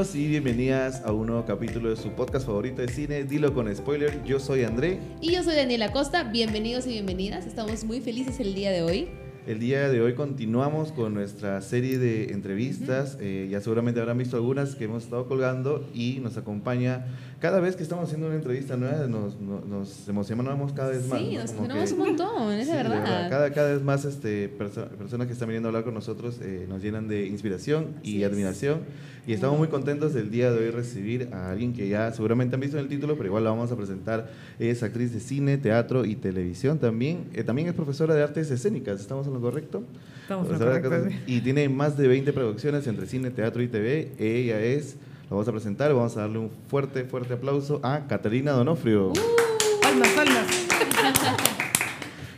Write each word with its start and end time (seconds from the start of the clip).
Bienvenidos 0.00 0.16
y 0.16 0.28
bienvenidas 0.28 1.02
a 1.04 1.12
un 1.12 1.26
nuevo 1.26 1.44
capítulo 1.44 1.90
de 1.90 1.96
su 1.96 2.08
podcast 2.12 2.46
favorito 2.46 2.80
de 2.80 2.88
cine, 2.88 3.24
Dilo 3.24 3.52
con 3.52 3.74
Spoiler. 3.76 4.24
Yo 4.24 4.40
soy 4.40 4.64
André. 4.64 4.98
Y 5.20 5.32
yo 5.32 5.42
soy 5.42 5.54
Daniela 5.54 5.92
Costa. 5.92 6.22
Bienvenidos 6.24 6.86
y 6.86 6.92
bienvenidas. 6.92 7.44
Estamos 7.44 7.84
muy 7.84 8.00
felices 8.00 8.40
el 8.40 8.54
día 8.54 8.70
de 8.70 8.80
hoy. 8.82 9.10
El 9.46 9.58
día 9.58 9.90
de 9.90 10.00
hoy 10.00 10.14
continuamos 10.14 10.92
con 10.92 11.12
nuestra 11.12 11.60
serie 11.60 11.98
de 11.98 12.32
entrevistas. 12.32 13.18
Eh, 13.20 13.48
ya 13.50 13.60
seguramente 13.60 14.00
habrán 14.00 14.16
visto 14.16 14.36
algunas 14.36 14.74
que 14.74 14.84
hemos 14.84 15.04
estado 15.04 15.28
colgando 15.28 15.86
y 15.92 16.20
nos 16.22 16.38
acompaña 16.38 17.04
cada 17.40 17.58
vez 17.58 17.74
que 17.74 17.82
estamos 17.82 18.04
haciendo 18.04 18.26
una 18.26 18.36
entrevista 18.36 18.76
nueva, 18.76 19.06
nos, 19.06 19.40
nos, 19.40 20.08
emocionamos 20.08 20.72
cada 20.74 20.90
vez 20.90 21.06
más. 21.06 21.18
Sí, 21.18 21.36
nos 21.36 21.50
emocionamos 21.50 21.92
un 21.92 21.98
montón, 21.98 22.52
es 22.52 22.68
verdad. 22.70 23.30
Cada, 23.30 23.50
cada 23.50 23.72
vez 23.72 23.82
más 23.82 24.04
este, 24.04 24.48
personas 24.48 25.26
que 25.26 25.32
están 25.32 25.48
viniendo 25.48 25.68
a 25.68 25.70
hablar 25.70 25.84
con 25.84 25.94
nosotros 25.94 26.38
eh, 26.42 26.66
nos 26.68 26.82
llenan 26.82 27.08
de 27.08 27.26
inspiración 27.26 27.94
y 28.02 28.24
admiración. 28.24 28.80
Y 29.26 29.32
estamos 29.32 29.58
muy 29.58 29.68
contentos 29.68 30.12
del 30.12 30.30
día 30.30 30.50
de 30.50 30.58
hoy 30.58 30.70
recibir 30.70 31.30
a 31.32 31.50
alguien 31.50 31.72
que 31.72 31.88
ya 31.88 32.12
seguramente 32.12 32.56
han 32.56 32.60
visto 32.60 32.76
en 32.76 32.82
el 32.82 32.88
título, 32.88 33.16
pero 33.16 33.28
igual 33.28 33.44
la 33.44 33.50
vamos 33.50 33.72
a 33.72 33.76
presentar. 33.76 34.30
Es 34.58 34.82
actriz 34.82 35.12
de 35.14 35.20
cine, 35.20 35.56
teatro 35.56 36.04
y 36.04 36.16
televisión 36.16 36.78
también. 36.78 37.24
Eh, 37.32 37.42
también 37.42 37.68
es 37.68 37.74
profesora 37.74 38.14
de 38.14 38.22
artes 38.22 38.50
escénicas, 38.50 39.00
¿estamos 39.00 39.26
en 39.26 39.32
lo 39.32 39.40
correcto? 39.40 39.82
Estamos 40.22 40.46
en 40.46 40.58
lo 40.58 40.58
correcto. 40.58 41.16
Y 41.26 41.40
tiene 41.40 41.68
más 41.70 41.96
de 41.96 42.06
20 42.06 42.34
producciones 42.34 42.86
entre 42.86 43.06
cine, 43.06 43.30
teatro 43.30 43.62
y 43.62 43.68
TV. 43.68 44.12
Ella 44.18 44.60
es, 44.60 44.96
la 45.30 45.36
vamos 45.36 45.46
a 45.46 45.52
presentar, 45.52 45.94
vamos 45.94 46.16
a 46.16 46.22
darle 46.22 46.38
un 46.38 46.50
fuerte, 46.66 47.04
fuerte 47.04 47.34
aplauso 47.34 47.78
a 47.84 48.08
Catalina 48.08 48.50
Donofrio. 48.50 49.10
Uh, 49.10 49.80
palmas, 49.80 50.08
palmas. 50.08 50.46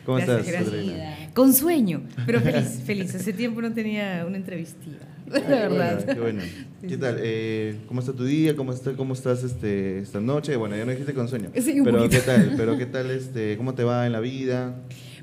¿Cómo 0.04 0.18
estás, 0.18 0.46
Con 1.32 1.54
sueño, 1.54 2.02
pero 2.26 2.42
feliz, 2.42 2.82
feliz. 2.84 3.14
Hace 3.14 3.32
tiempo 3.32 3.62
no 3.62 3.72
tenía 3.72 4.26
una 4.26 4.36
entrevistilla. 4.36 4.98
La 5.26 5.40
verdad. 5.40 6.04
Qué 6.04 6.20
bueno. 6.20 6.42
¿Qué 6.86 6.98
tal? 6.98 7.16
Eh, 7.20 7.78
¿Cómo 7.88 8.00
está 8.00 8.12
tu 8.12 8.24
día? 8.24 8.54
¿Cómo, 8.54 8.74
está, 8.74 8.92
cómo 8.92 9.14
estás 9.14 9.42
este, 9.42 10.00
esta 10.00 10.20
noche? 10.20 10.56
Bueno, 10.56 10.76
ya 10.76 10.84
no 10.84 10.90
dijiste 10.90 11.14
con 11.14 11.28
sueño. 11.28 11.50
pero 11.84 12.10
¿qué 12.10 12.18
tal? 12.18 12.54
Pero 12.58 12.76
¿qué 12.76 12.84
tal? 12.84 13.10
Este, 13.10 13.56
¿Cómo 13.56 13.74
te 13.74 13.84
va 13.84 14.04
en 14.04 14.12
la 14.12 14.20
vida? 14.20 14.74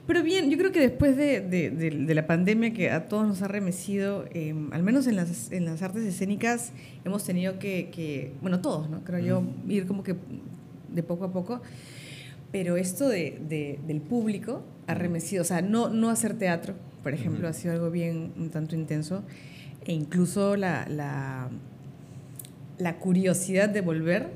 Pero 0.10 0.24
bien, 0.24 0.50
yo 0.50 0.58
creo 0.58 0.72
que 0.72 0.80
después 0.80 1.16
de, 1.16 1.40
de, 1.40 2.16
la 2.16 2.26
pandemia 2.26 2.74
que 2.74 2.90
a 2.90 3.08
todos 3.08 3.28
nos 3.28 3.44
ha 3.44 3.48
remecido, 3.48 4.26
em, 4.34 4.74
al 4.74 4.82
menos 4.82 5.06
en 5.06 5.16
las, 5.16 5.52
en 5.52 5.66
las 5.66 5.84
artes 5.84 6.04
escénicas, 6.04 6.72
hemos 7.06 7.24
tenido 7.24 7.60
que, 7.60 7.92
que 7.92 8.34
bueno, 8.42 8.60
todos, 8.60 8.90
¿no? 8.90 9.04
Creo 9.04 9.20
yo, 9.20 9.44
ir 9.68 9.86
como 9.86 10.02
que 10.02 10.16
de 10.92 11.04
poco 11.04 11.26
a 11.26 11.32
poco. 11.32 11.62
Pero 12.52 12.76
esto 12.76 13.08
de, 13.08 13.78
del 13.86 14.02
público 14.02 14.64
ha 14.88 14.96
remecido, 14.96 15.44
o 15.44 15.46
sea, 15.46 15.62
no, 15.62 15.90
no 15.90 16.10
hacer 16.10 16.34
teatro, 16.40 16.74
por 17.04 17.14
ejemplo, 17.14 17.48
ha 17.48 17.54
sido 17.54 17.76
algo 17.76 17.92
bien 17.92 18.34
un 18.36 18.50
tanto 18.50 18.76
intenso 18.76 19.22
e 19.86 19.94
incluso 19.94 20.56
la, 20.56 20.88
la, 20.90 21.50
la 22.80 22.98
curiosidad 22.98 23.70
de 23.70 23.82
volver 23.82 24.32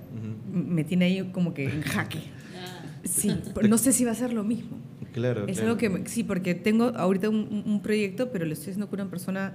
me 0.54 0.84
tiene 0.84 1.06
ahí 1.06 1.32
como 1.32 1.56
que 1.56 1.64
en 1.64 1.82
jaque. 1.82 2.20
Ah. 2.60 2.84
Sí, 3.06 3.36
no 3.68 3.80
sé 3.80 3.92
si 3.92 4.06
va 4.06 4.12
a 4.12 4.16
ser 4.16 4.34
lo 4.34 4.44
mismo. 4.44 4.83
Claro. 5.14 5.48
Es 5.48 5.60
algo 5.62 5.78
que, 5.78 6.04
sí, 6.08 6.24
porque 6.24 6.56
tengo 6.56 6.86
ahorita 6.96 7.30
un, 7.30 7.80
proyecto, 7.82 8.32
pero 8.32 8.46
lo 8.46 8.54
estoy 8.54 8.72
haciendo 8.72 8.90
con 8.90 9.00
una 9.00 9.10
persona 9.10 9.54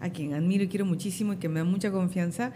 a 0.00 0.10
quien 0.10 0.34
admiro 0.34 0.64
y 0.64 0.68
quiero 0.68 0.84
muchísimo 0.84 1.32
y 1.32 1.36
que 1.36 1.48
me 1.48 1.60
da 1.60 1.64
mucha 1.64 1.90
confianza. 1.90 2.52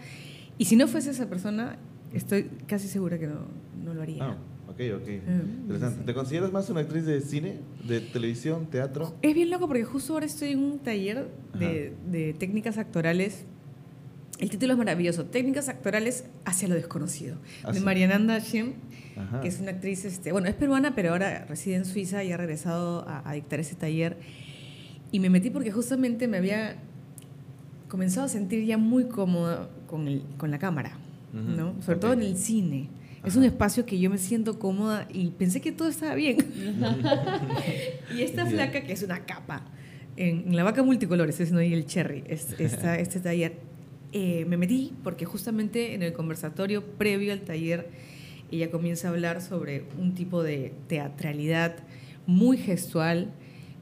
Y 0.57 0.65
si 0.65 0.75
no 0.75 0.87
fuese 0.87 1.11
esa 1.11 1.27
persona, 1.27 1.77
estoy 2.13 2.49
casi 2.67 2.87
segura 2.87 3.17
que 3.19 3.27
no, 3.27 3.47
no 3.83 3.93
lo 3.93 4.01
haría. 4.01 4.23
Ah. 4.23 4.37
Ok, 4.73 4.79
ok. 4.95 5.07
Mm. 5.07 5.61
Interesante. 5.61 6.03
¿Te 6.03 6.13
consideras 6.13 6.51
más 6.51 6.69
una 6.69 6.79
actriz 6.81 7.05
de 7.05 7.21
cine, 7.21 7.59
de 7.87 8.01
televisión, 8.01 8.65
teatro? 8.65 9.13
Es 9.21 9.35
bien 9.35 9.51
loco 9.51 9.67
porque 9.67 9.83
justo 9.83 10.13
ahora 10.13 10.25
estoy 10.25 10.53
en 10.53 10.59
un 10.59 10.79
taller 10.79 11.27
de, 11.59 11.93
de, 12.09 12.33
técnicas 12.33 12.79
actorales. 12.79 13.45
El 14.43 14.49
título 14.49 14.73
es 14.73 14.77
maravilloso, 14.77 15.23
Técnicas 15.23 15.69
actorales 15.69 16.25
hacia 16.43 16.67
lo 16.67 16.75
desconocido, 16.75 17.37
ah, 17.63 17.71
de 17.71 17.79
Mariananda 17.79 18.39
Shem, 18.39 18.73
que 19.41 19.47
es 19.47 19.61
una 19.61 19.71
actriz, 19.71 20.03
este, 20.03 20.33
bueno, 20.33 20.49
es 20.49 20.53
peruana, 20.53 20.93
pero 20.95 21.11
ahora 21.11 21.45
reside 21.47 21.75
en 21.75 21.85
Suiza 21.85 22.25
y 22.25 22.33
ha 22.33 22.35
regresado 22.35 23.07
a, 23.07 23.31
dictar 23.35 23.61
ese 23.61 23.75
taller. 23.75 24.17
Y 25.13 25.21
me 25.21 25.29
metí 25.29 25.49
porque 25.49 25.71
justamente 25.71 26.27
me 26.27 26.35
había 26.35 26.75
comenzado 27.87 28.25
a 28.25 28.29
sentir 28.29 28.65
ya 28.65 28.77
muy 28.77 29.05
cómoda 29.05 29.69
con, 29.87 30.09
el, 30.09 30.23
con 30.35 30.51
la 30.51 30.59
cámara, 30.59 30.97
¿no? 31.31 31.81
Sobre 31.81 31.99
todo 31.99 32.11
en 32.11 32.23
el 32.23 32.35
cine. 32.35 32.89
Es 33.23 33.37
un 33.37 33.45
espacio 33.45 33.85
que 33.85 33.97
yo 33.97 34.09
me 34.09 34.17
siento 34.17 34.59
cómoda 34.59 35.07
y 35.09 35.29
pensé 35.29 35.61
que 35.61 35.71
todo 35.71 35.87
estaba 35.87 36.15
bien. 36.15 36.35
y 38.13 38.21
esta 38.23 38.45
flaca, 38.45 38.83
que 38.83 38.91
es 38.91 39.03
una 39.03 39.25
capa, 39.25 39.63
en, 40.17 40.53
la 40.53 40.63
vaca 40.63 40.83
multicolores, 40.83 41.39
es 41.39 41.53
no 41.53 41.61
y 41.61 41.73
el 41.73 41.85
cherry, 41.85 42.25
es, 42.27 42.53
este 42.59 43.19
taller, 43.21 43.71
eh, 44.13 44.45
me 44.45 44.57
metí 44.57 44.93
porque 45.03 45.25
justamente 45.25 45.95
en 45.95 46.03
el 46.03 46.13
conversatorio 46.13 46.85
previo 46.85 47.33
al 47.33 47.41
taller 47.41 47.89
ella 48.51 48.69
comienza 48.69 49.07
a 49.07 49.11
hablar 49.11 49.41
sobre 49.41 49.85
un 49.99 50.13
tipo 50.13 50.43
de 50.43 50.71
teatralidad 50.87 51.75
muy 52.27 52.57
gestual 52.57 53.31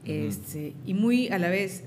este, 0.06 0.72
y 0.86 0.94
muy 0.94 1.28
a 1.28 1.38
la 1.38 1.50
vez 1.50 1.84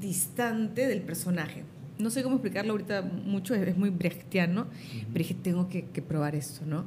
distante 0.00 0.88
del 0.88 1.02
personaje. 1.02 1.62
No 1.98 2.10
sé 2.10 2.24
cómo 2.24 2.36
explicarlo 2.36 2.72
ahorita 2.72 3.02
mucho, 3.02 3.54
es, 3.54 3.76
muy 3.76 3.90
brechtiano, 3.90 4.66
pero 5.12 5.18
dije, 5.18 5.36
tengo 5.40 5.68
que, 5.68 5.82
probar 6.02 6.34
esto, 6.34 6.66
¿no? 6.66 6.86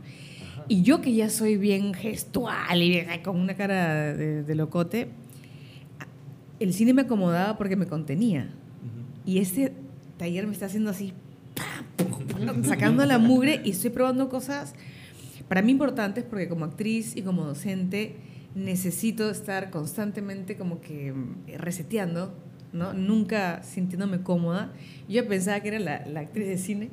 Y 0.68 0.82
yo 0.82 1.00
que 1.00 1.14
ya 1.14 1.30
soy 1.30 1.56
bien 1.56 1.94
gestual 1.94 2.82
y 2.82 3.06
con 3.24 3.40
una 3.40 3.56
cara 3.56 4.14
de, 4.14 4.56
locote, 4.56 5.08
el 6.60 6.74
cine 6.74 6.94
me 6.94 7.04
acomodaba 7.04 7.58
porque 7.58 7.76
me 7.76 7.88
contenía. 7.88 8.50
Y 9.26 9.38
este 9.38 9.72
taller 10.18 10.48
me 10.48 10.54
está 10.54 10.68
haciendo 10.68 10.92
así, 10.92 11.14
sacando 12.64 13.06
la 13.06 13.20
mugre 13.20 13.62
y 13.64 13.72
estoy 13.72 13.90
probando 13.90 14.30
cosas 14.30 14.74
para 15.48 15.62
mí 15.62 15.72
importantes 15.72 16.24
porque 16.24 16.48
como 16.48 16.66
actriz 16.66 17.16
y 17.16 17.22
como 17.22 17.46
docente 17.46 18.16
necesito 18.56 19.30
estar 19.30 19.70
constantemente 19.72 20.58
como 20.58 20.80
que 20.80 21.14
reseteando 21.58 22.34
¿no? 22.74 22.94
Nunca 22.94 23.64
sintiéndome 23.64 24.22
cómoda. 24.22 24.74
Yo 25.08 25.26
pensaba 25.28 25.60
que 25.62 25.70
era 25.70 25.80
la, 25.80 26.20
actriz 26.20 26.48
de 26.48 26.58
cine, 26.58 26.90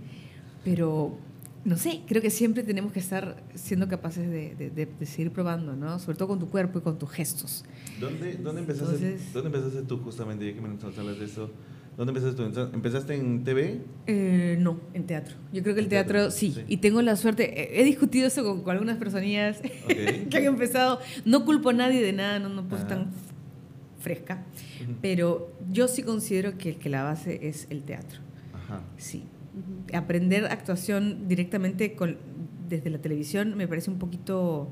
pero 0.62 1.18
no 1.64 1.76
sé, 1.76 2.02
creo 2.06 2.22
que 2.22 2.30
siempre 2.30 2.62
tenemos 2.62 2.92
que 2.92 3.00
estar 3.00 3.42
siendo 3.54 3.88
capaces 3.88 4.30
de, 4.30 4.88
seguir 5.04 5.32
probando, 5.32 5.74
¿no? 5.74 5.98
Sobre 5.98 6.16
todo 6.18 6.28
con 6.28 6.38
tu 6.38 6.48
cuerpo 6.48 6.78
y 6.78 6.82
con 6.82 6.98
tus 6.98 7.10
gestos. 7.10 7.64
¿Dónde, 7.98 8.34
dónde, 8.34 8.60
empezaste, 8.60 9.18
¿dónde 9.32 9.46
empezaste 9.48 9.82
tú 9.82 9.98
justamente, 9.98 10.46
ya 10.46 10.54
que 10.54 10.60
me 10.60 10.68
hablas 10.68 11.18
de 11.18 11.24
eso? 11.24 11.50
¿Dónde 11.96 12.12
empezaste 12.12 12.36
tú? 12.36 12.60
¿Empezaste 12.72 13.14
en 13.14 13.44
TV? 13.44 13.80
Eh, 14.06 14.56
no, 14.58 14.80
en 14.94 15.04
teatro. 15.04 15.36
Yo 15.52 15.62
creo 15.62 15.74
que 15.74 15.80
el 15.80 15.88
teatro, 15.88 16.30
sí. 16.30 16.56
Y 16.66 16.78
tengo 16.78 17.02
la 17.02 17.16
suerte, 17.16 17.78
he, 17.78 17.84
discutido 17.84 18.26
eso 18.26 18.62
con, 18.62 18.70
algunas 18.70 18.96
personillas 18.96 19.60
que 19.88 20.36
han 20.36 20.44
empezado. 20.44 21.00
No 21.24 21.44
culpo 21.44 21.70
a 21.70 21.72
nadie 21.74 22.00
de 22.00 22.12
nada, 22.12 22.38
no, 22.38 22.48
no 22.48 22.66
puedo 22.66 22.86
tan 22.86 23.10
fresca, 23.98 24.44
pero 25.02 25.52
yo 25.70 25.88
sí 25.88 26.02
considero 26.02 26.56
que, 26.56 26.76
que, 26.76 26.88
la 26.88 27.02
base 27.02 27.48
es 27.48 27.66
el 27.68 27.82
teatro. 27.82 28.20
Ajá. 28.54 28.82
Sí. 28.96 29.24
Aprender 29.92 30.46
actuación 30.46 31.28
directamente 31.28 31.94
con, 31.94 32.16
desde 32.68 32.88
la 32.88 32.98
televisión 32.98 33.56
me 33.56 33.68
parece 33.68 33.90
un 33.90 33.98
poquito... 33.98 34.70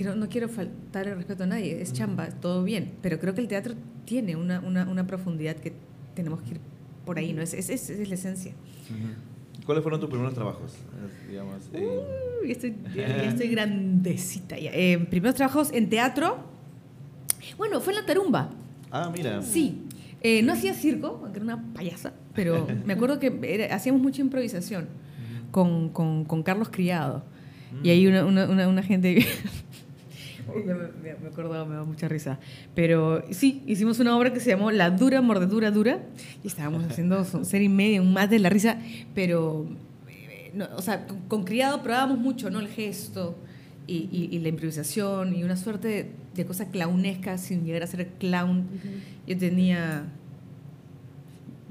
no, 0.00 0.28
quiero 0.28 0.48
faltar 0.48 1.06
el 1.08 1.16
respeto 1.16 1.44
a 1.44 1.46
nadie, 1.46 1.80
es 1.80 1.92
chamba, 1.92 2.28
todo 2.28 2.64
bien, 2.64 2.92
pero 3.02 3.18
creo 3.18 3.34
que 3.34 3.40
el 3.40 3.48
teatro 3.48 3.74
tiene 4.04 4.36
una, 4.36 4.60
una, 4.60 4.88
una 4.88 5.06
profundidad 5.06 5.56
que 5.56 5.72
tenemos 6.14 6.42
que 6.42 6.52
ir 6.52 6.60
por 7.04 7.18
ahí, 7.18 7.32
¿no? 7.32 7.42
Es, 7.42 7.54
es, 7.54 7.68
es, 7.70 8.08
la 8.08 8.14
esencia. 8.14 8.52
¿Cuáles 9.66 9.82
fueron 9.82 10.00
tus 10.00 10.08
primeros 10.08 10.34
trabajos? 10.34 10.74
Digamos, 11.28 11.56
estoy, 12.44 12.74
ya, 12.96 13.24
estoy 13.24 13.48
grandecita 13.48 14.58
ya. 14.58 14.70
Eh, 14.72 14.98
primeros 15.10 15.34
trabajos 15.34 15.70
en 15.72 15.88
teatro, 15.88 16.38
bueno, 17.56 17.80
fue 17.80 17.92
en 17.92 18.00
la 18.00 18.06
tarumba. 18.06 18.50
Ah, 18.90 19.10
mira. 19.14 19.42
Sí. 19.42 19.82
Eh, 20.20 20.42
no 20.42 20.52
hacía 20.52 20.74
circo, 20.74 21.20
aunque 21.22 21.38
era 21.38 21.44
una 21.44 21.72
payasa, 21.74 22.12
pero 22.34 22.66
me 22.86 22.92
acuerdo 22.92 23.18
que 23.18 23.68
hacíamos 23.70 24.00
mucha 24.00 24.22
improvisación 24.22 24.88
con, 25.50 25.90
con, 25.90 26.24
con 26.24 26.42
Carlos 26.42 26.68
Criado. 26.70 27.24
Y 27.82 27.90
ahí 27.90 28.06
una, 28.06 28.24
una, 28.26 28.68
una, 28.68 28.82
gente... 28.82 29.24
me, 31.02 31.14
me, 31.14 31.28
acuerdo, 31.28 31.66
me 31.66 31.74
da 31.74 31.84
mucha 31.84 32.08
risa. 32.08 32.38
Pero 32.74 33.24
sí, 33.30 33.62
hicimos 33.66 34.00
una 34.00 34.16
obra 34.16 34.32
que 34.32 34.40
se 34.40 34.50
llamó 34.50 34.70
La 34.70 34.90
Dura 34.90 35.20
Mordedura 35.20 35.70
Dura 35.70 36.00
y 36.42 36.46
estábamos 36.46 36.84
haciendo 36.90 37.24
serie 37.24 37.66
y 37.66 37.68
media, 37.68 38.02
un 38.02 38.12
más 38.12 38.30
de 38.30 38.38
la 38.38 38.48
risa, 38.48 38.78
pero, 39.14 39.66
eh, 40.08 40.52
o 40.76 40.82
sea, 40.82 41.06
con, 41.28 41.44
Criado 41.44 41.82
probábamos 41.82 42.18
mucho, 42.18 42.50
¿no? 42.50 42.60
El 42.60 42.68
gesto 42.68 43.36
y, 43.86 44.28
y, 44.30 44.38
la 44.38 44.48
improvisación 44.48 45.34
y 45.34 45.42
una 45.42 45.56
suerte 45.56 46.10
de, 46.34 46.44
cosa 46.46 46.70
clownesca 46.70 47.36
sin 47.36 47.64
llegar 47.64 47.82
a 47.82 47.86
ser 47.86 48.06
clown. 48.18 48.66
Yo 49.26 49.36
tenía 49.36 50.04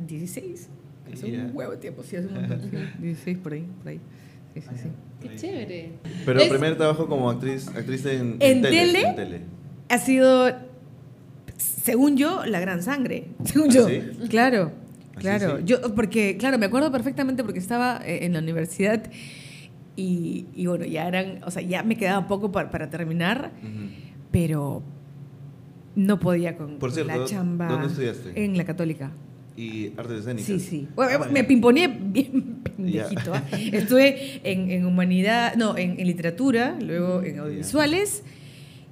16. 0.07 0.69
Hace 1.11 1.25
un 1.25 1.51
huevo 1.53 1.71
de 1.71 1.77
tiempo, 1.77 2.03
sí, 2.03 2.15
hace 2.15 2.27
un 2.27 2.33
montón. 2.33 2.71
16 2.99 3.37
por 3.43 3.53
ahí, 3.53 3.65
por 3.79 3.87
ahí. 3.87 3.99
Sí, 4.53 4.61
sí, 4.61 4.69
sí. 4.83 4.89
Qué 5.21 5.35
chévere. 5.35 5.91
Pero 6.25 6.41
el 6.41 6.49
primer 6.49 6.77
trabajo 6.77 7.07
como 7.07 7.29
actriz, 7.29 7.67
actriz 7.67 8.05
en, 8.05 8.37
en, 8.39 8.61
tele, 8.61 9.01
en, 9.01 9.15
tele, 9.15 9.41
ha 9.89 9.97
sido, 9.97 10.51
según 11.57 12.17
yo, 12.17 12.45
la 12.45 12.59
gran 12.59 12.81
sangre. 12.81 13.27
Según 13.43 13.69
¿Ah, 13.71 13.73
yo. 13.73 13.87
¿sí? 13.87 14.01
Claro. 14.29 14.71
claro. 15.15 15.59
Yo, 15.59 15.93
porque, 15.95 16.37
claro, 16.37 16.57
me 16.57 16.65
acuerdo 16.65 16.91
perfectamente 16.91 17.43
porque 17.43 17.59
estaba 17.59 18.01
eh, 18.05 18.25
en 18.25 18.33
la 18.33 18.39
universidad 18.39 19.03
y, 19.95 20.65
bueno, 20.65 20.85
ya 20.85 21.07
eran, 21.07 21.43
o 21.43 21.51
sea, 21.51 21.61
ya 21.61 21.83
me 21.83 21.95
quedaba 21.97 22.27
poco 22.27 22.51
para, 22.51 22.89
terminar, 22.89 23.51
pero 24.31 24.81
no 25.95 26.19
podía 26.19 26.57
con, 26.57 26.79
Por 26.79 26.91
cierto, 26.91 27.15
la 27.15 27.25
chamba. 27.25 27.67
¿Dónde 27.67 27.87
estudiaste? 27.87 28.43
En 28.43 28.57
la 28.57 28.65
Católica. 28.65 29.11
¿Y 29.61 29.93
artes 29.95 30.19
escénicas? 30.21 30.47
Sí, 30.47 30.59
sí. 30.59 30.87
Ah, 30.97 31.27
me 31.31 31.43
pimponé 31.43 31.87
bien 31.87 32.61
pendejito. 32.63 33.31
¿ah? 33.31 33.43
Estuve 33.71 34.41
en, 34.43 34.71
en, 34.71 34.85
humanidad, 34.87 35.55
no, 35.55 35.77
en, 35.77 35.97
literatura, 35.97 36.77
luego 36.81 37.21
en 37.21 37.37
audiovisuales 37.37 38.23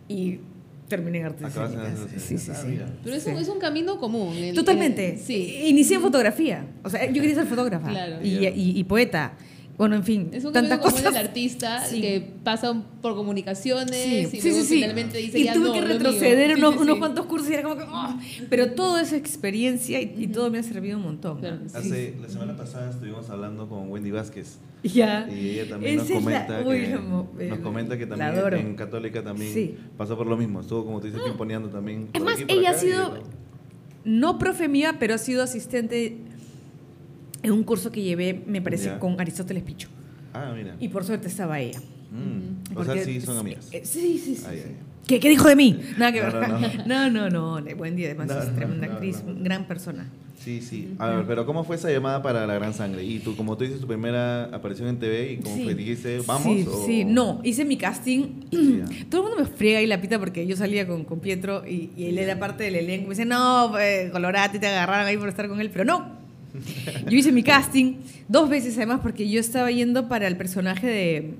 y 0.07 0.41
terminé 0.87 1.21
en 1.21 1.25
artes 1.25 1.47
escénicas. 1.47 1.99
Sí, 2.17 2.37
sí, 2.37 2.51
sí. 2.53 2.79
Pero 3.03 3.15
eso 3.15 3.31
es 3.31 3.47
un 3.47 3.59
camino 3.59 3.99
común. 3.99 4.35
Totalmente. 4.53 5.17
sí. 5.17 5.61
Inicié 5.65 5.95
en 5.95 6.03
fotografía. 6.03 6.67
O 6.83 6.89
sea, 6.89 7.03
yo 7.07 7.19
quería 7.19 7.33
ser 7.33 7.47
fotógrafa 7.47 7.89
claro. 7.89 8.17
y, 8.23 8.45
y, 8.45 8.79
y 8.79 8.83
poeta. 8.83 9.33
Bueno, 9.79 9.95
en 9.95 10.03
fin, 10.03 10.29
es 10.33 10.43
un 10.43 10.51
tantas 10.51 10.79
cosas. 10.79 11.05
del 11.05 11.15
artista 11.15 11.81
que 11.89 12.33
pasa 12.43 12.83
por 13.01 13.15
comunicaciones 13.15 14.33
y 14.33 14.41
luego 14.41 14.65
finalmente 14.65 15.17
dice 15.19 15.39
y 15.39 15.53
tuve 15.53 15.71
que 15.71 15.79
retroceder 15.79 16.57
unos, 16.57 16.75
unos, 16.75 16.97
cuantos 16.97 17.25
cursos 17.27 17.49
y 17.49 17.53
era 17.53 17.63
como 17.63 17.77
que 17.77 17.83
oh", 17.83 18.19
pero 18.49 18.73
toda 18.73 19.01
esa 19.01 19.15
experiencia 19.15 20.01
y, 20.01 20.27
todo 20.27 20.51
me 20.51 20.59
ha 20.59 20.63
servido 20.63 20.97
un 20.97 21.03
montón. 21.03 21.39
Hace 21.73 22.13
la 22.21 22.27
semana 22.27 22.57
pasada 22.57 22.89
estuvimos 22.91 23.29
hablando 23.29 23.69
con 23.69 23.89
Wendy 23.89 24.11
Vázquez. 24.11 24.59
Ya. 24.81 25.27
Y 25.29 25.49
ella 25.49 25.69
también 25.69 25.97
nos 25.97 26.09
comenta, 26.09 26.63
que, 26.63 26.97
nos 27.49 27.59
comenta 27.59 27.97
que 27.97 28.05
también 28.05 28.53
en 28.53 28.75
Católica 28.75 29.21
también 29.21 29.77
pasó 29.97 30.17
por 30.17 30.25
lo 30.27 30.37
mismo. 30.37 30.61
Estuvo 30.61 30.85
como 30.85 31.01
tú 31.01 31.07
dices 31.07 31.21
imponeando 31.27 31.69
también. 31.69 32.07
Es 32.13 32.21
más, 32.21 32.37
ella 32.47 32.71
ha 32.71 32.73
sido 32.75 33.21
no 34.05 34.39
profe 34.39 34.67
mía, 34.69 34.95
pero 34.97 35.15
ha 35.15 35.17
sido 35.17 35.43
asistente 35.43 36.17
en 37.43 37.51
un 37.51 37.63
curso 37.63 37.91
que 37.91 38.01
llevé, 38.01 38.43
me 38.45 38.61
parece, 38.61 38.97
con 38.99 39.19
Aristóteles 39.19 39.63
Picho. 39.63 39.89
Ah, 40.33 40.53
mira. 40.55 40.75
Y 40.79 40.89
por 40.89 41.03
suerte 41.03 41.27
estaba 41.27 41.59
ella. 41.59 41.79
Mm. 42.11 42.77
O 42.77 42.83
sea, 42.83 43.03
sí 43.03 43.21
son 43.21 43.37
amigas. 43.37 43.69
Eh, 43.71 43.81
sí, 43.83 44.21
sí, 44.23 44.35
sí. 44.35 44.45
¿Qué, 45.07 45.19
¿Qué, 45.19 45.29
dijo 45.29 45.47
de 45.47 45.55
mí? 45.55 45.79
Nada 45.97 46.11
que 46.11 46.21
ver. 46.21 46.85
No, 46.85 47.09
no, 47.09 47.29
no. 47.29 47.59
no, 47.61 47.75
Buen 47.75 47.95
día, 47.95 48.07
además 48.07 48.45
es 48.45 48.55
tremenda 48.55 48.87
actriz, 48.87 49.23
gran 49.41 49.65
persona. 49.67 50.07
Sí, 50.39 50.61
sí. 50.61 50.95
A 50.99 51.07
ver, 51.09 51.25
pero 51.27 51.45
¿cómo 51.45 51.65
fue 51.65 51.75
esa 51.75 51.91
llamada 51.91 52.21
para 52.21 52.47
La 52.47 52.53
Gran 52.53 52.73
Sangre? 52.73 53.03
Y 53.03 53.19
tú, 53.19 53.35
como 53.35 53.57
tú 53.57 53.65
dices, 53.65 53.81
tu 53.81 53.87
primera 53.87 54.45
aparición 54.45 54.87
en 54.87 54.97
TV, 54.97 55.33
¿y 55.33 55.37
cómo 55.37 55.63
fue? 55.63 55.75
¿Dijiste, 55.75 56.21
vamos? 56.25 56.43
Sí, 56.43 56.65
sí, 56.85 57.05
no. 57.05 57.41
Hice 57.43 57.65
mi 57.65 57.75
casting. 57.75 58.45
Todo 59.09 59.21
el 59.21 59.27
mundo 59.27 59.43
me 59.43 59.45
friega 59.45 59.79
ahí 59.79 59.87
la 59.87 59.99
pita 59.99 60.17
porque 60.17 60.47
yo 60.47 60.55
salía 60.55 60.87
con, 60.87 61.03
con 61.03 61.19
Pietro 61.19 61.67
y, 61.67 61.89
él 61.97 62.17
era 62.17 62.39
parte 62.39 62.63
del 62.63 62.75
elenco. 62.75 63.09
Me 63.09 63.15
dice, 63.15 63.25
no, 63.25 63.77
eh, 63.77 64.09
Colorati 64.11 64.59
te 64.59 64.67
agarraron 64.67 65.07
ahí 65.07 65.17
por 65.17 65.27
estar 65.27 65.49
con 65.49 65.59
él. 65.59 65.69
Pero 65.71 65.83
no, 65.83 66.18
yo 67.07 67.17
hice 67.17 67.31
mi 67.31 67.43
casting 67.43 67.97
dos 68.27 68.49
veces 68.49 68.75
además 68.77 68.99
porque 69.01 69.29
yo 69.29 69.39
estaba 69.39 69.71
yendo 69.71 70.07
para 70.07 70.27
el 70.27 70.37
personaje 70.37 70.87
de, 70.87 71.33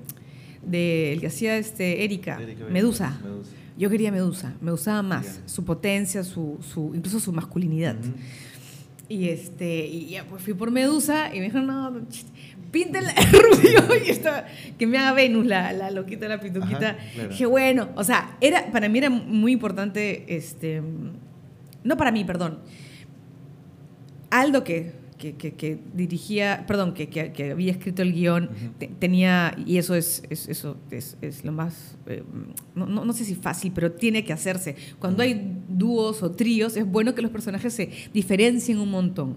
de 0.64 1.12
el 1.12 1.20
que 1.20 1.26
hacía 1.26 1.56
este 1.56 2.04
Erika, 2.04 2.38
Medusa. 2.70 3.18
Yo 3.78 3.88
quería 3.88 4.12
Medusa, 4.12 4.54
me 4.60 4.70
gustaba 4.72 5.02
más 5.02 5.40
su 5.46 5.64
potencia, 5.64 6.22
su, 6.22 6.58
su, 6.60 6.92
incluso 6.94 7.18
su 7.18 7.32
masculinidad. 7.32 7.96
Y 9.08 9.28
este 9.28 9.86
y 9.86 10.10
ya 10.10 10.24
pues 10.24 10.42
fui 10.42 10.54
por 10.54 10.70
Medusa 10.70 11.34
y 11.34 11.38
me 11.38 11.46
dijeron, 11.46 11.66
"No, 11.66 12.00
píntela 12.70 13.12
rubio 13.32 14.04
y 14.06 14.10
estaba, 14.10 14.44
que 14.78 14.86
me 14.86 14.98
haga 14.98 15.14
Venus 15.14 15.46
la, 15.46 15.72
la 15.72 15.90
loquita 15.90 16.28
la 16.28 16.40
pituquita." 16.40 16.96
Dije, 17.28 17.46
"Bueno, 17.46 17.88
o 17.96 18.04
sea, 18.04 18.36
era 18.40 18.70
para 18.70 18.88
mí 18.88 18.98
era 18.98 19.10
muy 19.10 19.52
importante 19.52 20.24
este 20.28 20.82
no 21.82 21.96
para 21.96 22.12
mí, 22.12 22.24
perdón. 22.24 22.58
Aldo 24.30 24.62
que 24.62 24.92
que, 25.20 25.78
dirigía, 25.92 26.64
perdón, 26.66 26.94
que, 26.94 27.50
había 27.52 27.72
escrito 27.72 28.00
el 28.00 28.12
guion, 28.12 28.48
tenía, 28.98 29.54
y 29.66 29.76
eso 29.76 29.94
es, 29.94 30.22
eso 30.30 30.76
es, 30.90 31.44
lo 31.44 31.52
más, 31.52 31.96
eh, 32.06 32.22
no, 32.74 32.86
no, 32.86 33.12
sé 33.12 33.24
si 33.24 33.34
fácil, 33.34 33.70
pero 33.74 33.92
tiene 33.92 34.24
que 34.24 34.32
hacerse. 34.32 34.76
Cuando 34.98 35.22
hay 35.22 35.58
dúos 35.68 36.22
o 36.22 36.30
tríos, 36.30 36.76
es 36.76 36.86
bueno 36.86 37.14
que 37.14 37.20
los 37.20 37.30
personajes 37.30 37.74
se 37.74 37.90
diferencien 38.14 38.78
un 38.78 38.90
montón, 38.90 39.36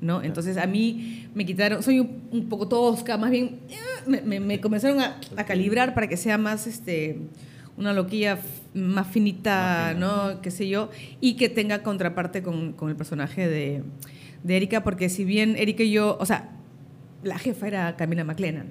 ¿no? 0.00 0.22
Entonces 0.22 0.56
a 0.56 0.66
mí 0.66 1.28
me 1.34 1.44
quitaron, 1.44 1.82
soy 1.82 2.00
un, 2.00 2.48
poco 2.48 2.66
tosca, 2.66 3.18
más 3.18 3.30
bien, 3.30 3.60
eh, 3.68 4.22
me, 4.24 4.60
comenzaron 4.60 5.00
a, 5.00 5.20
calibrar 5.46 5.94
para 5.94 6.08
que 6.08 6.16
sea 6.16 6.38
más, 6.38 6.66
este 6.66 7.18
una 7.76 7.92
loquilla 7.92 8.40
más 8.74 9.06
finita, 9.06 9.94
¿no? 9.94 10.40
Qué 10.40 10.50
sé 10.50 10.68
yo, 10.68 10.90
y 11.20 11.34
que 11.34 11.48
tenga 11.48 11.84
contraparte 11.84 12.42
con, 12.42 12.72
con 12.72 12.88
el 12.88 12.96
personaje 12.96 13.46
de, 13.46 13.84
de 14.42 14.56
Erika, 14.56 14.84
porque 14.84 15.08
si 15.08 15.24
bien 15.24 15.56
Erika 15.56 15.82
y 15.82 15.90
yo, 15.90 16.16
o 16.20 16.26
sea, 16.26 16.50
la 17.22 17.38
jefa 17.38 17.66
era 17.66 17.96
Camila 17.96 18.24
McLennan, 18.24 18.66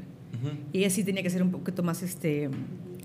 y 0.71 0.79
ella 0.79 0.89
sí 0.89 1.03
tenía 1.03 1.23
que 1.23 1.29
ser 1.29 1.41
un 1.41 1.51
poquito 1.51 1.83
más 1.83 2.03
este, 2.03 2.49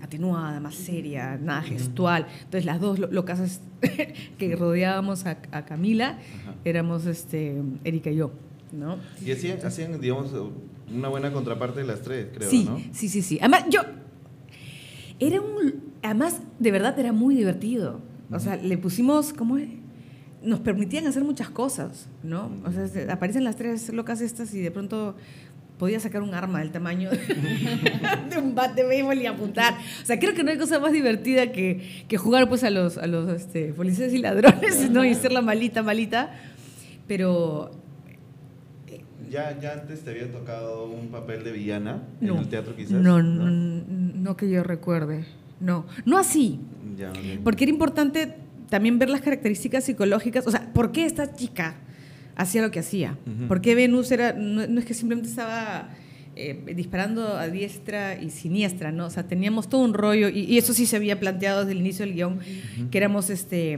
atenuada, 0.01 0.59
más 0.59 0.75
seria, 0.75 1.37
nada 1.37 1.61
gestual. 1.61 2.27
Entonces 2.43 2.65
las 2.65 2.79
dos 2.79 2.99
locas 2.99 3.61
que 4.37 4.55
rodeábamos 4.55 5.25
a, 5.25 5.35
Camila 5.65 6.19
éramos 6.63 7.05
este, 7.05 7.61
Erika 7.83 8.11
y 8.11 8.17
yo. 8.17 8.31
¿no? 8.71 8.97
Y 9.23 9.31
hacían, 9.31 9.65
hacían, 9.65 9.99
digamos, 10.01 10.31
una 10.93 11.07
buena 11.07 11.31
contraparte 11.31 11.81
de 11.81 11.87
las 11.87 12.01
tres, 12.01 12.27
creo, 12.33 12.49
sí, 12.49 12.65
¿no? 12.65 12.79
Sí, 12.91 13.07
sí, 13.07 13.21
sí. 13.21 13.37
Además, 13.39 13.65
yo... 13.69 13.81
Era 15.19 15.39
un... 15.39 15.93
Además, 16.01 16.41
de 16.59 16.71
verdad, 16.71 16.97
era 16.99 17.13
muy 17.13 17.35
divertido. 17.35 18.01
O 18.31 18.39
sea, 18.39 18.55
le 18.55 18.77
pusimos, 18.77 19.31
¿cómo 19.31 19.57
es? 19.57 19.69
Nos 20.43 20.59
permitían 20.59 21.07
hacer 21.07 21.23
muchas 21.23 21.49
cosas, 21.49 22.07
¿no? 22.21 22.51
O 22.65 22.71
sea, 22.71 23.13
aparecen 23.13 23.43
las 23.43 23.55
tres 23.55 23.91
locas 23.93 24.21
estas 24.21 24.53
y 24.53 24.61
de 24.61 24.71
pronto 24.71 25.15
podía 25.77 25.99
sacar 25.99 26.21
un 26.21 26.33
arma 26.33 26.59
del 26.59 26.71
tamaño 26.71 27.09
de 28.29 28.37
un 28.37 28.53
bat 28.55 28.75
de 28.75 28.85
béisbol 28.85 29.17
y 29.17 29.25
apuntar. 29.25 29.75
O 30.01 30.05
sea, 30.05 30.19
creo 30.19 30.33
que 30.33 30.43
no 30.43 30.51
hay 30.51 30.57
cosa 30.57 30.79
más 30.79 30.91
divertida 30.91 31.51
que, 31.51 32.05
que 32.07 32.17
jugar 32.17 32.47
pues 32.47 32.63
a 32.63 32.69
los, 32.69 32.97
a 32.97 33.07
los 33.07 33.29
este, 33.29 33.73
policías 33.73 34.13
y 34.13 34.19
ladrones, 34.19 34.89
¿no? 34.91 35.03
Y 35.03 35.15
ser 35.15 35.31
la 35.31 35.41
malita, 35.41 35.81
malita. 35.81 36.33
Pero... 37.07 37.71
¿Ya, 39.29 39.59
¿Ya 39.59 39.73
antes 39.73 40.03
te 40.03 40.11
había 40.11 40.31
tocado 40.31 40.85
un 40.85 41.07
papel 41.07 41.43
de 41.43 41.51
villana 41.51 42.03
en 42.21 42.29
el 42.29 42.47
teatro 42.49 42.75
quizás? 42.75 42.91
No, 42.91 43.23
no, 43.23 43.49
no, 43.49 44.37
que 44.37 44.47
yo 44.47 44.61
recuerde. 44.61 45.25
No, 45.59 45.87
no 46.05 46.19
así. 46.19 46.59
Ya, 46.95 47.11
Porque 47.43 47.63
era 47.63 47.71
importante 47.71 48.35
también 48.73 48.97
ver 48.97 49.07
las 49.07 49.21
características 49.21 49.83
psicológicas, 49.83 50.47
o 50.47 50.49
sea, 50.49 50.73
¿por 50.73 50.91
qué 50.91 51.05
esta 51.05 51.31
chica 51.31 51.75
hacía 52.35 52.63
lo 52.63 52.71
que 52.71 52.79
hacía? 52.79 53.19
¿Por 53.47 53.61
qué 53.61 53.75
Venus 53.75 54.11
era, 54.11 54.33
no, 54.33 54.63
es 54.63 54.85
que 54.85 54.95
simplemente 54.95 55.29
estaba 55.29 55.89
eh, 56.35 56.73
disparando 56.75 57.37
a 57.37 57.49
diestra 57.49 58.19
y 58.19 58.31
siniestra, 58.31 58.91
¿no? 58.91 59.05
O 59.05 59.09
sea, 59.11 59.27
teníamos 59.27 59.69
todo 59.69 59.81
un 59.81 59.93
rollo, 59.93 60.27
y, 60.27 60.57
eso 60.57 60.73
sí 60.73 60.87
se 60.87 60.95
había 60.95 61.19
planteado 61.19 61.59
desde 61.59 61.73
el 61.73 61.81
inicio 61.81 62.03
del 62.03 62.15
guion, 62.15 62.39
que 62.89 62.97
éramos 62.97 63.29
este 63.29 63.77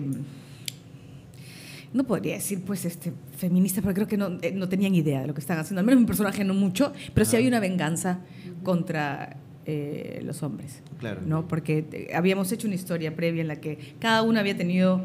no 1.91 2.05
podría 2.05 2.35
decir 2.35 2.61
pues 2.61 2.85
este 2.85 3.11
feminista, 3.35 3.81
porque 3.81 3.95
creo 3.95 4.07
que 4.07 4.17
no, 4.17 4.37
eh, 4.41 4.53
no, 4.53 4.69
tenían 4.69 4.95
idea 4.95 5.19
de 5.19 5.27
lo 5.27 5.33
que 5.33 5.41
estaban 5.41 5.61
haciendo. 5.61 5.81
Al 5.81 5.85
menos 5.85 5.99
mi 5.99 6.07
personaje 6.07 6.45
no 6.45 6.53
mucho, 6.53 6.93
pero 7.13 7.25
sí 7.25 7.35
había 7.35 7.49
una 7.49 7.59
venganza 7.59 8.19
contra 8.63 9.35
eh, 9.65 10.21
los 10.23 10.43
hombres. 10.43 10.81
Claro. 10.99 11.21
¿no? 11.25 11.47
Porque 11.47 12.09
habíamos 12.13 12.51
hecho 12.51 12.67
una 12.67 12.75
historia 12.75 13.15
previa 13.15 13.41
en 13.41 13.47
la 13.47 13.55
que 13.55 13.77
cada 13.99 14.21
uno 14.21 14.39
había 14.39 14.55
tenido 14.55 15.01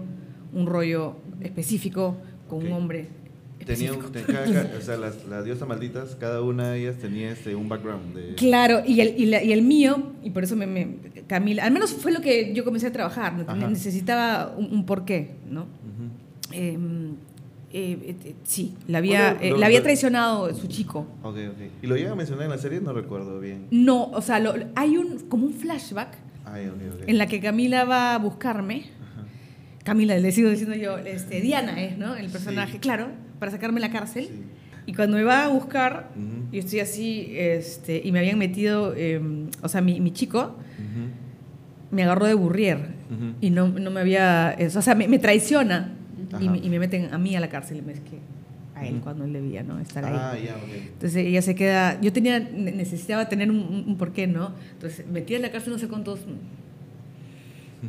un 0.53 0.67
rollo 0.67 1.17
específico 1.41 2.17
con 2.49 2.67
un 2.67 2.73
hombre. 2.73 3.09
Tenía, 3.65 3.93
o 4.79 4.81
sea, 4.81 4.97
las, 4.97 5.27
las, 5.27 5.45
diosas 5.45 5.69
malditas, 5.69 6.17
cada 6.17 6.43
una 6.43 6.73
de 6.73 6.81
ellas 6.81 6.97
tenía 6.97 7.31
este, 7.31 7.55
un 7.55 7.69
background. 7.69 8.15
De... 8.15 8.35
Claro, 8.35 8.83
y 8.87 9.01
el, 9.01 9.19
y, 9.19 9.53
el 9.53 9.63
mío, 9.63 10.13
y 10.23 10.31
por 10.31 10.45
eso 10.45 10.57
me, 10.57 10.97
Camila, 11.27 11.65
al 11.65 11.73
menos 11.73 11.93
fue 11.93 12.11
lo 12.11 12.21
que 12.21 12.55
yo 12.55 12.65
comencé 12.65 12.87
a 12.87 12.93
trabajar, 12.93 13.35
necesitaba 13.57 14.55
un, 14.57 14.85
porqué, 14.87 15.33
¿no? 15.49 15.67
Eh, 16.53 16.77
eh, 17.73 18.17
eh, 18.25 18.35
sí, 18.43 18.75
la 18.89 18.99
había, 18.99 19.39
la 19.41 19.67
había 19.67 19.83
traicionado 19.83 20.53
su 20.55 20.67
chico. 20.67 21.07
Ok, 21.23 21.37
ok. 21.51 21.83
¿Y 21.83 21.87
lo 21.87 21.97
iba 21.97 22.11
a 22.11 22.15
mencionar 22.17 22.45
en 22.45 22.51
la 22.51 22.59
serie? 22.59 22.81
No 22.81 22.93
recuerdo 22.93 23.39
bien. 23.39 23.67
No, 23.71 24.11
o 24.11 24.21
sea, 24.21 24.43
hay 24.75 24.97
un, 24.97 25.21
como 25.29 25.47
un 25.47 25.55
flashback 25.55 26.17
en 27.07 27.19
la 27.19 27.27
que 27.27 27.41
Camila 27.41 27.85
va 27.85 28.15
a 28.15 28.19
buscarme. 28.19 28.85
Camila, 29.85 30.19
le 30.19 30.33
sigo 30.33 30.51
diciendo 30.51 30.75
yo, 30.75 30.99
este, 30.99 31.41
Diana 31.41 31.81
es, 31.83 31.97
¿no? 31.97 32.17
El 32.17 32.29
personaje, 32.29 32.79
claro, 32.81 33.09
para 33.39 33.53
sacarme 33.53 33.81
la 33.81 33.91
cárcel. 33.91 34.29
Y 34.87 34.95
cuando 34.95 35.17
me 35.17 35.23
va 35.23 35.45
a 35.45 35.49
buscar, 35.49 36.11
y 36.51 36.59
estoy 36.59 36.81
así, 36.81 37.29
este, 37.37 38.01
y 38.05 38.11
me 38.11 38.19
habían 38.19 38.39
metido, 38.39 38.95
em, 38.97 39.49
o 39.63 39.69
sea, 39.69 39.81
mi, 39.81 40.01
mi 40.01 40.11
chico 40.11 40.57
me 41.93 42.03
agarró 42.03 42.27
de 42.27 42.35
burrier 42.35 42.95
y 43.41 43.51
no, 43.51 43.69
no 43.69 43.91
me 43.91 44.01
había, 44.01 44.57
o 44.77 44.83
sea, 44.83 44.95
me, 44.97 45.07
me 45.07 45.19
traiciona 45.21 45.95
y 46.39 46.69
me, 46.69 46.79
meten 46.79 47.13
a 47.13 47.19
mí 47.19 47.35
a 47.35 47.41
la 47.41 47.49
cárcel 47.49 47.83
me 47.83 47.95
que 47.95 48.19
a 48.75 48.87
él 48.87 49.01
cuando 49.03 49.25
él 49.25 49.33
debía 49.33 49.63
no 49.63 49.79
estar 49.81 50.05
ahí. 50.05 50.15
Ah, 50.15 50.57
Entonces 50.93 51.27
ella 51.27 51.43
se 51.43 51.55
queda, 51.55 52.01
yo 52.01 52.13
tenía 52.13 52.39
necesitaba 52.39 53.29
tener 53.29 53.51
un, 53.51 53.97
porqué, 53.99 54.27
¿no? 54.27 54.53
Entonces 54.73 55.07
metí 55.07 55.35
en 55.35 55.43
la 55.43 55.51
cárcel 55.51 55.73
no 55.73 55.79
sé 55.79 55.89
cuántos 55.89 56.21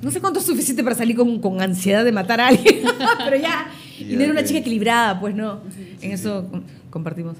No 0.02 0.10
sé 0.10 0.20
cuánto 0.20 0.40
es 0.40 0.46
suficiente 0.46 0.84
para 0.84 0.96
salir 0.96 1.16
con, 1.16 1.40
con 1.40 1.62
ansiedad 1.62 2.04
de 2.04 2.12
matar 2.12 2.42
a 2.42 2.48
alguien, 2.48 2.80
pero 3.26 3.38
ya. 3.38 3.70
Y 4.00 4.16
no 4.16 4.24
era 4.24 4.32
una 4.32 4.44
chica 4.44 4.60
equilibrada, 4.60 5.20
pues 5.20 5.36
no. 5.36 5.62
en 6.02 6.12
eso 6.12 6.50
compartimos. 6.90 7.38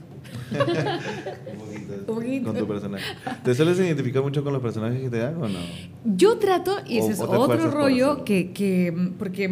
un 2.00 2.06
poquito. 2.06 2.46
Con 2.48 2.58
tu 2.58 2.68
personaje. 2.68 3.04
¿Te 3.44 3.56
sueles 3.56 3.80
identificar 3.80 4.22
mucho 4.22 4.44
con 4.44 4.54
los 4.54 4.62
personajes 4.62 5.02
que 5.02 5.10
te 5.10 5.18
dan 5.18 5.36
o 5.42 5.48
no? 5.48 5.60
Yo 6.06 6.38
trato, 6.38 6.78
y 6.86 7.00
ese 7.00 7.14
es 7.14 7.20
otro 7.20 7.72
rollo, 7.72 8.24
que, 8.24 8.52
que, 8.52 9.12
porque, 9.18 9.50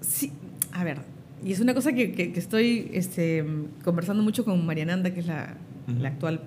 sí, 0.00 0.32
a 0.76 0.84
ver, 0.84 0.98
y 1.42 1.52
es 1.52 1.60
una 1.60 1.72
cosa 1.72 1.92
que, 1.94 2.12
que, 2.12 2.32
estoy 2.36 2.90
este, 2.92 3.44
conversando 3.82 4.22
mucho 4.22 4.44
con 4.44 4.64
Mariananda, 4.66 5.14
que 5.14 5.20
es 5.20 5.26
la, 5.26 5.54
la 6.00 6.08
actual 6.08 6.42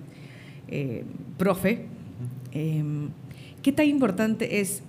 eh, 0.68 1.04
profe. 1.36 1.86
Eh, 2.52 2.84
¿Qué 3.60 3.72
tan 3.72 3.86
importante 3.86 4.60
es 4.60 4.82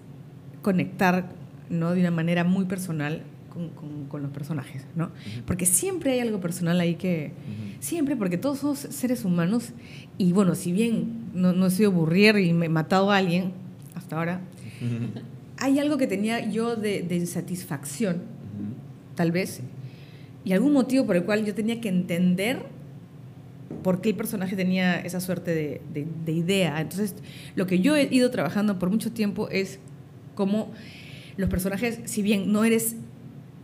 conectar 0.61 1.29
¿no? 1.71 1.91
de 1.93 2.01
una 2.01 2.11
manera 2.11 2.43
muy 2.43 2.65
personal 2.65 3.23
con, 3.49 3.69
con, 4.07 4.21
los 4.21 4.31
personajes? 4.31 4.85
¿no? 4.95 5.09
Porque 5.47 5.65
siempre 5.65 6.11
hay 6.11 6.19
algo 6.19 6.39
personal 6.39 6.79
ahí 6.79 6.95
que... 6.95 7.31
Siempre, 7.79 8.15
porque 8.15 8.37
todos 8.37 8.59
somos 8.59 8.77
seres 8.77 9.25
humanos 9.25 9.69
y 10.19 10.33
bueno, 10.33 10.53
si 10.53 10.71
bien 10.71 11.31
no, 11.33 11.51
no 11.51 11.65
he 11.65 11.71
sido 11.71 11.91
burrier 11.91 12.37
y 12.37 12.53
me 12.53 12.67
he 12.67 12.69
matado 12.69 13.09
a 13.09 13.17
alguien 13.17 13.53
hasta 13.95 14.17
ahora, 14.17 14.41
hay 15.57 15.79
algo 15.79 15.97
que 15.97 16.05
tenía 16.05 16.47
yo 16.47 16.75
de, 16.75 17.01
de 17.01 17.15
insatisfacción, 17.15 18.21
tal 19.21 19.31
vez, 19.31 19.61
y 20.43 20.51
algún 20.53 20.73
motivo 20.73 21.05
por 21.05 21.15
el 21.15 21.25
cual 21.25 21.45
yo 21.45 21.53
tenía 21.53 21.79
que 21.79 21.89
entender 21.89 22.65
por 23.83 24.01
qué 24.01 24.09
el 24.09 24.15
personaje 24.15 24.55
tenía 24.55 24.99
esa 24.99 25.19
suerte 25.19 25.53
de, 25.53 26.31
idea. 26.31 26.81
Entonces, 26.81 27.13
lo 27.53 27.67
que 27.67 27.81
yo 27.81 27.95
he 27.95 28.07
ido 28.11 28.31
trabajando 28.31 28.79
por 28.79 28.89
mucho 28.89 29.11
tiempo 29.11 29.47
es 29.49 29.77
cómo 30.33 30.71
los 31.37 31.49
personajes, 31.49 31.99
si 32.05 32.23
bien 32.23 32.51
no 32.51 32.63
eres 32.63 32.95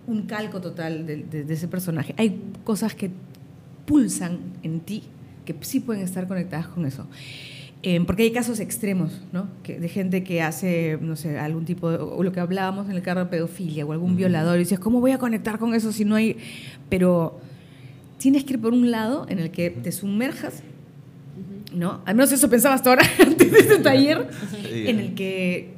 un 0.05 0.27
calco 0.27 0.61
total 0.61 1.07
de, 1.07 1.45
ese 1.49 1.67
personaje, 1.67 2.13
hay 2.17 2.39
cosas 2.63 2.93
que 2.93 3.09
pulsan 3.87 4.37
en 4.61 4.81
ti 4.81 5.05
que 5.43 5.55
sí 5.61 5.79
pueden 5.79 6.03
estar 6.03 6.27
conectadas 6.27 6.67
con 6.67 6.85
eso. 6.85 7.07
Eh, 7.83 8.01
porque 8.05 8.23
hay 8.23 8.31
casos 8.31 8.59
extremos, 8.59 9.21
¿no? 9.31 9.47
Que, 9.63 9.79
de 9.79 9.87
gente 9.87 10.23
que 10.23 10.41
hace, 10.41 10.97
no 10.99 11.15
sé, 11.15 11.37
algún 11.37 11.65
tipo 11.65 11.91
de, 11.91 11.97
o 11.97 12.23
lo 12.23 12.31
que 12.31 12.39
hablábamos 12.39 12.89
en 12.89 12.95
el 12.95 13.01
carro 13.03 13.21
de 13.21 13.25
pedofilia 13.27 13.85
o 13.85 13.91
algún 13.91 14.15
violador, 14.15 14.55
y 14.55 14.59
dices, 14.59 14.79
¿cómo 14.79 14.99
voy 14.99 15.11
a 15.11 15.19
conectar 15.19 15.59
con 15.59 15.73
eso 15.75 15.91
si 15.91 16.03
no 16.03 16.15
hay...? 16.15 16.37
Pero 16.89 17.39
tienes 18.17 18.43
que 18.43 18.53
ir 18.53 18.61
por 18.61 18.73
un 18.73 18.89
lado 18.89 19.27
en 19.29 19.39
el 19.39 19.51
que 19.51 19.69
te 19.69 19.91
sumerjas, 19.91 20.63
¿no? 21.71 22.01
Al 22.05 22.15
menos 22.15 22.31
eso 22.31 22.49
pensaba 22.49 22.75
hasta 22.75 22.89
ahora, 22.89 23.05
antes 23.19 23.51
de 23.51 23.59
este 23.59 23.77
taller, 23.77 24.27
en 24.71 24.99
el 24.99 25.13
que 25.13 25.76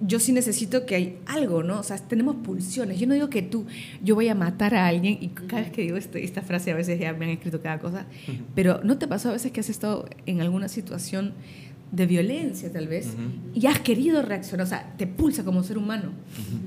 yo 0.00 0.18
sí 0.18 0.32
necesito 0.32 0.86
que 0.86 0.94
hay 0.94 1.18
algo, 1.26 1.62
¿no? 1.62 1.80
O 1.80 1.82
sea, 1.82 1.96
tenemos 1.98 2.36
pulsiones. 2.36 2.98
Yo 2.98 3.06
no 3.06 3.14
digo 3.14 3.28
que 3.28 3.42
tú, 3.42 3.66
yo 4.02 4.14
voy 4.14 4.28
a 4.28 4.34
matar 4.34 4.74
a 4.74 4.86
alguien, 4.86 5.18
y 5.20 5.28
cada 5.28 5.62
vez 5.62 5.70
que 5.70 5.82
digo 5.82 5.96
esto, 5.96 6.18
esta 6.18 6.42
frase 6.42 6.70
a 6.70 6.74
veces 6.74 6.98
ya 6.98 7.12
me 7.12 7.26
han 7.26 7.32
escrito 7.32 7.60
cada 7.60 7.78
cosa, 7.78 8.06
pero 8.54 8.80
¿no 8.82 8.98
te 8.98 9.06
pasó 9.06 9.28
a 9.30 9.32
veces 9.32 9.52
que 9.52 9.60
has 9.60 9.68
estado 9.68 10.08
en 10.26 10.40
alguna 10.40 10.68
situación 10.68 11.34
de 11.92 12.06
violencia 12.06 12.72
tal 12.72 12.86
vez 12.86 13.16
y 13.52 13.66
has 13.66 13.80
querido 13.80 14.22
reaccionar, 14.22 14.64
o 14.64 14.68
sea, 14.68 14.94
te 14.96 15.06
pulsa 15.08 15.44
como 15.44 15.62
ser 15.62 15.76
humano, 15.76 16.12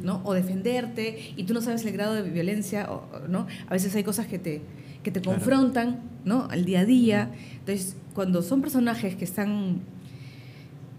¿no? 0.04 0.22
O 0.26 0.34
defenderte 0.34 1.34
y 1.38 1.44
tú 1.46 1.54
no 1.54 1.62
sabes 1.62 1.86
el 1.86 1.94
grado 1.94 2.14
de 2.14 2.24
violencia, 2.24 2.90
¿no? 3.30 3.48
A 3.68 3.74
veces 3.74 3.96
hay 3.96 4.04
cosas 4.04 4.28
que 4.28 4.38
te, 4.38 4.62
que 5.02 5.12
te 5.12 5.22
confrontan, 5.22 6.02
¿no? 6.26 6.48
Al 6.50 6.66
día 6.66 6.82
a 6.82 6.86
día. 6.86 7.32
Entonces, 7.60 7.96
cuando 8.14 8.42
son 8.42 8.62
personajes 8.62 9.16
que 9.16 9.24
están, 9.24 9.82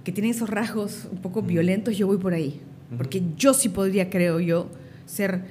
que 0.05 0.13
tienen 0.13 0.31
esos 0.31 0.49
rasgos 0.49 1.09
un 1.11 1.19
poco 1.19 1.43
violentos, 1.43 1.97
yo 1.97 2.07
voy 2.07 2.19
por 2.19 2.35
ahí. 2.35 2.61
Porque 2.97 3.23
yo 3.37 3.55
sí 3.55 3.71
podría, 3.71 4.11
creo 4.11 4.39
yo, 4.39 4.69
ser, 5.07 5.43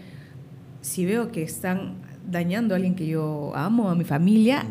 si 0.81 1.05
veo 1.05 1.31
que 1.31 1.43
están 1.43 1.95
dañando 2.29 2.73
a 2.73 2.77
alguien 2.77 2.95
que 2.95 3.05
yo 3.07 3.51
amo, 3.55 3.89
a 3.89 3.95
mi 3.95 4.05
familia, 4.05 4.65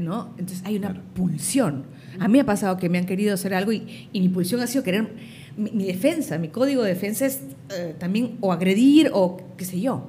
¿no? 0.00 0.30
Entonces 0.38 0.62
hay 0.64 0.76
una 0.76 0.94
pulsión. 1.14 1.84
A 2.20 2.28
mí 2.28 2.34
me 2.34 2.40
ha 2.40 2.46
pasado 2.46 2.76
que 2.76 2.88
me 2.88 2.98
han 2.98 3.06
querido 3.06 3.34
hacer 3.34 3.52
algo 3.52 3.72
y, 3.72 4.08
mi 4.12 4.28
pulsión 4.28 4.60
ha 4.60 4.66
sido 4.66 4.84
querer, 4.84 5.10
mi, 5.56 5.84
defensa, 5.84 6.38
mi 6.38 6.48
código 6.48 6.82
de 6.82 6.90
defensa 6.90 7.26
es 7.26 7.42
eh, 7.76 7.94
también 7.98 8.38
o 8.40 8.52
agredir 8.52 9.10
o 9.12 9.36
qué 9.56 9.64
sé 9.64 9.80
yo, 9.80 10.08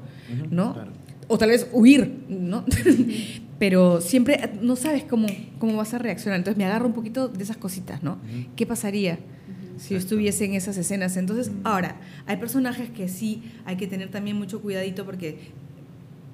¿no? 0.50 0.76
o 1.28 1.38
tal 1.38 1.50
vez 1.50 1.68
huir, 1.72 2.24
¿no? 2.30 2.66
Pero 3.58 4.02
siempre 4.02 4.52
no 4.62 4.76
sabes 4.76 5.04
cómo, 5.04 5.28
cómo 5.60 5.78
vas 5.78 5.94
a 5.94 5.98
reaccionar. 5.98 6.40
Entonces 6.40 6.58
me 6.58 6.66
agarro 6.66 6.88
un 6.88 6.94
poquito 6.94 7.30
de 7.30 7.44
esas 7.44 7.58
cositas, 7.58 8.04
¿no? 8.04 8.18
¿Qué 8.56 8.66
pasaría 8.66 9.20
si 9.78 9.94
yo 9.94 9.98
estuviese 9.98 10.46
en 10.46 10.54
esas 10.54 10.78
escenas? 10.78 11.16
Entonces, 11.16 11.52
ahora, 11.64 11.98
hay 12.26 12.38
personajes 12.38 12.90
que 12.90 13.08
sí 13.08 13.44
hay 13.66 13.78
que 13.78 13.88
tener 13.88 14.10
también 14.10 14.38
mucho 14.38 14.62
cuidadito 14.62 15.06
porque 15.06 15.52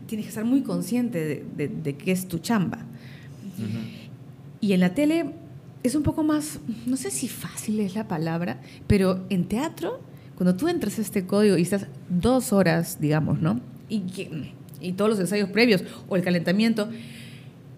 tienes 0.07 0.25
que 0.25 0.29
estar 0.29 0.45
muy 0.45 0.61
consciente 0.61 1.45
de, 1.55 1.67
de, 1.67 1.95
qué 1.95 2.11
es 2.11 2.27
tu 2.27 2.39
chamba. 2.39 2.79
Y 4.59 4.73
en 4.73 4.79
la 4.79 4.93
tele 4.93 5.31
es 5.83 5.95
un 5.95 6.03
poco 6.03 6.23
más, 6.23 6.59
no 6.85 6.97
sé 6.97 7.11
si 7.11 7.27
fácil 7.27 7.79
es 7.79 7.95
la 7.95 8.07
palabra, 8.07 8.59
pero 8.87 9.25
en 9.29 9.45
teatro, 9.45 9.99
cuando 10.35 10.55
tú 10.55 10.67
entras 10.67 10.97
a 10.99 11.01
este 11.01 11.25
código 11.25 11.57
y 11.57 11.61
estás 11.61 11.87
dos 12.09 12.53
horas, 12.53 12.99
digamos, 12.99 13.41
¿no? 13.41 13.59
Y 13.89 14.01
que 14.01 14.53
y 14.81 14.93
todos 14.93 15.11
los 15.11 15.19
ensayos 15.19 15.49
previos 15.49 15.83
o 16.09 16.15
el 16.15 16.23
calentamiento. 16.23 16.89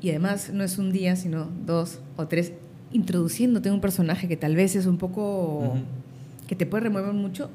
Y 0.01 0.09
además 0.09 0.51
no 0.53 0.63
es 0.63 0.77
un 0.77 0.91
día, 0.91 1.15
sino 1.15 1.49
dos 1.65 1.99
o 2.17 2.27
tres, 2.27 2.53
introduciéndote 2.91 3.71
un 3.71 3.81
personaje 3.81 4.27
que 4.27 4.37
tal 4.37 4.55
vez 4.55 4.75
es 4.75 4.85
un 4.85 4.97
poco, 4.97 5.75
que 6.47 6.55
te 6.55 6.65
puede 6.65 6.83
remover 6.83 7.13
mucho. 7.13 7.49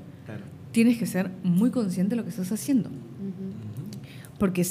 Tienes 0.73 0.99
que 0.99 1.07
ser 1.07 1.31
muy 1.43 1.71
consciente 1.71 2.11
de 2.11 2.17
lo 2.17 2.25
que 2.25 2.31
estás 2.31 2.52
haciendo. 2.52 2.90
Porque 4.38 4.64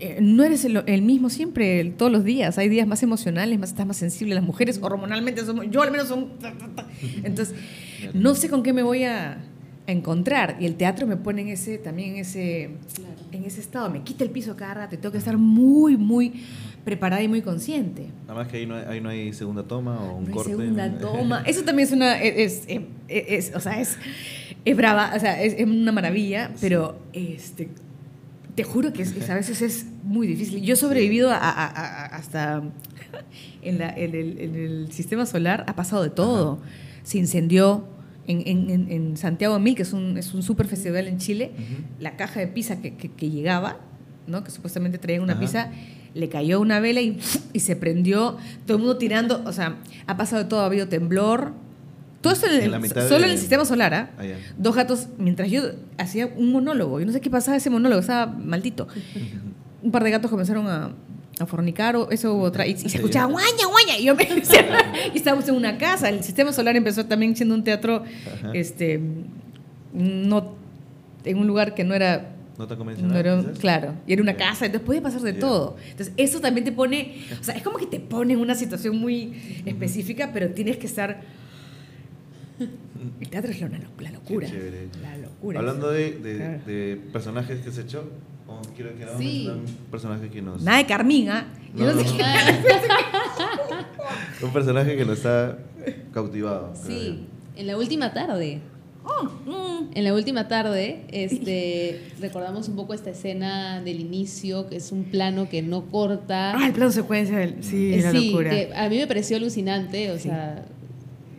eh, 0.00 0.18
no 0.20 0.42
eres 0.42 0.64
el, 0.64 1.02
mismo 1.02 1.30
siempre, 1.30 1.84
todos 1.96 2.10
los 2.10 2.24
días. 2.24 2.58
Hay 2.58 2.68
días 2.68 2.86
más 2.86 3.02
emocionales, 3.02 3.58
más 3.58 3.70
estás 3.70 3.86
más 3.86 3.96
sensible. 3.96 4.34
Las 4.34 4.44
mujeres 4.44 4.80
hormonalmente 4.82 5.44
somos, 5.44 5.66
yo 5.70 5.82
al 5.82 5.92
menos 5.92 6.08
son... 6.08 6.28
Entonces, 7.22 7.54
no 8.12 8.34
sé 8.34 8.48
con 8.48 8.62
qué 8.62 8.72
me 8.72 8.82
voy 8.82 9.04
a, 9.04 9.38
encontrar. 9.92 10.56
Y 10.60 10.66
el 10.66 10.76
teatro 10.76 11.06
me 11.06 11.16
pone 11.16 11.42
en 11.42 11.48
ese, 11.48 11.78
también 11.78 12.10
en 12.10 12.16
ese, 12.18 12.70
en 13.32 13.44
ese 13.44 13.60
estado. 13.60 13.90
Me 13.90 14.02
quita 14.02 14.22
el 14.22 14.30
piso 14.30 14.54
cada 14.54 14.74
rato 14.74 14.94
y 14.94 14.98
tengo 14.98 15.12
que 15.12 15.18
estar 15.18 15.36
muy, 15.36 15.96
muy 15.96 16.44
preparada 16.84 17.22
y 17.22 17.28
muy 17.28 17.42
consciente. 17.42 18.06
Nada 18.22 18.34
más 18.34 18.48
que 18.48 18.58
ahí 18.58 18.66
no 18.66 18.76
hay, 18.76 18.84
ahí 18.86 19.00
no 19.00 19.08
hay 19.08 19.32
segunda 19.32 19.62
toma 19.62 19.98
o 20.00 20.18
un 20.18 20.28
no 20.28 20.34
corte. 20.34 20.50
segunda 20.50 20.98
toma. 21.00 21.42
Eso 21.46 21.62
también 21.64 21.88
es 21.88 21.94
una. 21.94 22.20
Es, 22.20 22.64
es, 23.08 23.54
o 23.54 23.60
sea, 23.60 23.80
es, 23.80 23.96
es 24.64 24.76
brava, 24.76 25.12
o 25.16 25.20
sea, 25.20 25.42
es, 25.42 25.66
una 25.66 25.92
maravilla, 25.92 26.52
pero 26.60 26.98
este. 27.12 27.70
Te 28.54 28.64
juro 28.64 28.92
que 28.92 29.04
a 29.04 29.34
veces 29.34 29.62
es 29.62 29.86
muy 30.02 30.26
difícil. 30.26 30.62
Yo 30.62 30.74
he 30.74 30.76
sobrevivido 30.76 31.30
hasta 31.30 32.62
en, 33.62 33.78
la, 33.78 33.90
en, 33.90 34.14
el, 34.14 34.40
en, 34.40 34.54
el, 34.56 34.92
sistema 34.92 35.26
solar, 35.26 35.64
ha 35.68 35.76
pasado 35.76 36.02
de 36.02 36.10
todo. 36.10 36.58
Se 37.04 37.18
incendió, 37.18 37.86
en, 38.28 38.88
en, 38.90 39.16
Santiago 39.16 39.58
Mil, 39.58 39.74
que 39.74 39.82
es 39.82 39.92
un, 39.92 40.18
es 40.18 40.34
un 40.34 40.42
super 40.42 40.66
festival 40.66 41.08
en 41.08 41.18
Chile, 41.18 41.50
la 41.98 42.16
caja 42.16 42.40
de 42.40 42.46
pizza 42.46 42.80
que, 42.80 42.94
que, 42.94 43.30
llegaba, 43.30 43.78
¿no? 44.26 44.44
que 44.44 44.50
supuestamente 44.50 44.98
traía 44.98 45.22
una 45.22 45.40
pizza, 45.40 45.70
le 46.14 46.28
cayó 46.28 46.60
una 46.60 46.78
vela 46.80 47.00
y, 47.00 47.18
y, 47.52 47.60
se 47.60 47.74
prendió, 47.74 48.36
todo 48.66 48.76
el 48.76 48.82
mundo 48.82 48.98
tirando, 48.98 49.42
o 49.44 49.52
sea, 49.52 49.76
ha 50.06 50.16
pasado 50.16 50.42
de 50.42 50.48
todo, 50.48 50.60
ha 50.60 50.66
habido 50.66 50.88
temblor. 50.88 51.52
Todo 52.20 52.32
esto 52.32 52.46
en 52.46 52.74
el, 52.74 52.90
solo 52.90 53.24
en 53.24 53.30
el 53.30 53.38
sistema 53.38 53.64
solar, 53.64 53.94
¿ah? 53.94 54.10
ah 54.18 54.24
Dos 54.56 54.74
gatos, 54.74 55.06
mientras 55.18 55.50
yo 55.50 55.62
hacía 55.98 56.26
un 56.26 56.50
monólogo, 56.50 56.98
yo 56.98 57.06
no 57.06 57.12
sé 57.12 57.20
qué 57.20 57.30
pasaba 57.30 57.56
ese 57.56 57.70
monólogo, 57.70 58.00
estaba 58.00 58.26
maldito. 58.26 58.88
Un 59.82 59.92
par 59.92 60.02
de 60.02 60.10
gatos 60.10 60.28
comenzaron 60.28 60.66
a, 60.66 60.90
a 61.40 61.46
fornicar 61.46 61.96
o 61.96 62.10
eso 62.10 62.34
u 62.34 62.40
otra. 62.40 62.66
Y, 62.66 62.76
se 62.76 62.88
escuchaba 62.88 63.30
guaña, 63.30 63.66
guaña. 63.68 63.98
Y 63.98 64.04
yo 64.04 64.14
me 64.14 64.24
y 65.14 65.16
estábamos 65.16 65.48
en 65.48 65.54
una 65.54 65.78
casa. 65.78 66.08
El 66.08 66.22
sistema 66.22 66.52
solar 66.52 66.76
empezó 66.76 67.06
también 67.06 67.36
siendo 67.36 67.54
un 67.54 67.64
teatro, 67.64 68.04
este, 68.54 69.00
no, 69.92 70.54
en 71.24 71.38
un 71.38 71.46
lugar 71.46 71.74
que 71.74 71.84
no 71.84 71.94
era 71.94 72.34
no 72.58 72.66
tan 72.66 72.76
convencional. 72.76 73.52
claro, 73.60 73.94
y 74.04 74.12
era 74.12 74.20
una 74.20 74.36
casa, 74.36 74.66
entonces 74.66 74.84
puede 74.84 75.00
pasar 75.00 75.20
de 75.20 75.32
todo. 75.32 75.76
Entonces, 75.90 76.12
eso 76.16 76.40
también 76.40 76.64
te 76.64 76.72
pone, 76.72 77.24
o 77.40 77.44
sea, 77.44 77.54
es 77.54 77.62
como 77.62 77.78
que 77.78 77.86
te 77.86 78.00
pone 78.00 78.32
en 78.34 78.40
una 78.40 78.56
situación 78.56 78.98
muy 78.98 79.62
específica, 79.64 80.30
pero 80.32 80.50
tienes 80.50 80.76
que 80.76 80.86
estar. 80.86 81.20
El 83.20 83.28
teatro 83.28 83.52
es 83.52 83.60
la, 83.60 83.68
locura. 84.10 84.48
La 85.00 85.18
locura. 85.18 85.60
Hablando 85.60 85.90
de, 85.92 86.10
de, 86.66 87.00
personajes 87.12 87.60
que 87.60 87.70
se 87.70 87.82
echó, 87.82 88.10
quiero 88.74 88.96
que 88.96 89.04
hagamos 89.04 89.24
un 89.24 89.64
personaje 89.90 90.28
que 90.28 90.42
nos. 90.42 90.62
Nada 90.62 90.78
de 90.78 90.86
Carmina. 90.86 91.46
un 94.42 94.52
personaje 94.52 94.96
que 94.96 95.04
nos 95.04 95.24
ha 95.26 95.58
cautivado. 96.12 96.74
Sí, 96.74 97.26
en 97.56 97.66
la 97.66 97.76
última 97.76 98.12
tarde. 98.12 98.60
Oh, 99.04 99.24
mm. 99.24 99.90
En 99.94 100.04
la 100.04 100.14
última 100.14 100.48
tarde, 100.48 101.04
este, 101.10 102.10
recordamos 102.20 102.68
un 102.68 102.76
poco 102.76 102.94
esta 102.94 103.10
escena 103.10 103.80
del 103.80 104.00
inicio, 104.00 104.68
que 104.68 104.76
es 104.76 104.92
un 104.92 105.04
plano 105.04 105.48
que 105.48 105.62
no 105.62 105.86
corta. 105.86 106.58
Ah, 106.58 106.66
el 106.66 106.72
plano 106.72 106.90
secuencia, 106.90 107.54
sí, 107.60 108.00
la 108.00 108.12
locura. 108.12 108.52
a 108.76 108.88
mí 108.88 108.98
me 108.98 109.06
pareció 109.06 109.36
alucinante, 109.36 110.10
o 110.10 110.18
sea, 110.18 110.64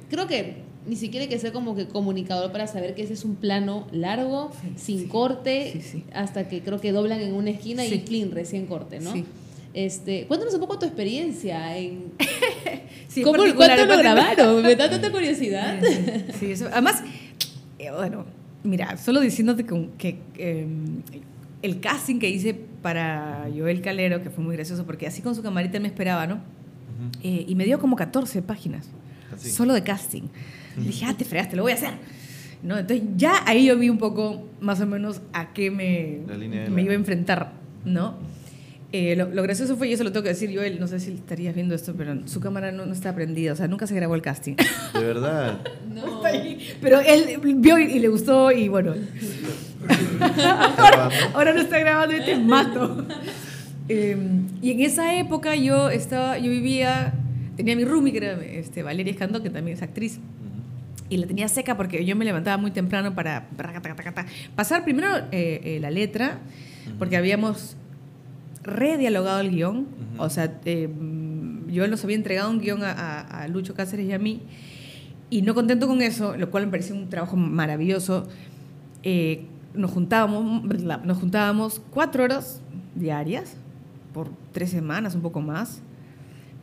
creo 0.09 0.27
que 0.27 0.68
ni 0.89 0.95
siquiera 0.95 1.23
hay 1.23 1.29
que 1.29 1.37
ser 1.37 1.53
como 1.53 1.75
que 1.75 1.87
comunicador 1.87 2.51
para 2.51 2.65
saber 2.65 2.95
que 2.95 3.03
ese 3.03 3.13
es 3.13 3.23
un 3.23 3.35
plano 3.35 3.85
largo, 3.91 4.51
sin 4.75 5.07
corte, 5.07 5.79
hasta 6.13 6.47
que 6.47 6.61
creo 6.61 6.81
que 6.81 6.91
doblan 6.91 7.21
en 7.21 7.33
una 7.33 7.51
esquina 7.51 7.85
y 7.85 7.99
plin, 7.99 8.31
recién 8.31 8.65
corte, 8.65 8.99
¿no? 8.99 9.13
Este, 9.75 10.25
cuéntanos 10.25 10.55
un 10.55 10.61
poco 10.61 10.79
tu 10.79 10.87
experiencia 10.87 11.77
en 11.77 12.05
cómo 13.23 13.43
cuánto 13.55 13.85
lo 13.85 13.97
grabaron, 13.99 14.63
me 14.63 14.75
da 14.75 14.89
tanta 14.89 15.11
curiosidad. 15.11 15.79
Sí, 16.39 16.53
eso, 16.53 16.67
además, 16.71 17.03
eh, 17.77 17.91
bueno, 17.91 18.25
mira, 18.63 18.97
solo 18.97 19.19
diciéndote 19.19 19.67
que, 19.99 20.17
em, 20.37 21.03
el 21.61 21.79
casting 21.79 22.17
que 22.17 22.29
hice 22.29 22.55
para 22.81 23.47
Joel 23.55 23.81
Calero, 23.81 24.23
que 24.23 24.31
fue 24.31 24.43
muy 24.43 24.55
gracioso, 24.55 24.87
porque 24.87 25.05
así 25.05 25.21
con 25.21 25.35
su 25.35 25.43
camarita 25.43 25.79
me 25.79 25.87
esperaba, 25.87 26.25
¿no? 26.25 26.39
Eh, 27.21 27.45
y 27.47 27.53
me 27.53 27.65
dio 27.65 27.79
como 27.79 27.95
14 27.95 28.41
páginas, 28.41 28.89
solo 29.37 29.75
de 29.75 29.83
casting. 29.83 30.23
Y 30.77 30.87
dije, 30.87 31.05
ah, 31.05 31.15
te 31.17 31.25
fregaste, 31.25 31.55
lo 31.55 31.63
voy 31.63 31.73
a 31.73 31.75
hacer. 31.75 31.91
¿No? 32.61 32.77
Entonces 32.77 33.07
ya 33.15 33.43
ahí 33.45 33.65
yo 33.65 33.77
vi 33.77 33.89
un 33.89 33.97
poco 33.97 34.47
más 34.59 34.81
o 34.81 34.85
menos 34.85 35.21
a 35.31 35.53
qué 35.53 35.71
me, 35.71 36.19
me 36.69 36.81
iba 36.81 36.91
a 36.91 36.95
enfrentar, 36.95 37.53
¿no? 37.85 38.17
Eh, 38.91 39.15
lo, 39.15 39.43
gracioso 39.43 39.77
fue, 39.77 39.87
y 39.87 39.93
eso 39.93 40.03
lo 40.03 40.11
tengo 40.11 40.23
que 40.23 40.29
decir 40.29 40.49
yo, 40.49 40.63
él, 40.63 40.79
no 40.79 40.87
sé 40.87 40.99
si 40.99 41.11
estarías 41.11 41.53
viendo 41.53 41.75
esto, 41.75 41.93
pero 41.95 42.27
su 42.27 42.39
cámara 42.39 42.71
no, 42.71 42.91
está 42.91 43.13
prendida, 43.13 43.53
o 43.53 43.55
sea, 43.55 43.67
nunca 43.67 43.85
se 43.85 43.93
grabó 43.93 44.15
el 44.15 44.23
casting. 44.23 44.55
De 44.95 45.03
verdad. 45.03 45.59
no. 45.93 46.23
Pero 46.81 46.99
él 47.01 47.39
vio 47.57 47.77
y, 47.77 47.99
le 47.99 48.07
gustó 48.07 48.51
y 48.51 48.67
bueno. 48.67 48.95
ahora, 51.35 51.53
no 51.53 51.61
está 51.61 51.77
grabando 51.77 52.17
y 52.17 52.25
te 52.25 52.35
mato. 52.37 53.05
Em, 53.87 54.47
y 54.59 54.71
en 54.71 54.81
esa 54.81 55.19
época 55.19 55.55
yo 55.55 55.91
estaba, 55.91 56.39
yo 56.39 56.49
vivía, 56.49 57.13
tenía 57.57 57.75
mi 57.75 57.85
roomie 57.85 58.11
que 58.11 58.17
era 58.17 58.43
este, 58.43 58.81
Valeria 58.81 59.11
Escandón, 59.11 59.43
que 59.43 59.51
también 59.51 59.77
es 59.77 59.83
actriz. 59.83 60.19
Y 61.09 61.17
la 61.17 61.27
tenía 61.27 61.47
seca 61.47 61.75
porque 61.75 62.05
yo 62.05 62.15
me 62.15 62.23
levantaba 62.23 62.57
muy 62.57 62.71
temprano 62.71 63.15
para 63.15 63.47
pasar 64.55 64.83
primero 64.83 65.17
eh, 65.31 65.61
eh, 65.63 65.79
la 65.81 65.89
letra, 65.89 66.39
porque 66.99 67.17
habíamos 67.17 67.75
redialogado 68.63 69.39
el 69.39 69.51
guion. 69.51 69.87
O 70.17 70.29
sea, 70.29 70.59
eh, 70.65 70.89
yo 71.67 71.87
nos 71.87 72.03
había 72.03 72.15
entregado 72.15 72.49
un 72.49 72.59
guion 72.59 72.81
a, 72.83 73.47
Lucho 73.49 73.73
Cáceres 73.73 74.05
y 74.07 74.13
a 74.13 74.19
mí. 74.19 74.41
Y 75.29 75.41
no 75.43 75.53
contento 75.53 75.87
con 75.87 76.01
eso, 76.01 76.35
lo 76.37 76.49
cual 76.49 76.65
me 76.65 76.71
pareció 76.71 76.95
un 76.95 77.07
trabajo 77.09 77.35
maravilloso, 77.35 78.27
eh, 79.03 79.45
nos, 79.75 79.91
juntábamos, 79.91 80.63
nos 81.05 81.17
juntábamos 81.17 81.81
cuatro 81.91 82.23
horas 82.23 82.61
diarias 82.95 83.55
por 84.11 84.29
tres 84.51 84.71
semanas, 84.71 85.13
un 85.13 85.21
poco 85.21 85.41
más, 85.41 85.81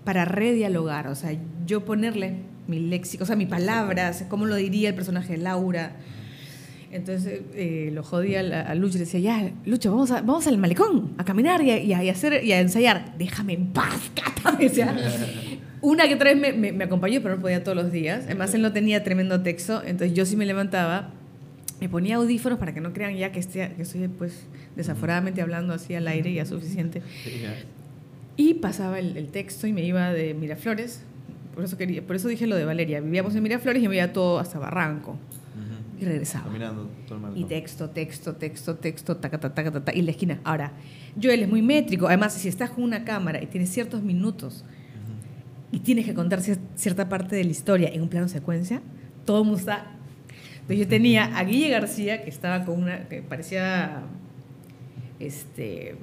para 0.05 0.25
redialogar. 0.25 1.07
O 1.07 1.15
sea, 1.15 1.39
yo 1.65 1.85
ponerle 1.85 2.41
mi 2.67 2.81
léxico, 2.81 3.25
o 3.25 3.27
sea, 3.27 3.37
mis 3.37 3.49
palabras, 3.49 4.25
cómo 4.29 4.47
lo 4.47 4.57
diría 4.57 4.89
el 4.89 4.95
personaje 4.95 5.35
de 5.35 5.39
Laura 5.39 5.97
entonces 6.97 7.43
eh, 7.55 7.91
lo 7.93 8.03
jodía 8.03 8.41
a, 8.41 8.75
Lucho 8.75 8.97
y 8.97 9.01
decía, 9.01 9.21
ya, 9.21 9.51
Lucho, 9.65 9.91
vamos, 9.91 10.11
a, 10.13 10.23
vamos 10.23 10.47
al 10.47 10.57
malecón 10.57 11.15
a 11.19 11.25
caminar 11.25 11.63
y 11.63 11.93
a, 11.93 11.99
hacer, 12.11 12.45
y 12.45 12.53
a 12.53 12.61
ensayar. 12.61 13.17
Déjame 13.19 13.55
en 13.55 13.67
paz, 13.67 14.11
Cata. 14.15 14.57
una 15.81 16.07
que 16.07 16.15
otra 16.15 16.33
vez 16.33 16.57
me, 16.57 16.73
me, 16.73 16.85
acompañó, 16.85 17.21
pero 17.23 17.37
no 17.37 17.43
podía 17.43 17.63
todos 17.65 17.77
los 17.77 17.91
días. 17.93 18.23
Además, 18.25 18.55
él 18.55 18.63
no 18.63 18.73
tenía 18.73 19.03
tremendo 19.03 19.43
texto, 19.43 19.83
entonces 19.85 20.17
yo 20.17 20.25
sí 20.25 20.37
me 20.37 20.47
levantaba, 20.47 21.11
me 21.81 21.89
ponía 21.89 22.17
audífonos 22.17 22.59
para 22.59 22.73
que 22.73 22.81
no 22.81 22.93
crean 22.93 23.17
ya 23.17 23.33
que, 23.33 23.41
esté, 23.41 23.73
que 23.77 23.83
estoy 23.83 24.09
pues 24.09 24.47
desaforadamente 24.77 25.43
hablando 25.43 25.75
así 25.75 25.95
al 25.95 26.07
aire, 26.07 26.33
ya 26.33 26.47
suficiente. 26.47 27.03
Y 28.37 28.55
pasaba 28.55 28.99
el, 28.99 29.17
el 29.17 29.29
texto 29.29 29.67
y 29.67 29.73
me 29.73 29.83
iba 29.83 30.13
de 30.13 30.35
Miraflores, 30.35 31.03
por 31.57 31.65
eso, 31.65 31.79
quería, 31.79 32.07
por 32.07 32.15
eso 32.15 32.29
dije 32.29 32.47
lo 32.47 32.55
de 32.55 32.67
Valeria. 32.67 33.01
Vivíamos 33.01 33.35
en 33.35 33.43
Miraflores 33.43 33.83
y 33.83 33.89
me 33.89 33.97
iba 33.97 34.13
todo 34.13 34.39
hasta 34.39 34.59
Barranco 34.59 35.19
y 35.99 36.05
regresaba. 36.05 36.53
y 37.35 37.45
texto, 37.45 37.89
texto, 37.89 38.35
texto, 38.35 38.77
texto, 38.77 39.17
taca, 39.17 39.39
taca, 39.39 39.71
taca, 39.71 39.95
y 39.95 40.03
la 40.03 40.11
esquina. 40.11 40.39
Ahora, 40.45 40.73
Joel 41.21 41.45
es 41.45 41.49
muy 41.49 41.63
métrico. 41.63 42.09
Además, 42.09 42.35
si 42.35 42.49
estás 42.49 42.69
con 42.69 42.85
una 42.85 43.05
cámara 43.05 43.43
y 43.43 43.47
tienes 43.47 43.71
ciertos 43.71 44.03
minutos 44.03 44.67
y 45.73 45.79
tienes 45.79 46.05
que 46.05 46.13
contar 46.13 46.43
cierta 46.75 47.09
parte 47.09 47.37
de 47.37 47.45
la 47.45 47.51
historia 47.51 47.89
en 47.89 48.03
un 48.03 48.11
plano 48.11 48.29
secuencia, 48.29 48.83
todo 49.25 49.39
el 49.39 49.45
mundo 49.45 49.59
está... 49.59 49.93
Entonces 50.61 50.79
yo 50.79 50.89
tenía 50.89 51.39
a 51.39 51.43
Guille 51.43 51.71
García, 51.71 52.23
que 52.23 52.29
estaba 52.29 52.67
con 52.67 52.83
una... 52.83 53.09
que 53.09 53.23
parecía... 53.23 54.03
este... 55.19 55.97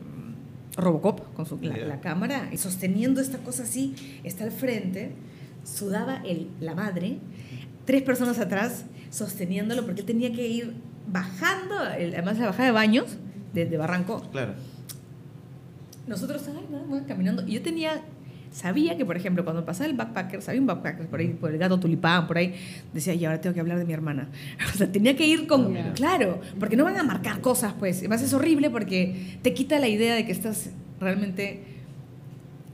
Robocop 0.76 1.36
con 1.36 1.46
su, 1.46 1.60
la, 1.62 2.02
cámara 2.02 2.50
y 2.52 2.58
sosteniendo 2.58 3.22
esta 3.22 3.38
cosa 3.38 3.62
así, 3.62 3.94
está 4.24 4.44
al 4.44 4.52
frente, 4.52 5.12
sudaba 5.64 6.22
el, 6.26 6.50
la 6.60 6.76
madre, 6.76 7.18
tres 7.86 8.02
personas 8.02 8.40
atrás 8.40 8.86
sosteniéndolo 9.10 9.86
porque 9.86 10.02
él 10.02 10.08
tenía 10.08 10.32
que 10.34 10.48
ir 10.48 10.74
bajando, 11.08 11.76
además 11.78 12.40
la 12.40 12.48
bajada 12.48 12.66
de 12.66 12.72
baños 12.72 13.18
desde 13.54 13.78
Barranco. 13.78 14.22
Claro. 14.32 14.54
Nosotros 16.08 16.42
estábamos 16.42 17.04
caminando 17.08 17.46
y 17.48 17.54
yo 17.54 17.62
tenía 17.62 18.02
sabía 18.54 18.96
que, 18.96 19.06
por 19.06 19.18
ejemplo, 19.18 19.44
cuando 19.44 19.66
pasaba 19.66 19.90
el 19.90 19.96
backpacker, 19.96 20.42
sabía 20.42 20.62
un 20.62 20.68
backpacker 20.68 21.08
por 21.08 21.20
ahí, 21.20 21.30
por 21.30 21.52
el 21.52 21.58
gato 21.58 21.80
tulipán, 21.80 22.28
por 22.28 22.38
ahí, 22.38 22.54
decía, 22.94 23.14
y 23.14 23.26
ahora 23.26 23.42
tengo 23.42 23.54
que 23.54 23.60
hablar 23.60 23.80
de 23.80 23.86
mi 23.86 23.94
hermana. 23.94 24.30
O 24.74 24.78
sea, 24.78 24.92
tenía 24.92 25.16
que 25.16 25.28
ir 25.28 25.48
con, 25.48 25.74
claro, 25.94 26.40
porque 26.60 26.76
no 26.76 26.84
van 26.84 26.98
a 26.98 27.04
marcar 27.04 27.42
cosas, 27.42 27.74
pues. 27.78 28.00
Además 28.00 28.22
es 28.22 28.34
horrible 28.34 28.70
porque 28.70 29.38
te 29.42 29.54
quita 29.54 29.80
la 29.80 29.88
idea 29.88 30.16
de 30.16 30.26
que 30.26 30.32
estás 30.32 30.70
realmente 31.00 31.64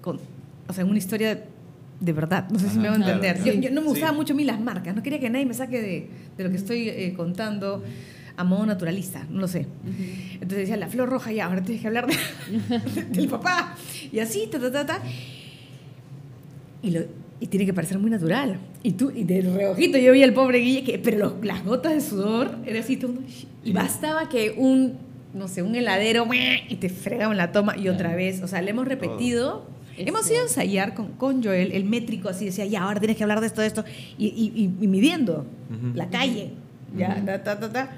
con, 0.01 0.19
o 0.67 0.73
sea, 0.73 0.83
en 0.83 0.89
una 0.89 0.97
historia 0.97 1.43
de 1.99 2.13
verdad. 2.13 2.47
No 2.49 2.59
sé 2.59 2.69
si 2.69 2.79
me 2.79 2.87
va 2.87 2.95
a 2.95 2.97
entender. 2.97 3.43
yo, 3.43 3.71
no 3.71 3.81
me 3.81 3.87
gustaba 3.87 4.13
mucho 4.13 4.33
a 4.33 4.35
mí 4.35 4.43
las 4.43 4.59
marcas, 4.59 4.95
no 4.95 5.03
quería 5.03 5.19
que 5.19 5.29
nadie 5.29 5.45
me 5.45 5.53
saque 5.53 5.81
de, 5.81 6.09
de 6.37 6.43
lo 6.43 6.49
que 6.49 6.57
estoy 6.57 6.89
eh, 6.89 7.13
contando 7.15 7.83
a 8.39 8.43
modo 8.45 8.65
naturalista, 8.65 9.25
no 9.29 9.41
lo 9.41 9.49
sé. 9.49 9.67
Entonces 10.35 10.59
decía, 10.59 10.77
la 10.77 10.87
flor 10.87 11.09
roja 11.09 11.33
ya, 11.33 11.47
ahora 11.47 11.61
tienes 11.61 11.81
que 11.81 11.87
hablar 11.87 12.07
de, 12.07 12.15
del 13.09 13.27
papá. 13.27 13.75
Y 14.13 14.19
así, 14.19 14.47
ta, 14.49 14.57
ta, 14.59 14.71
ta, 14.71 14.85
ta. 14.85 15.01
Y, 16.81 16.91
lo, 16.91 17.01
y 17.41 17.47
tiene 17.47 17.65
que 17.65 17.73
parecer 17.73 17.99
muy 17.99 18.09
natural. 18.09 18.57
Y 18.81 18.93
tú, 18.93 19.11
y 19.13 19.25
de 19.25 19.41
reojito 19.41 19.97
yo 19.97 20.13
vi 20.13 20.23
al 20.23 20.33
pobre 20.33 20.59
Guille, 20.59 20.85
que, 20.85 20.99
pero 20.99 21.37
las 21.43 21.65
gotas 21.65 21.93
de 21.93 21.99
sudor, 21.99 22.59
era 22.65 22.79
así 22.79 22.95
todo. 22.95 23.15
Y 23.65 23.73
bastaba 23.73 24.29
que 24.29 24.55
un, 24.55 24.97
no 25.33 25.49
sé, 25.49 25.61
un 25.61 25.75
heladero, 25.75 26.25
y 26.69 26.75
te 26.75 26.87
fregaban 26.87 27.35
la 27.35 27.51
toma 27.51 27.75
y 27.75 27.89
otra 27.89 28.15
vez. 28.15 28.41
O 28.41 28.47
sea, 28.47 28.61
le 28.61 28.71
hemos 28.71 28.87
repetido. 28.87 29.67
Hemos 30.07 30.29
ido 30.29 30.39
a 30.39 30.43
ensayar 30.43 30.93
con, 30.93 31.09
con 31.13 31.43
Joel, 31.43 31.71
el 31.71 31.85
métrico 31.85 32.29
así 32.29 32.45
decía, 32.45 32.65
ya, 32.65 32.83
ahora 32.83 32.99
tienes 32.99 33.17
que 33.17 33.23
hablar 33.23 33.41
de 33.41 33.47
esto, 33.47 33.61
de 33.61 33.67
esto, 33.67 33.83
y, 34.17 34.27
y, 34.79 34.87
midiendo 34.87 35.45
la 35.93 36.09
calle, 36.09 36.51
ya, 36.95 37.23
ta, 37.25 37.59
ta, 37.59 37.71
ta, 37.71 37.97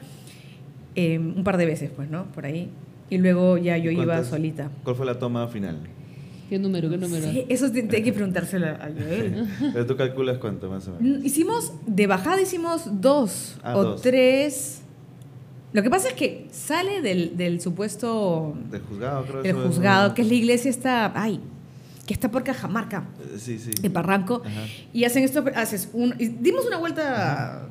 em, 0.96 1.36
un 1.38 1.44
par 1.44 1.58
de 1.58 1.66
veces, 1.66 1.92
pues, 1.96 2.10
¿no? 2.10 2.26
Por 2.26 2.46
ahí. 2.46 2.70
Y 3.10 3.18
luego 3.18 3.58
ya 3.58 3.78
yo 3.78 3.92
iba 3.92 4.24
solita. 4.24 4.70
¿Cuál 4.84 4.96
fue 4.96 5.06
la 5.06 5.20
toma 5.20 5.48
final? 5.48 5.80
¿Qué 6.52 6.60
número? 6.60 6.90
¿Qué 6.90 6.98
número? 6.98 7.32
Sí, 7.32 7.46
eso 7.48 7.68
hay 7.68 8.04
que 8.04 8.12
preguntárselo 8.12 8.68
a 8.68 8.90
Joel. 8.94 9.48
Pero 9.74 9.86
tú 9.86 9.96
calculas 9.96 10.38
cuánto 10.38 10.70
más 10.70 10.86
o 10.88 11.00
menos. 11.00 11.24
Hicimos, 11.24 11.72
de 11.88 12.08
bajada 12.08 12.42
hicimos 12.42 12.90
dos 13.00 13.58
ah, 13.64 13.78
o 13.78 13.96
tres. 13.96 14.82
Lo 15.72 15.82
que 15.82 15.90
pasa 15.90 16.10
es 16.10 16.14
que 16.14 16.48
sale 16.52 17.02
del, 17.02 17.38
del 17.38 17.62
supuesto... 17.62 18.54
Del 18.70 18.82
juzgado, 18.82 19.24
creo. 19.24 19.44
Del 19.44 19.56
juzgado, 19.56 20.14
que 20.14 20.24
es 20.24 20.28
la 20.28 20.34
iglesia 20.34 20.70
está... 20.70 21.14
Ay, 21.16 21.40
que 22.06 22.14
está 22.14 22.32
por 22.32 22.44
Cajamarca, 22.44 23.06
eh, 23.20 23.38
sí, 23.38 23.60
sí. 23.60 23.72
en 23.84 23.94
Barranco, 23.94 24.42
y 24.94 25.04
hacen 25.06 25.24
esto, 25.24 25.44
haces 25.56 25.90
un, 25.94 26.16
dimos 26.18 26.66
una 26.66 26.78
vuelta 26.78 27.70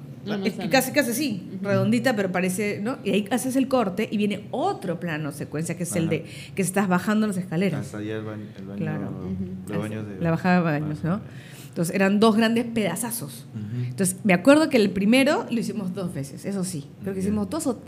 casi 0.70 0.92
casi 0.92 1.10
así, 1.10 1.58
redondita, 1.62 2.14
pero 2.14 2.30
parece, 2.30 2.80
¿no? 2.80 2.98
Y 3.04 3.10
ahí 3.10 3.28
haces 3.30 3.56
el 3.56 3.68
corte 3.68 4.08
y 4.10 4.16
viene 4.16 4.46
otro 4.50 5.00
plano 5.00 5.32
secuencia 5.32 5.76
que 5.76 5.84
es 5.84 5.96
el 5.96 6.08
de 6.08 6.26
que 6.54 6.62
estás 6.62 6.88
bajando 6.88 7.26
las 7.26 7.36
escaleras. 7.36 7.86
Hasta 7.86 7.98
allá 7.98 8.16
el 8.16 8.24
baño, 8.24 8.44
el 8.56 8.64
baño 8.66 8.78
claro. 8.78 10.04
de, 10.04 10.20
la 10.20 10.30
bajada 10.30 10.56
de 10.56 10.62
baños, 10.62 11.04
¿no? 11.04 11.20
Entonces 11.68 11.94
eran 11.94 12.18
dos 12.18 12.36
grandes 12.36 12.64
pedazazos. 12.64 13.46
Entonces 13.88 14.16
me 14.24 14.34
acuerdo 14.34 14.68
que 14.68 14.76
el 14.76 14.90
primero 14.90 15.46
lo 15.50 15.60
hicimos 15.60 15.94
dos 15.94 16.12
veces, 16.12 16.44
eso 16.44 16.64
sí. 16.64 16.86
Creo 17.02 17.14
que 17.14 17.20
hicimos 17.20 17.48
dos 17.48 17.66
o 17.66 17.80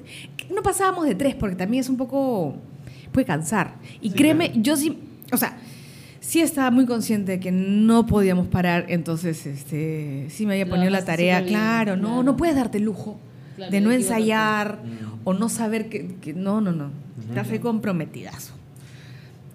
no 0.55 0.63
pasábamos 0.63 1.07
de 1.07 1.15
tres 1.15 1.35
porque 1.35 1.57
también 1.57 1.83
es 1.83 1.89
un 1.89 1.97
poco 1.97 2.57
puede 3.11 3.27
cansar. 3.27 3.75
Y 4.01 4.11
créeme, 4.11 4.53
yo 4.57 4.77
sí, 4.77 4.99
o 5.33 5.37
sea, 5.37 5.59
sí 6.23 6.41
estaba 6.41 6.71
muy 6.71 6.87
consciente 6.87 7.33
de 7.33 7.41
que 7.41 7.51
no 7.51 8.07
podíamos 8.07 8.47
parar, 8.47 8.87
entonces 8.89 9.45
este, 9.45 10.29
sí 10.31 10.47
me 10.47 10.55
había 10.55 10.69
ponido 10.69 10.89
la 10.89 11.05
tarea, 11.05 11.45
claro, 11.45 11.97
no, 11.97 12.23
no 12.23 12.37
puedes 12.37 12.57
darte 12.57 12.79
el 12.79 12.85
lujo 12.85 13.19
de 13.71 13.81
no 13.81 13.93
ensayar 13.93 14.79
o 15.25 15.35
no 15.35 15.49
saber 15.49 15.89
que, 15.89 16.33
no, 16.35 16.61
no, 16.61 16.73
no, 16.73 16.91
estás 17.29 17.51
uh 17.53 17.61
comprometidazo. 17.61 18.55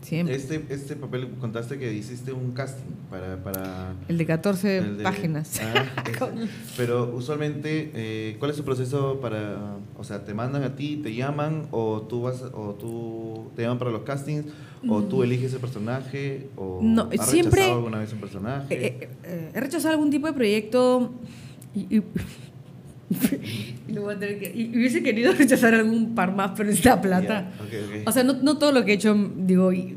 Este, 0.09 0.63
este 0.69 0.95
papel, 0.95 1.31
contaste 1.37 1.77
que 1.77 1.93
hiciste 1.93 2.31
un 2.31 2.51
casting 2.51 2.95
para... 3.09 3.43
para 3.43 3.93
el 4.07 4.17
de 4.17 4.25
14 4.25 4.81
páginas. 5.03 5.59
Ah, 5.61 5.83
pero 6.77 7.13
usualmente, 7.13 7.91
eh, 7.93 8.37
¿cuál 8.39 8.51
es 8.51 8.57
tu 8.57 8.63
proceso 8.63 9.19
para... 9.19 9.75
O 9.97 10.05
sea, 10.05 10.23
¿te 10.23 10.33
mandan 10.33 10.63
a 10.63 10.77
ti, 10.77 10.95
te 11.03 11.13
llaman 11.13 11.67
o 11.71 12.03
tú, 12.03 12.21
vas, 12.21 12.41
o 12.41 12.77
tú 12.79 13.51
te 13.57 13.63
llaman 13.63 13.79
para 13.79 13.91
los 13.91 14.03
castings 14.03 14.45
o 14.87 15.03
tú 15.03 15.17
mm. 15.17 15.23
eliges 15.23 15.53
el 15.53 15.59
personaje 15.59 16.49
o 16.55 16.79
no, 16.81 17.09
has 17.17 17.29
siempre, 17.29 17.61
rechazado 17.61 17.77
alguna 17.77 17.99
vez 17.99 18.13
un 18.13 18.19
personaje? 18.19 18.85
Eh, 18.85 19.09
eh, 19.23 19.51
he 19.53 19.59
rechazado 19.59 19.93
algún 19.93 20.09
tipo 20.09 20.27
de 20.27 20.33
proyecto 20.33 21.13
Y, 21.73 22.01
hubiese 23.89 25.01
querido 25.01 25.31
rechazar 25.37 25.73
algún 25.73 26.13
par 26.13 26.35
más, 26.35 26.51
pero 26.55 26.69
está 26.69 27.01
plata. 27.01 27.51
O 28.05 28.11
sea, 28.11 28.23
no, 28.23 28.33
no, 28.33 28.57
todo 28.57 28.71
lo 28.71 28.83
que 28.83 28.91
he 28.91 28.95
hecho, 28.95 29.15
digo, 29.37 29.71
y, 29.71 29.95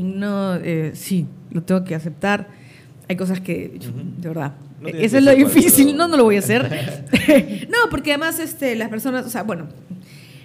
no, 0.00 0.54
eh, 0.56 0.92
sí, 0.94 1.26
lo 1.50 1.62
tengo 1.62 1.84
que 1.84 1.94
aceptar. 1.94 2.48
Hay 3.08 3.16
cosas 3.16 3.40
que, 3.40 3.78
de 4.18 4.28
verdad, 4.28 4.54
eso 4.86 5.18
es 5.18 5.24
lo 5.24 5.34
difícil, 5.34 5.96
no, 5.96 6.08
no 6.08 6.16
lo 6.16 6.24
voy 6.24 6.36
a 6.36 6.38
hacer. 6.38 6.62
no, 7.68 7.90
porque 7.90 8.12
además 8.12 8.38
este, 8.38 8.76
las 8.76 8.88
personas, 8.88 9.26
o 9.26 9.30
sea, 9.30 9.42
bueno, 9.42 9.66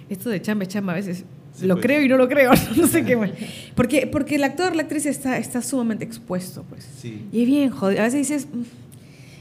esto 0.08 0.30
de 0.30 0.42
chamba 0.42 0.66
chamba 0.66 0.92
a 0.94 0.96
veces 0.96 1.24
lo 1.62 1.74
pues. 1.74 1.86
creo 1.86 2.02
y 2.02 2.08
no 2.08 2.16
lo 2.16 2.28
creo, 2.28 2.52
no 2.76 2.86
sé 2.86 3.04
qué. 3.04 3.16
Bueno. 3.16 3.34
Porque, 3.74 4.06
porque 4.06 4.36
el 4.36 4.44
actor, 4.44 4.74
la 4.74 4.82
actriz 4.82 5.06
está, 5.06 5.38
está 5.38 5.62
sumamente 5.62 6.04
expuesto, 6.04 6.64
pues. 6.68 6.88
Y 7.04 7.42
es 7.42 7.46
bien 7.46 7.70
jodido. 7.70 8.00
A 8.00 8.04
veces 8.04 8.28
dices, 8.28 8.48
mm, 8.52 8.62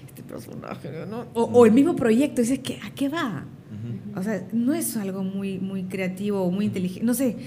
este 0.07 0.23
personaje, 0.23 0.89
¿no? 1.09 1.27
O, 1.33 1.65
el 1.65 1.71
mismo 1.71 1.95
proyecto, 1.95 2.41
dices, 2.41 2.59
¿qué, 2.59 2.79
¿a 2.83 2.91
qué 2.91 3.09
va? 3.09 3.45
O 4.15 4.23
sea, 4.23 4.45
no 4.51 4.73
es 4.73 4.97
algo 4.97 5.23
muy, 5.23 5.59
muy 5.59 5.83
creativo 5.83 6.41
o 6.41 6.51
muy 6.51 6.65
inteligente, 6.65 7.05
no 7.05 7.13
sé. 7.13 7.37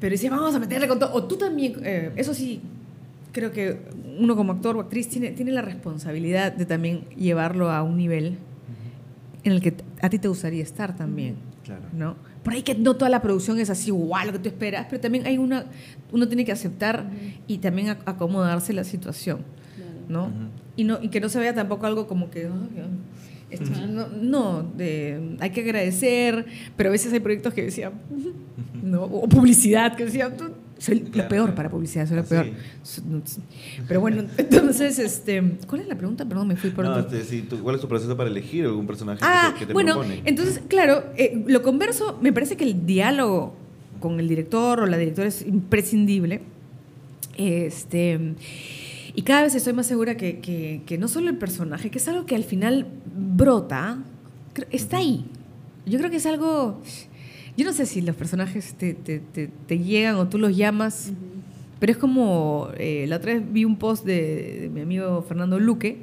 Pero 0.00 0.12
dices, 0.12 0.30
vamos 0.30 0.54
a 0.54 0.58
meterle 0.58 0.88
con 0.88 0.98
todo. 0.98 1.12
O 1.14 1.24
tú 1.24 1.36
también, 1.36 1.74
eh, 1.84 2.12
eso 2.16 2.34
sí, 2.34 2.60
creo 3.32 3.52
que 3.52 3.80
uno 4.18 4.34
como 4.36 4.52
actor 4.52 4.76
o 4.76 4.80
actriz 4.80 5.08
tiene, 5.08 5.30
tiene 5.30 5.52
la 5.52 5.62
responsabilidad 5.62 6.52
de 6.52 6.66
también 6.66 7.04
llevarlo 7.16 7.70
a 7.70 7.82
un 7.82 7.96
nivel 7.96 8.38
en 9.44 9.52
el 9.52 9.60
que 9.60 9.74
a 10.00 10.08
ti 10.08 10.18
te 10.18 10.28
gustaría 10.28 10.62
estar 10.62 10.96
también. 10.96 11.36
Claro. 11.64 11.82
¿no? 11.92 12.16
Por 12.44 12.52
ahí 12.52 12.62
que 12.62 12.74
no 12.74 12.94
toda 12.94 13.08
la 13.08 13.22
producción 13.22 13.58
es 13.58 13.70
así, 13.70 13.88
igual 13.88 14.28
lo 14.28 14.32
que 14.34 14.38
tú 14.38 14.48
esperas, 14.48 14.86
pero 14.88 15.00
también 15.00 15.26
hay 15.26 15.38
una, 15.38 15.64
uno 16.12 16.28
tiene 16.28 16.44
que 16.44 16.52
aceptar 16.52 17.10
y 17.46 17.58
también 17.58 17.88
acomodarse 18.04 18.72
la 18.72 18.84
situación, 18.84 19.40
¿no? 20.08 20.30
y 20.76 20.84
¿no? 20.84 20.98
Y 21.02 21.08
que 21.08 21.20
no 21.20 21.28
se 21.28 21.38
vea 21.38 21.54
tampoco 21.54 21.86
algo 21.86 22.06
como 22.06 22.30
que, 22.30 22.48
no, 24.20 24.62
de, 24.76 25.36
hay 25.40 25.50
que 25.50 25.62
agradecer, 25.62 26.44
pero 26.76 26.90
a 26.90 26.92
veces 26.92 27.12
hay 27.12 27.20
proyectos 27.20 27.54
que 27.54 27.62
decían, 27.62 27.92
¿no? 28.82 29.04
o 29.04 29.28
publicidad 29.28 29.96
que 29.96 30.04
decían, 30.04 30.34
soy 30.78 31.00
lo 31.12 31.28
peor 31.28 31.54
para 31.54 31.70
publicidad, 31.70 32.06
soy 32.06 32.16
lo 32.16 32.24
peor. 32.24 32.46
Pero 33.86 34.00
bueno, 34.00 34.24
entonces, 34.36 34.98
este, 34.98 35.56
¿cuál 35.66 35.82
es 35.82 35.88
la 35.88 35.96
pregunta? 35.96 36.24
Perdón, 36.24 36.48
me 36.48 36.56
fui 36.56 36.70
por 36.70 36.84
no, 36.84 36.98
este, 36.98 37.44
¿Cuál 37.62 37.76
es 37.76 37.80
tu 37.80 37.88
proceso 37.88 38.16
para 38.16 38.30
elegir 38.30 38.64
algún 38.64 38.86
personaje 38.86 39.20
ah, 39.22 39.54
que 39.58 39.66
te, 39.66 39.72
bueno, 39.72 40.02
entonces, 40.24 40.60
claro, 40.68 41.04
eh, 41.16 41.42
lo 41.46 41.62
converso, 41.62 42.18
me 42.20 42.32
parece 42.32 42.56
que 42.56 42.64
el 42.64 42.86
diálogo 42.86 43.54
con 44.00 44.20
el 44.20 44.28
director 44.28 44.80
o 44.80 44.86
la 44.86 44.98
directora 44.98 45.28
es 45.28 45.42
imprescindible. 45.46 46.42
Este, 47.36 48.34
y 49.14 49.22
cada 49.22 49.42
vez 49.42 49.54
estoy 49.54 49.72
más 49.72 49.86
segura 49.86 50.16
que, 50.16 50.40
que, 50.40 50.82
que 50.86 50.98
no 50.98 51.08
solo 51.08 51.30
el 51.30 51.38
personaje, 51.38 51.90
que 51.90 51.98
es 51.98 52.08
algo 52.08 52.26
que 52.26 52.34
al 52.34 52.44
final 52.44 52.86
brota, 53.16 53.98
está 54.70 54.98
ahí. 54.98 55.24
Yo 55.86 55.98
creo 55.98 56.10
que 56.10 56.16
es 56.16 56.26
algo 56.26 56.80
yo 57.56 57.64
no 57.64 57.72
sé 57.72 57.86
si 57.86 58.00
los 58.00 58.16
personajes 58.16 58.74
te, 58.74 58.94
te, 58.94 59.20
te, 59.20 59.78
llegan 59.78 60.16
o 60.16 60.28
tú 60.28 60.38
los 60.38 60.56
llamas, 60.56 61.12
pero 61.78 61.92
es 61.92 61.98
como, 61.98 62.70
eh, 62.78 63.06
la 63.08 63.16
otra 63.16 63.34
vez 63.34 63.42
vi 63.52 63.64
un 63.64 63.76
post 63.76 64.04
de, 64.04 64.70
mi 64.72 64.80
amigo 64.80 65.22
Fernando 65.22 65.60
Luque, 65.60 65.98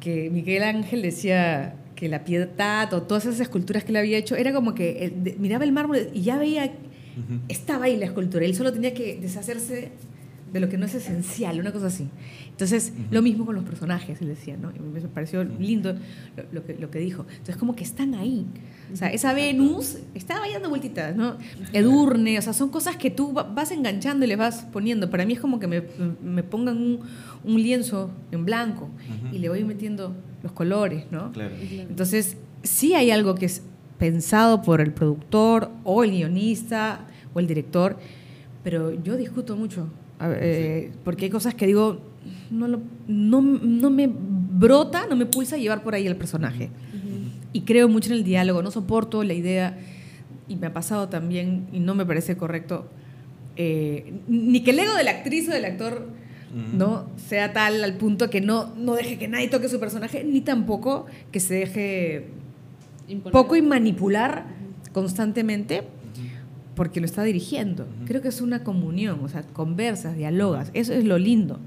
que 0.00 0.28
Miguel 0.30 0.62
Ángel 0.64 1.00
decía 1.00 1.76
que 1.96 2.08
la 2.08 2.24
piedad 2.24 2.92
o 2.92 3.02
todas 3.02 3.24
esas 3.24 3.40
esculturas 3.40 3.84
que 3.84 3.92
él 3.92 3.96
había 3.96 4.18
hecho, 4.18 4.36
era 4.36 4.52
como 4.52 4.74
que 4.74 5.06
eh, 5.06 5.36
miraba 5.38 5.64
el 5.64 5.72
mármol 5.72 6.10
y 6.12 6.22
ya 6.22 6.36
veía, 6.36 6.72
estaba 7.48 7.86
ahí 7.86 7.96
la 7.96 8.06
escultura, 8.06 8.44
él 8.44 8.54
solo 8.54 8.72
tenía 8.72 8.92
que 8.92 9.16
deshacerse 9.20 9.92
de 10.54 10.60
lo 10.60 10.68
que 10.68 10.78
no 10.78 10.86
es 10.86 10.94
esencial, 10.94 11.58
una 11.58 11.72
cosa 11.72 11.88
así. 11.88 12.06
Entonces, 12.48 12.92
lo 13.10 13.22
mismo 13.22 13.44
con 13.44 13.56
los 13.56 13.64
personajes, 13.64 14.22
él 14.22 14.28
decía, 14.28 14.56
¿no? 14.56 14.70
me 14.70 15.00
pareció 15.00 15.42
lindo 15.42 15.96
lo, 16.52 16.64
que, 16.64 16.74
lo 16.74 16.92
que 16.92 17.00
dijo. 17.00 17.26
Entonces, 17.28 17.56
como 17.56 17.74
que 17.74 17.82
están 17.82 18.14
ahí. 18.14 18.46
O 18.92 18.96
sea, 18.96 19.08
esa 19.08 19.34
Venus 19.34 19.98
estaba 20.14 20.44
ahí 20.44 20.52
dando 20.52 20.68
vueltitas, 20.68 21.16
¿no? 21.16 21.38
Edurne, 21.72 22.38
o 22.38 22.42
sea, 22.42 22.52
son 22.52 22.68
cosas 22.68 22.96
que 22.96 23.10
tú 23.10 23.32
vas 23.32 23.72
enganchando 23.72 24.26
y 24.26 24.28
le 24.28 24.36
vas 24.36 24.64
poniendo. 24.72 25.10
Para 25.10 25.26
mí 25.26 25.32
es 25.32 25.40
como 25.40 25.58
que 25.58 25.66
me, 25.66 25.82
me 26.22 26.44
pongan 26.44 26.76
un, 26.76 27.00
un, 27.42 27.60
lienzo 27.60 28.12
en 28.30 28.44
blanco 28.44 28.90
y 29.32 29.38
le 29.38 29.48
voy 29.48 29.64
metiendo 29.64 30.14
los 30.44 30.52
colores, 30.52 31.06
¿no? 31.10 31.32
Claro. 31.32 31.52
Entonces, 31.60 32.36
sí 32.62 32.94
hay 32.94 33.10
algo 33.10 33.34
que 33.34 33.46
es 33.46 33.62
pensado 33.98 34.62
por 34.62 34.80
el 34.80 34.92
productor 34.92 35.72
o 35.82 36.04
el 36.04 36.12
guionista 36.12 37.08
o 37.32 37.40
el 37.40 37.48
director, 37.48 37.98
pero 38.62 38.92
yo 39.02 39.16
discuto 39.16 39.56
mucho 39.56 39.88
eh, 40.36 40.92
porque 41.04 41.26
hay 41.26 41.30
cosas 41.30 41.54
que 41.54 41.66
digo, 41.66 42.00
no, 42.50 42.68
no, 42.68 43.40
no, 43.40 43.90
me 43.90 44.08
brota, 44.10 45.06
no 45.08 45.16
me 45.16 45.26
pulsa 45.26 45.56
llevar 45.56 45.82
por 45.82 45.94
ahí 45.94 46.06
el 46.06 46.16
personaje. 46.16 46.70
Y 47.52 47.62
creo 47.62 47.88
mucho 47.88 48.10
en 48.10 48.16
el 48.16 48.24
diálogo, 48.24 48.62
no 48.62 48.70
soporto 48.70 49.22
la 49.22 49.34
idea, 49.34 49.78
y 50.48 50.56
me 50.56 50.66
ha 50.66 50.72
pasado 50.72 51.08
también, 51.08 51.66
y 51.72 51.78
no 51.78 51.94
me 51.94 52.04
parece 52.04 52.36
correcto, 52.36 52.88
eh, 53.56 54.14
ni 54.26 54.62
que 54.62 54.72
el 54.72 54.80
ego 54.80 54.94
de 54.94 55.04
la 55.04 55.12
actriz 55.12 55.48
o 55.48 55.52
del 55.52 55.64
actor 55.64 56.08
no 56.72 57.08
sea 57.16 57.52
tal 57.52 57.82
al 57.82 57.96
punto 57.96 58.30
que 58.30 58.40
no, 58.40 58.72
no 58.76 58.94
deje 58.94 59.18
que 59.18 59.26
nadie 59.26 59.48
toque 59.48 59.68
su 59.68 59.80
personaje, 59.80 60.22
ni 60.22 60.40
tampoco 60.40 61.06
que 61.32 61.40
se 61.40 61.54
deje 61.54 62.28
poco 63.32 63.56
y 63.56 63.62
manipular 63.62 64.46
constantemente 64.92 65.82
porque 66.74 67.00
lo 67.00 67.06
está 67.06 67.22
dirigiendo. 67.22 67.86
Creo 68.06 68.22
que 68.22 68.28
es 68.28 68.40
una 68.40 68.64
comunión, 68.64 69.20
o 69.22 69.28
sea, 69.28 69.42
conversas, 69.42 70.16
dialogas, 70.16 70.70
eso 70.74 70.92
es 70.92 71.04
lo 71.04 71.18
lindo. 71.18 71.58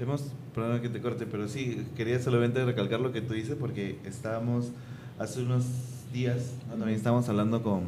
Hemos, 0.00 0.32
perdón 0.54 0.80
que 0.82 0.88
te 0.88 1.00
corte, 1.00 1.26
pero 1.30 1.48
sí, 1.48 1.86
quería 1.96 2.20
solamente 2.20 2.64
recalcar 2.64 3.00
lo 3.00 3.12
que 3.12 3.20
tú 3.20 3.34
dices 3.34 3.56
porque 3.58 3.98
estábamos 4.04 4.72
hace 5.18 5.42
unos 5.42 5.64
días, 6.12 6.54
también 6.68 6.90
estábamos 6.90 7.28
hablando 7.28 7.62
con, 7.62 7.82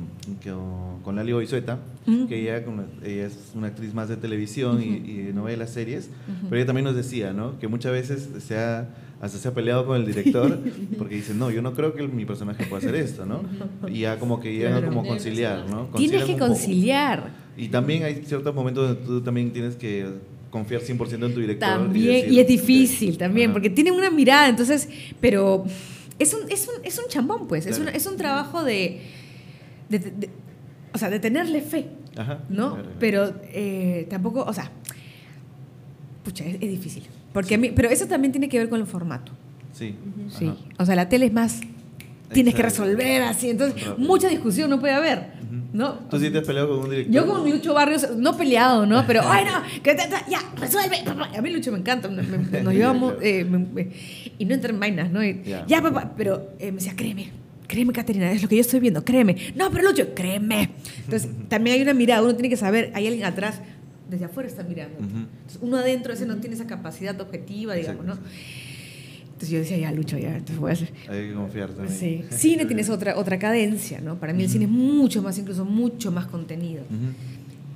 con, 1.05 1.17
Lali 1.17 1.33
Boizueta, 1.33 1.79
que 2.29 2.41
ella, 2.41 2.65
ella, 3.05 3.27
es 3.27 3.53
una 3.55 3.69
actriz 3.69 3.95
más 3.95 4.09
de 4.09 4.17
televisión 4.17 4.83
y, 4.83 5.23
de 5.23 5.33
novelas, 5.33 5.71
series, 5.71 6.11
pero 6.45 6.57
ella 6.57 6.67
también 6.67 6.85
nos 6.85 6.97
decía, 6.97 7.33
¿no? 7.33 7.59
Que 7.61 7.69
muchas 7.69 7.93
veces 7.93 8.29
se 8.43 8.59
ha 8.59 8.89
hasta 9.21 9.39
se 9.39 9.49
ha 9.49 9.55
peleado 9.55 9.87
con 9.87 9.97
el 9.97 10.07
director 10.07 10.59
porque 10.99 11.17
dice, 11.17 11.35
no, 11.35 11.51
yo 11.51 11.63
no 11.63 11.73
creo 11.73 11.95
que 11.95 12.07
mi 12.07 12.25
personaje 12.25 12.65
pueda 12.67 12.79
hacer 12.79 12.95
esto, 12.95 13.25
¿no? 13.25 13.43
Y 13.89 14.01
ya 14.01 14.19
como 14.19 14.41
que 14.41 14.53
llega 14.53 14.85
como 14.85 15.07
conciliar, 15.07 15.69
¿no? 15.69 15.89
Tienes 15.97 16.25
que 16.25 16.37
conciliar. 16.37 17.31
Y 17.57 17.69
también 17.69 18.05
hay 18.05 18.23
ciertos 18.25 18.55
momentos 18.55 18.89
donde 18.89 19.07
tú 19.07 19.21
también 19.23 19.53
tienes 19.53 19.77
que 19.77 20.07
confiar 20.51 20.83
100% 20.83 21.13
en 21.13 21.35
tu 21.35 21.41
director. 21.41 21.69
También, 21.69 22.33
y, 22.33 22.39
es 22.39 22.47
difícil 22.47 23.17
también, 23.17 23.53
porque 23.53 23.71
tiene 23.71 23.91
una 23.91 24.11
mirada, 24.11 24.49
entonces, 24.49 24.89
pero 25.21 25.65
es 26.19 26.35
un, 26.35 26.51
es 26.51 26.69
un, 26.69 26.85
es 26.85 26.99
un 26.99 27.07
chambón, 27.09 27.49
pues, 27.49 27.67
es, 27.67 27.79
un, 27.79 27.89
es 27.89 28.07
un 28.07 28.17
trabajo 28.17 28.63
de, 28.63 29.01
de, 29.89 30.31
o 30.93 30.99
sea, 30.99 31.09
de 31.11 31.19
tenerle 31.19 31.63
fe, 31.63 31.87
Ajá, 32.17 32.41
¿no? 32.49 32.79
Pero 33.01 33.35
eh, 33.45 34.07
tampoco, 34.11 34.45
o 34.45 34.53
sea, 34.53 34.71
pucha, 36.23 36.45
es 36.45 36.61
difícil. 36.61 37.05
Porque 37.37 37.57
a 37.57 37.59
mí, 37.59 37.71
pero 37.77 37.91
eso 37.91 38.07
también 38.07 38.33
tiene 38.33 38.49
que 38.49 38.59
ver 38.59 38.71
con 38.71 38.81
el 38.81 38.87
formato. 38.87 39.31
Sí. 39.75 39.95
Sí. 40.31 40.51
O 40.79 40.87
sea, 40.87 40.97
la 40.97 41.11
tele 41.11 41.27
es 41.27 41.35
más. 41.35 41.61
Tienes 42.33 42.55
que 42.55 42.63
resolver 42.63 43.21
así. 43.25 43.51
Entonces, 43.51 43.79
mucha 43.99 44.31
discusión 44.31 44.71
no 44.71 44.81
puede 44.81 44.95
haber. 44.95 45.33
¿no? 45.75 45.99
¿Tú 46.09 46.19
sí 46.19 46.31
te 46.31 46.39
has 46.39 46.47
peleado 46.47 46.69
con 46.69 46.85
un 46.85 46.91
director? 46.91 47.15
Yo 47.15 47.27
con 47.27 47.51
Lucho 47.51 47.75
Barrios, 47.75 48.17
no 48.17 48.39
peleado, 48.39 48.87
¿no? 48.87 49.07
Pero, 49.07 49.21
ay, 49.27 49.45
no, 49.45 49.83
que 49.83 49.95
ya, 50.31 50.39
resuelve. 50.59 50.97
A 51.37 51.43
mí 51.43 51.51
Lucho 51.51 51.73
me 51.73 51.79
encanta. 51.79 52.09
Nos 52.09 52.25
llevamos. 52.75 53.17
Eh, 53.21 53.47
y 54.39 54.45
no 54.47 54.55
entra 54.55 54.71
en 54.71 54.81
vainas, 54.81 55.11
¿no? 55.11 55.21
Ya, 55.23 55.83
papá. 55.83 56.15
Pero 56.17 56.53
eh, 56.59 56.73
me 56.73 56.79
decía, 56.79 56.95
créeme, 56.97 57.33
créeme, 57.67 57.93
Caterina, 57.93 58.33
es 58.33 58.43
lo 58.43 58.49
que 58.49 58.55
yo 58.57 58.63
estoy 58.63 58.81
viendo, 58.81 59.05
créeme. 59.05 59.37
No, 59.55 59.71
pero 59.71 59.85
Lucho, 59.85 60.15
créeme. 60.15 60.71
Entonces, 61.05 61.29
también 61.49 61.77
hay 61.77 61.83
una 61.83 61.93
mirada, 61.93 62.23
uno 62.23 62.35
tiene 62.35 62.49
que 62.49 62.57
saber, 62.57 62.93
hay 62.95 63.07
alguien 63.07 63.27
atrás 63.27 63.61
desde 64.09 64.25
afuera 64.27 64.49
está 64.49 64.63
mirando. 64.63 64.99
Entonces, 64.99 65.59
uno 65.61 65.77
adentro 65.77 66.13
ese 66.13 66.27
no 66.27 66.37
tiene 66.37 66.55
esa 66.55 66.67
capacidad 66.67 67.21
objetiva, 67.21 67.75
digamos, 67.75 68.05
¿no? 68.05 68.19
Entonces 69.37 69.51
yo 69.51 69.59
decía, 69.59 69.77
ya, 69.77 69.93
Lucho, 69.93 70.17
ya, 70.17 70.31
entonces 70.31 70.59
voy 70.59 70.71
a 70.71 70.73
hacer. 70.73 70.93
Hay 71.11 71.29
que 71.29 71.35
confiar 71.35 71.69
también. 71.69 71.95
Sí. 71.95 72.25
Cine 72.31 72.65
tienes 72.65 72.89
otra, 72.89 73.19
otra 73.19 73.39
cadencia, 73.39 74.01
¿no? 74.01 74.17
Para 74.19 74.33
mí 74.33 74.45
el 74.45 74.49
cine 74.49 74.65
es 74.65 74.71
mucho 74.71 75.23
más, 75.23 75.37
incluso 75.37 75.67
mucho 75.67 76.11
más 76.11 76.27
contenido. 76.27 76.85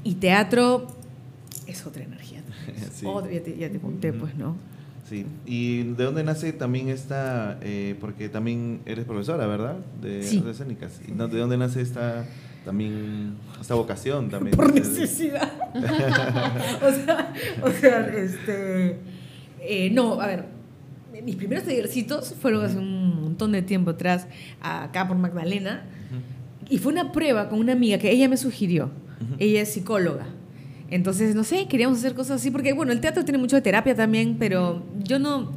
Y 0.03 0.15
teatro 0.15 0.87
es 1.67 1.85
otra 1.85 2.03
energía. 2.03 2.41
sí. 2.95 3.05
ya, 3.31 3.43
te, 3.43 3.59
ya, 3.59 3.71
te, 3.71 3.79
conté, 3.79 4.15
pues, 4.15 4.35
¿no? 4.37 4.57
Sí. 5.07 5.27
¿Y 5.45 5.83
de 5.83 6.05
dónde 6.05 6.25
nace 6.25 6.55
también 6.55 6.89
esta, 6.89 7.59
eh, 7.61 7.95
porque 8.01 8.31
también 8.31 8.81
eres 8.87 9.05
profesora, 9.05 9.47
¿verdad? 9.47 9.77
De 10.01 10.25
artes 10.25 10.47
escénicas. 10.47 10.99
¿De 11.07 11.39
dónde 11.39 11.59
nace 11.59 11.83
esta 11.83 12.25
también 12.65 13.37
esta 13.61 13.75
vocación 13.75 14.29
también. 14.29 14.57
Por 14.57 14.75
necesidad. 14.75 15.51
o, 15.75 16.93
sea, 16.93 17.33
o 17.63 17.71
sea, 17.71 18.07
este... 18.09 18.97
Eh, 19.61 19.91
no, 19.93 20.21
a 20.21 20.27
ver, 20.27 20.47
mis 21.23 21.37
primeros 21.37 21.65
tallercitos 21.65 22.35
fueron 22.41 22.65
hace 22.65 22.79
un 22.79 23.23
montón 23.23 23.53
de 23.53 23.63
tiempo 23.63 23.91
atrás, 23.91 24.27
acá 24.61 25.07
por 25.07 25.17
Magdalena, 25.17 25.85
y 26.69 26.79
fue 26.79 26.93
una 26.93 27.13
prueba 27.13 27.49
con 27.49 27.59
una 27.59 27.73
amiga 27.73 27.99
que 27.99 28.11
ella 28.11 28.29
me 28.29 28.37
sugirió. 28.37 28.91
Ella 29.39 29.61
es 29.61 29.73
psicóloga. 29.73 30.27
Entonces, 30.91 31.35
no 31.35 31.45
sé, 31.45 31.69
queríamos 31.69 31.99
hacer 31.99 32.15
cosas 32.15 32.41
así, 32.41 32.51
porque 32.51 32.73
bueno, 32.73 32.93
el 32.93 33.01
teatro 33.01 33.25
tiene 33.25 33.39
mucho 33.39 33.57
de 33.57 33.63
terapia 33.63 33.95
también, 33.95 34.37
pero 34.39 34.83
yo 35.05 35.19
no 35.19 35.53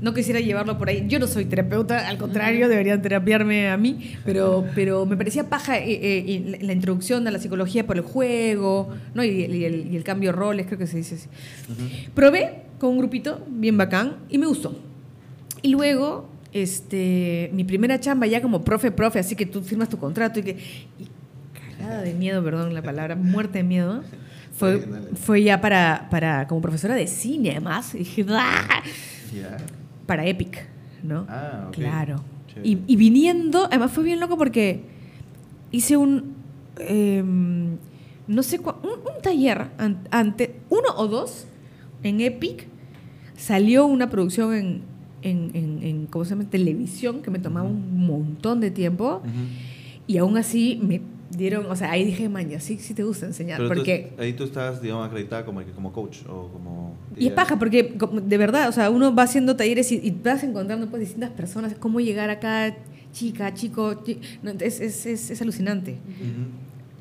no 0.00 0.14
quisiera 0.14 0.40
llevarlo 0.40 0.78
por 0.78 0.88
ahí. 0.88 1.04
Yo 1.08 1.18
no 1.18 1.26
soy 1.26 1.44
terapeuta, 1.44 2.08
al 2.08 2.18
contrario, 2.18 2.68
deberían 2.68 3.02
terapiarme 3.02 3.68
a 3.68 3.76
mí, 3.76 4.16
pero, 4.24 4.64
pero 4.74 5.06
me 5.06 5.16
parecía 5.16 5.48
paja 5.48 5.78
eh, 5.78 5.84
eh, 5.88 6.58
la 6.60 6.72
introducción 6.72 7.26
a 7.26 7.30
la 7.30 7.38
psicología 7.38 7.86
por 7.86 7.96
el 7.96 8.02
juego, 8.02 8.90
¿no? 9.14 9.24
Y, 9.24 9.64
el, 9.64 10.04
cambio 10.04 10.32
de 10.32 10.36
roles, 10.36 10.66
creo 10.66 10.78
que 10.78 10.86
se 10.86 10.98
dice 10.98 11.14
así. 11.14 11.28
Probé 12.14 12.62
con 12.78 12.90
un 12.90 12.98
grupito 12.98 13.44
bien 13.48 13.78
bacán 13.78 14.16
y 14.28 14.38
me 14.38 14.46
gustó. 14.46 14.78
Y 15.62 15.68
luego, 15.68 16.28
este, 16.52 17.50
mi 17.54 17.64
primera 17.64 17.98
chamba 17.98 18.26
ya 18.26 18.42
como 18.42 18.62
profe, 18.62 18.90
profe, 18.90 19.18
así 19.18 19.34
que 19.34 19.46
tú 19.46 19.62
firmas 19.62 19.88
tu 19.88 19.98
contrato 19.98 20.40
y 20.40 20.42
que... 20.42 20.56
cagada 21.78 22.02
de 22.02 22.12
miedo, 22.12 22.44
perdón 22.44 22.74
la 22.74 22.82
palabra, 22.82 23.16
muerte 23.16 23.58
de 23.58 23.64
miedo. 23.64 24.02
Fue, 24.54 24.86
fue 25.16 25.42
ya 25.42 25.60
para, 25.60 26.06
para, 26.12 26.46
como 26.46 26.60
profesora 26.60 26.94
de 26.94 27.08
cine, 27.08 27.50
además. 27.50 27.92
Y 27.92 27.98
dije, 27.98 28.24
¡ah! 28.28 28.84
Para 30.06 30.26
Epic, 30.26 30.66
¿no? 31.02 31.26
Ah, 31.28 31.68
Claro. 31.72 32.22
Y, 32.62 32.78
y, 32.86 32.94
viniendo, 32.96 33.64
además 33.66 33.90
fue 33.90 34.04
bien 34.04 34.20
loco 34.20 34.38
porque 34.38 34.82
hice 35.72 35.96
un, 35.96 36.34
em, 36.78 37.76
no 38.28 38.42
sé, 38.44 38.60
un, 38.60 38.66
un, 38.66 39.22
taller 39.22 39.70
ante, 40.10 40.60
uno 40.70 40.88
o 40.96 41.08
dos 41.08 41.46
en 42.04 42.20
Epic. 42.20 42.68
Salió 43.36 43.86
una 43.86 44.08
producción 44.08 44.54
en, 44.54 44.82
en, 45.22 45.50
en, 45.82 46.06
¿cómo 46.06 46.24
se 46.24 46.30
llama? 46.30 46.48
Televisión 46.48 47.22
que 47.22 47.30
me 47.32 47.40
tomaba 47.40 47.66
un 47.68 48.06
montón 48.06 48.60
de 48.60 48.70
tiempo. 48.70 49.22
Y 50.06 50.18
aún 50.18 50.36
así 50.36 50.78
me 50.80 51.00
dieron, 51.36 51.66
o 51.66 51.76
sea, 51.76 51.90
ahí 51.90 52.04
dije, 52.04 52.28
maña, 52.28 52.60
sí, 52.60 52.78
sí 52.78 52.94
te 52.94 53.02
gusta 53.02 53.26
enseñar. 53.26 53.66
porque 53.66 54.12
ahí 54.18 54.32
tú 54.32 54.44
estás, 54.44 54.80
digamos, 54.80 55.06
acreditada 55.06 55.44
como, 55.44 55.62
como 55.74 55.92
coach 55.92 56.18
o 56.28 56.48
como... 56.48 56.96
Y 57.16 57.28
es 57.28 57.32
paja, 57.32 57.58
porque 57.58 57.96
de 58.22 58.38
verdad, 58.38 58.68
o 58.68 58.72
sea, 58.72 58.90
uno 58.90 59.14
va 59.14 59.24
haciendo 59.24 59.56
talleres 59.56 59.90
y, 59.92 60.10
vas 60.22 60.42
encontrando 60.42 60.88
pues 60.88 61.00
distintas 61.00 61.30
personas, 61.30 61.74
cómo 61.78 62.00
llegar 62.00 62.30
acá, 62.30 62.76
chica, 63.12 63.52
chico, 63.54 64.02
es, 64.60 64.80
es, 64.80 65.06
es, 65.30 65.42
alucinante. 65.42 65.98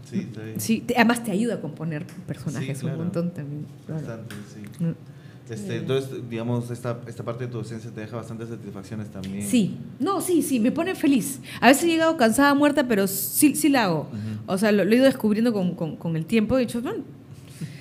Sí, 0.09 0.19
está 0.19 0.43
bien. 0.43 0.59
Sí, 0.59 0.83
además 0.95 1.23
te 1.23 1.31
ayuda 1.31 1.55
a 1.55 1.61
componer 1.61 2.05
personajes 2.27 2.83
un 2.83 2.97
montón 2.97 3.31
también. 3.31 3.65
Bastante, 3.87 4.35
sí. 4.53 4.83
Mm. 4.83 5.12
Este, 5.49 5.77
entonces, 5.77 6.29
digamos, 6.29 6.71
esta, 6.71 7.01
esta 7.05 7.23
parte 7.23 7.45
de 7.45 7.51
tu 7.51 7.57
docencia 7.57 7.91
te 7.91 8.01
deja 8.01 8.15
bastantes 8.15 8.49
satisfacciones 8.49 9.11
también. 9.11 9.45
Sí, 9.45 9.77
no, 9.99 10.21
sí, 10.21 10.41
sí, 10.41 10.59
me 10.59 10.71
pone 10.71 10.95
feliz. 10.95 11.41
A 11.59 11.67
veces 11.67 11.83
he 11.83 11.87
llegado 11.87 12.15
cansada, 12.15 12.53
muerta, 12.53 12.87
pero 12.87 13.07
sí, 13.07 13.55
sí 13.55 13.67
la 13.69 13.85
hago. 13.85 14.07
O 14.45 14.57
sea, 14.57 14.71
lo, 14.71 14.83
he 14.83 14.95
ido 14.95 15.03
descubriendo 15.05 15.51
con, 15.51 15.75
con, 15.75 16.15
el 16.15 16.25
tiempo. 16.25 16.57
He 16.57 16.61
dicho, 16.61 16.81
bueno, 16.81 17.03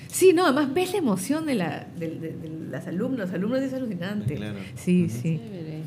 sí, 0.07 0.33
no, 0.33 0.45
además 0.45 0.73
ves 0.73 0.91
la 0.91 0.97
emoción 0.97 1.45
de, 1.45 1.55
la, 1.55 1.87
de, 1.97 2.09
de, 2.09 2.51
las 2.69 2.85
alumnos, 2.87 3.31
alumnos 3.31 3.61
es 3.61 3.73
alucinante. 3.73 4.35
Claro. 4.35 4.59
Sí, 4.75 5.07
sí. 5.07 5.39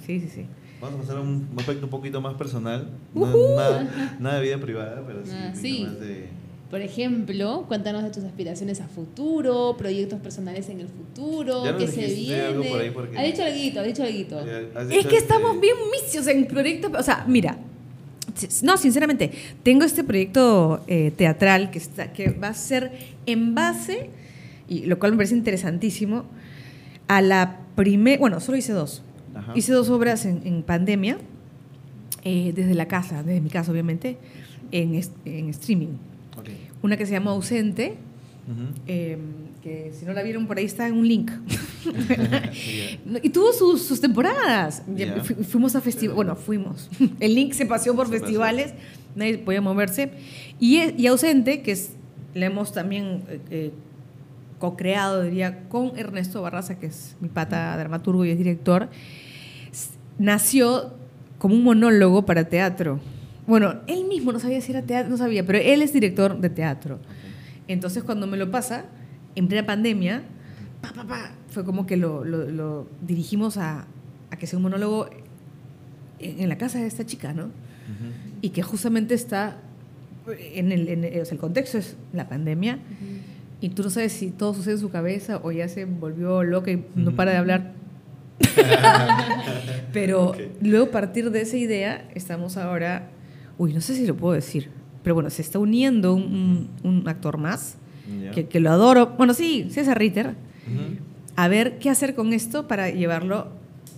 sí, 0.06 0.20
sí, 0.20 0.28
sí. 0.28 0.46
Vamos 0.80 0.98
a 0.98 1.02
pasar 1.02 1.18
a 1.18 1.20
un 1.20 1.48
aspecto 1.58 1.84
un 1.84 1.90
poquito 1.90 2.20
más 2.22 2.34
personal. 2.34 2.88
nada, 3.14 4.38
de 4.38 4.42
vida 4.42 4.58
privada, 4.58 5.04
pero 5.06 5.24
sí, 5.24 5.32
ah, 5.34 5.52
sí. 5.54 5.84
más 5.84 6.00
de 6.00 6.28
por 6.70 6.80
ejemplo, 6.80 7.64
cuéntanos 7.68 8.02
de 8.02 8.10
tus 8.10 8.24
aspiraciones 8.24 8.80
a 8.80 8.88
futuro, 8.88 9.76
proyectos 9.78 10.20
personales 10.20 10.68
en 10.68 10.80
el 10.80 10.88
futuro, 10.88 11.62
qué 11.78 11.86
se 11.86 12.06
viene. 12.06 12.92
Ha 13.16 13.22
dicho 13.22 13.42
algo, 13.44 13.80
ha 13.80 13.84
dicho 13.84 14.02
algo. 14.02 14.90
Es 14.90 15.06
que 15.06 15.16
estamos 15.16 15.60
bien 15.60 15.76
misios 15.92 16.26
en 16.26 16.46
proyectos, 16.46 16.90
o 16.98 17.02
sea, 17.04 17.24
mira, 17.28 17.56
no, 18.62 18.76
sinceramente, 18.76 19.30
tengo 19.62 19.84
este 19.84 20.02
proyecto 20.02 20.82
eh, 20.88 21.12
teatral 21.16 21.70
que, 21.70 21.78
está, 21.78 22.12
que 22.12 22.30
va 22.30 22.48
a 22.48 22.54
ser 22.54 22.90
en 23.26 23.54
base, 23.54 24.10
y 24.68 24.86
lo 24.86 24.98
cual 24.98 25.12
me 25.12 25.18
parece 25.18 25.36
interesantísimo, 25.36 26.24
a 27.06 27.22
la 27.22 27.60
primera, 27.76 28.18
bueno, 28.18 28.40
solo 28.40 28.58
hice 28.58 28.72
dos. 28.72 29.02
Hice 29.54 29.72
dos 29.72 29.90
obras 29.90 30.24
en, 30.24 30.62
pandemia, 30.62 31.18
eh, 32.24 32.52
desde 32.54 32.74
la 32.74 32.88
casa, 32.88 33.22
desde 33.22 33.40
mi 33.40 33.50
casa 33.50 33.70
obviamente, 33.70 34.16
en, 34.72 35.00
en 35.24 35.48
streaming. 35.50 35.94
Una 36.82 36.96
que 36.96 37.06
se 37.06 37.12
llama 37.12 37.32
Ausente, 37.32 37.96
em, 38.86 39.20
que 39.62 39.92
si 39.98 40.04
no 40.04 40.12
la 40.12 40.22
vieron 40.22 40.46
por 40.46 40.58
ahí 40.58 40.64
está 40.64 40.86
en 40.86 40.94
un 40.94 41.08
link. 41.08 41.30
y 43.22 43.30
tuvo 43.30 43.52
sus, 43.52 44.00
temporadas. 44.00 44.82
Fuimos 45.48 45.74
a 45.74 45.80
festivales, 45.80 46.14
bueno, 46.16 46.36
fuimos. 46.36 46.88
El 47.20 47.34
link 47.34 47.52
se 47.52 47.66
paseó 47.66 47.94
por 47.94 48.08
festivales, 48.08 48.74
nadie 49.14 49.38
podía 49.38 49.60
moverse. 49.60 50.12
Y, 50.60 50.80
y 51.00 51.06
Ausente, 51.06 51.62
que 51.62 51.72
es, 51.72 51.92
la 52.34 52.46
hemos 52.46 52.72
también 52.72 53.24
eh, 53.28 53.40
eh, 53.50 53.72
co-creado, 54.58 55.22
diría, 55.22 55.68
con 55.68 55.96
Ernesto 55.96 56.42
Barraza, 56.42 56.78
que 56.78 56.86
es 56.86 57.16
mi 57.20 57.28
pata 57.28 57.76
dramaturgo 57.76 58.24
y 58.24 58.30
es 58.30 58.38
director, 58.38 58.88
nació 60.18 60.94
como 61.38 61.54
un 61.54 61.64
monólogo 61.64 62.24
para 62.24 62.48
teatro. 62.48 63.00
Bueno, 63.46 63.76
él 63.86 64.04
mismo 64.06 64.32
no 64.32 64.40
sabía 64.40 64.60
si 64.60 64.72
era 64.72 64.82
teatro, 64.82 65.10
no 65.10 65.16
sabía, 65.16 65.46
pero 65.46 65.58
él 65.58 65.82
es 65.82 65.92
director 65.92 66.40
de 66.40 66.50
teatro. 66.50 66.98
Entonces, 67.68 68.02
cuando 68.02 68.26
me 68.26 68.36
lo 68.36 68.50
pasa, 68.50 68.86
en 69.34 69.48
plena 69.48 69.66
pandemia, 69.66 70.22
pa, 70.80 70.92
pa, 70.92 71.04
pa, 71.04 71.30
fue 71.48 71.64
como 71.64 71.86
que 71.86 71.96
lo, 71.96 72.24
lo, 72.24 72.86
dirigimos 73.02 73.56
a, 73.56 73.86
a, 74.30 74.36
que 74.36 74.46
sea 74.46 74.56
un 74.56 74.64
monólogo 74.64 75.08
en, 76.18 76.48
la 76.48 76.58
casa 76.58 76.78
de 76.78 76.86
esta 76.86 77.06
chica, 77.06 77.32
¿no? 77.32 77.50
Y 78.40 78.50
que 78.50 78.62
justamente 78.62 79.14
está 79.14 79.58
en 80.26 80.72
el, 80.72 80.88
en 80.88 81.20
o 81.20 81.24
sea, 81.24 81.34
el 81.34 81.38
contexto 81.38 81.78
es 81.78 81.96
la 82.12 82.28
pandemia. 82.28 82.78
Y 83.60 83.70
tú 83.70 83.82
no 83.82 83.90
sabes 83.90 84.12
si 84.12 84.30
todo 84.30 84.54
sucede 84.54 84.74
en 84.74 84.80
su 84.80 84.90
cabeza 84.90 85.40
o 85.42 85.52
ya 85.52 85.68
se 85.68 85.84
volvió 85.84 86.42
loca 86.42 86.70
y 86.70 86.84
no 86.94 87.14
para 87.14 87.30
de 87.32 87.36
hablar. 87.38 87.72
Pero 89.92 90.34
luego, 90.60 90.86
a 90.86 90.90
partir 90.90 91.30
de 91.30 91.42
esa 91.42 91.56
idea, 91.56 92.08
estamos 92.14 92.56
ahora 92.56 93.08
uy, 93.58 93.72
no 93.72 93.80
sé 93.80 93.94
si 93.94 94.06
lo 94.06 94.16
puedo 94.16 94.34
decir, 94.34 94.70
pero 95.02 95.14
bueno, 95.14 95.30
se 95.30 95.42
está 95.42 95.58
uniendo 95.58 96.14
un, 96.14 96.68
un 96.82 97.08
actor 97.08 97.38
más, 97.38 97.76
que, 98.32 98.46
que, 98.46 98.60
lo 98.60 98.70
adoro, 98.70 99.14
bueno, 99.16 99.34
sí, 99.34 99.66
César 99.70 99.98
Ritter, 99.98 100.34
a 101.34 101.48
ver 101.48 101.78
qué 101.78 101.90
hacer 101.90 102.14
con 102.14 102.32
esto 102.32 102.68
para 102.68 102.90
llevarlo 102.90 103.48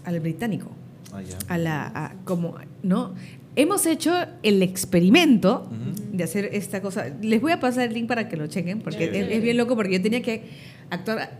al 0.05 0.21
británico. 0.21 0.71
Ah, 1.12 1.23
a 1.49 1.59
la, 1.59 2.16
como, 2.25 2.57
¿no? 2.83 3.14
Hemos 3.57 3.87
hecho 3.87 4.14
el 4.42 4.62
experimento 4.62 5.68
de 6.12 6.23
hacer 6.23 6.51
esta 6.53 6.81
cosa. 6.81 7.07
Les 7.23 7.40
voy 7.40 7.53
a 7.53 7.61
pasar 7.61 7.88
el 7.88 7.94
link 7.94 8.07
para 8.07 8.29
que 8.29 8.37
lo 8.37 8.47
chequen, 8.47 8.81
porque 8.81 9.05
es, 9.05 9.42
bien 9.42 9.57
loco, 9.57 9.75
porque 9.75 9.94
yo 9.94 10.03
tenía 10.03 10.23
que 10.23 10.44
actuar 10.90 11.31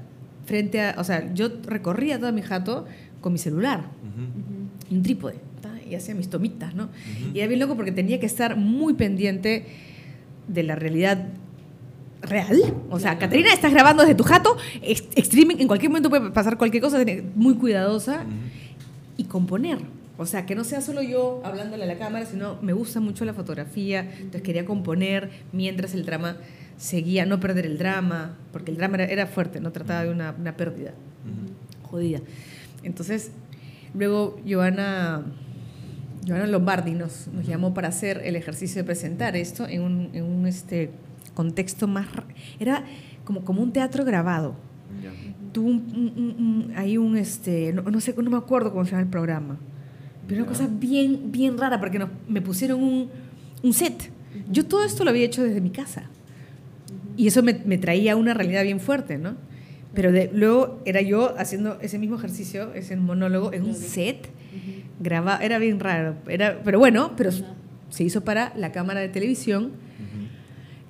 frente 0.47 0.81
a, 0.81 0.95
o 0.99 1.05
sea, 1.05 1.33
yo 1.33 1.49
recorría 1.65 2.19
todo 2.19 2.33
mi 2.33 2.43
jato 2.43 2.87
con 3.21 3.33
mi 3.33 3.39
celular, 3.39 3.85
un 4.91 5.03
trípode 5.03 5.48
y 5.89 5.95
hacía 5.95 6.15
mis 6.15 6.29
tomitas, 6.29 6.75
¿no? 6.75 6.89
Y 7.35 7.39
era 7.39 7.49
bien 7.49 7.61
loco 7.61 7.77
porque 7.77 7.93
tenía 7.93 8.21
que 8.21 8.27
estar 8.27 8.57
muy 8.57 8.95
pendiente 8.95 9.67
de 10.47 10.63
la 10.63 10.75
realidad 10.77 11.29
real. 12.23 12.75
O 12.91 12.99
sea, 12.99 13.19
Caterina, 13.19 13.53
estás 13.53 13.73
grabando 13.73 14.03
desde 14.03 14.15
tu 14.15 14.25
jato, 14.25 14.57
streaming, 14.83 15.57
en 15.59 15.69
cualquier 15.69 15.91
momento 15.91 16.11
puede 16.11 16.31
pasar 16.31 16.59
cualquier 16.59 16.83
cosa, 16.83 17.05
muy 17.35 17.55
cuidadosa. 17.55 18.25
Y 19.17 19.25
componer. 19.25 19.79
O 20.17 20.27
sea, 20.27 20.47
que 20.47 20.55
no 20.55 20.65
sea 20.65 20.81
solo 20.81 21.01
yo 21.03 21.41
hablándole 21.45 21.85
a 21.85 21.87
la 21.87 21.97
cámara, 21.97 22.27
sino 22.27 22.59
me 22.61 22.73
gusta 22.73 23.01
mucho 23.01 23.25
la 23.25 23.35
fotografía, 23.35 24.01
entonces 24.17 24.43
quería 24.43 24.65
componer 24.65 25.31
mientras 25.53 25.95
el 25.95 26.05
drama 26.05 26.37
seguía, 26.77 27.25
no 27.25 27.39
perder 27.39 27.67
el 27.67 27.79
drama, 27.79 28.37
porque 28.53 28.71
el 28.71 28.77
drama 28.77 28.97
era, 28.97 29.27
fuerte, 29.27 29.61
no 29.61 29.71
trataba 29.71 30.05
de 30.05 30.11
una, 30.11 30.35
una 30.39 30.57
pérdida 30.57 30.93
jodida. 31.83 32.21
Entonces, 32.83 33.31
luego 33.95 34.41
Joana 34.49 35.25
Joana 36.27 36.47
Lombardi 36.47 36.93
nos, 36.93 37.29
nos 37.29 37.47
llamó 37.47 37.75
para 37.75 37.89
hacer 37.89 38.23
el 38.25 38.37
ejercicio 38.37 38.83
de 38.83 38.85
presentar 38.85 39.37
esto 39.37 39.67
en 39.67 39.83
un, 39.83 40.11
en 40.13 40.25
un 40.25 40.47
este, 40.47 40.91
contexto 41.35 41.87
más... 41.87 42.07
Era 42.59 42.85
como, 43.25 43.45
como 43.45 43.63
un 43.63 43.73
teatro 43.73 44.05
grabado. 44.05 44.55
Tuvo 45.53 45.69
un, 45.69 46.73
ahí 46.77 46.97
un, 46.99 47.17
este, 47.17 47.73
no, 47.73 48.01
sé, 48.01 48.15
no 48.17 48.31
me 48.31 48.37
acuerdo 48.37 48.73
cómo 48.73 48.85
se 48.85 48.93
llama 48.93 49.03
el 49.03 49.09
programa, 49.09 49.59
pero 50.27 50.43
una 50.43 50.51
cosa 50.51 50.69
bien, 50.71 51.33
bien 51.33 51.57
rara, 51.57 51.81
porque 51.81 51.99
nos, 51.99 52.11
me 52.29 52.43
pusieron 52.43 52.83
un, 52.83 53.09
un 53.63 53.73
set. 53.73 54.11
Yo 54.51 54.67
todo 54.67 54.85
esto 54.85 55.05
lo 55.05 55.11
había 55.11 55.25
hecho 55.25 55.43
desde 55.43 55.61
mi 55.61 55.71
casa. 55.71 56.05
Y 57.17 57.27
eso 57.27 57.43
me, 57.43 57.55
me 57.65 57.79
traía 57.79 58.15
una 58.15 58.35
realidad 58.35 58.63
bien 58.63 58.79
fuerte, 58.79 59.19
¿no? 59.19 59.35
Pero 59.99 60.13
de, 60.13 60.31
luego 60.33 60.81
era 60.85 61.01
yo 61.01 61.35
haciendo 61.39 61.77
ese 61.81 61.99
mismo 61.99 62.15
ejercicio, 62.15 62.73
ese 62.73 62.95
monólogo, 62.95 63.53
en 63.53 63.65
un 63.65 63.75
set 63.75 64.29
grababa, 65.01 65.45
era 65.45 65.59
bien 65.59 65.81
raro, 65.81 66.15
era, 66.29 66.63
pero 66.63 66.79
bueno, 66.79 67.15
pero 67.17 67.33
se 67.91 68.05
hizo 68.05 68.23
para 68.23 68.53
la 68.55 68.71
cámara 68.71 69.01
de 69.01 69.09
televisión. 69.09 69.73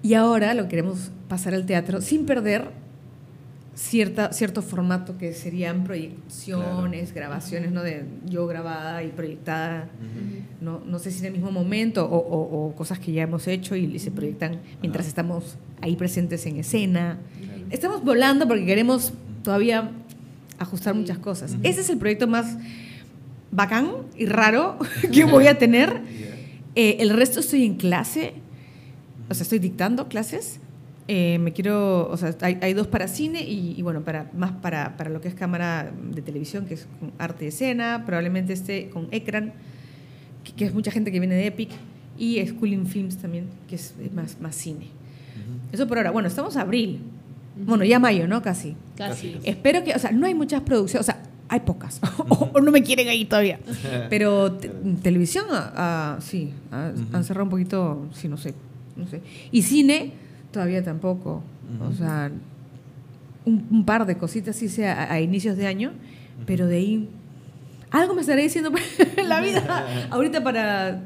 Y 0.02 0.12
ahora 0.12 0.52
lo 0.52 0.68
queremos 0.68 1.10
pasar 1.26 1.54
al 1.54 1.64
teatro 1.64 2.02
sin 2.02 2.26
perder 2.26 2.66
cierta, 3.74 4.30
cierto 4.34 4.60
formato 4.60 5.16
que 5.16 5.32
serían 5.32 5.84
proyecciones, 5.84 7.14
grabaciones, 7.14 7.72
¿no? 7.72 7.82
De 7.82 8.04
yo 8.26 8.46
grabada 8.46 9.02
y 9.04 9.08
proyectada, 9.08 9.88
no, 10.60 10.82
no 10.84 10.98
sé 10.98 11.12
si 11.12 11.20
en 11.20 11.26
el 11.26 11.32
mismo 11.32 11.50
momento 11.50 12.06
o, 12.06 12.74
cosas 12.76 12.98
que 12.98 13.12
ya 13.12 13.22
hemos 13.22 13.48
hecho 13.48 13.74
y, 13.74 13.98
se 14.00 14.10
proyectan 14.10 14.60
mientras 14.82 15.06
estamos 15.06 15.56
ahí 15.80 15.96
presentes 15.96 16.44
en 16.44 16.58
escena. 16.58 17.18
Estamos 17.70 18.02
volando 18.02 18.48
porque 18.48 18.64
queremos 18.64 19.12
todavía 19.42 19.90
ajustar 20.58 20.94
muchas 20.94 21.18
cosas. 21.18 21.56
Ese 21.62 21.82
es 21.82 21.90
el 21.90 21.98
proyecto 21.98 22.26
más 22.26 22.56
bacán 23.50 23.90
y 24.16 24.26
raro 24.26 24.78
que 25.12 25.24
voy 25.24 25.46
a 25.46 25.58
tener. 25.58 26.00
Eh, 26.74 26.96
el 27.00 27.10
resto 27.10 27.40
estoy 27.40 27.64
en 27.64 27.74
clase, 27.74 28.34
o 29.28 29.34
sea, 29.34 29.42
estoy 29.42 29.58
dictando 29.58 30.08
clases. 30.08 30.60
Eh, 31.10 31.38
me 31.38 31.52
quiero, 31.52 32.08
o 32.10 32.16
sea, 32.18 32.36
hay, 32.42 32.74
dos 32.74 32.86
para 32.86 33.08
cine 33.08 33.40
y, 33.42 33.80
bueno, 33.80 34.02
para, 34.02 34.30
más 34.36 34.52
para, 34.52 34.98
para, 34.98 35.08
lo 35.08 35.22
que 35.22 35.28
es 35.28 35.34
cámara 35.34 35.90
de 36.12 36.20
televisión, 36.20 36.66
que 36.66 36.74
es 36.74 36.86
con 37.00 37.12
arte 37.18 37.44
de 37.44 37.48
escena, 37.48 38.02
probablemente 38.04 38.52
esté 38.52 38.90
con 38.90 39.08
Ecran, 39.10 39.54
que, 40.56 40.66
es 40.66 40.74
mucha 40.74 40.90
gente 40.90 41.10
que 41.10 41.18
viene 41.18 41.34
de 41.34 41.46
Epic, 41.46 41.70
y 42.18 42.44
Schooling 42.44 42.84
Films 42.84 43.16
también, 43.16 43.46
que 43.68 43.76
es 43.76 43.94
más, 44.12 44.38
más 44.38 44.54
cine. 44.54 44.88
Eso 45.72 45.86
por 45.86 45.96
ahora. 45.96 46.10
Bueno, 46.10 46.28
estamos 46.28 46.56
a 46.56 46.62
abril. 46.62 47.00
Bueno, 47.64 47.84
ya 47.84 47.98
mayo, 47.98 48.28
¿no? 48.28 48.42
Casi. 48.42 48.76
Casi. 48.96 49.38
Espero 49.44 49.82
que, 49.84 49.92
o 49.94 49.98
sea, 49.98 50.10
no 50.12 50.26
hay 50.26 50.34
muchas 50.34 50.62
producciones, 50.62 51.08
o 51.08 51.12
sea, 51.12 51.22
hay 51.48 51.60
pocas, 51.60 52.00
o, 52.28 52.60
no 52.60 52.70
me 52.70 52.82
quieren 52.82 53.08
ahí 53.08 53.24
todavía. 53.24 53.58
Pero 54.10 54.52
televisión, 55.02 55.46
ah, 55.50 55.72
ah, 55.76 56.18
sí, 56.20 56.52
ah, 56.70 56.92
han 57.12 57.24
cerrado 57.24 57.44
un 57.44 57.50
poquito, 57.50 58.06
sí, 58.12 58.28
no 58.28 58.36
sé, 58.36 58.54
no 58.96 59.06
sé. 59.06 59.22
Y 59.50 59.62
cine, 59.62 60.12
todavía 60.52 60.82
tampoco. 60.82 61.42
O 61.86 61.92
sea, 61.92 62.30
un, 63.44 63.84
par 63.84 64.06
de 64.06 64.16
cositas, 64.16 64.56
sí 64.56 64.68
sea 64.68 65.12
a, 65.12 65.20
inicios 65.20 65.56
de 65.56 65.66
año, 65.66 65.92
pero 66.46 66.66
de 66.66 66.76
ahí 66.76 67.08
algo 67.90 68.14
me 68.14 68.20
estaré 68.20 68.42
diciendo 68.42 68.70
en 69.16 69.28
la 69.28 69.40
vida 69.40 69.86
ahorita 70.10 70.42
para 70.42 71.02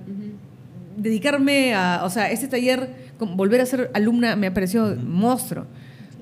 dedicarme 0.97 1.75
a, 1.75 2.03
o 2.05 2.11
sea, 2.11 2.31
este 2.31 2.49
taller, 2.49 3.13
volver 3.19 3.61
a 3.61 3.67
ser 3.67 3.91
alumna 3.95 4.37
me 4.37 4.49
ha 4.49 4.55
parecido 4.55 4.95
monstruo. 4.97 5.67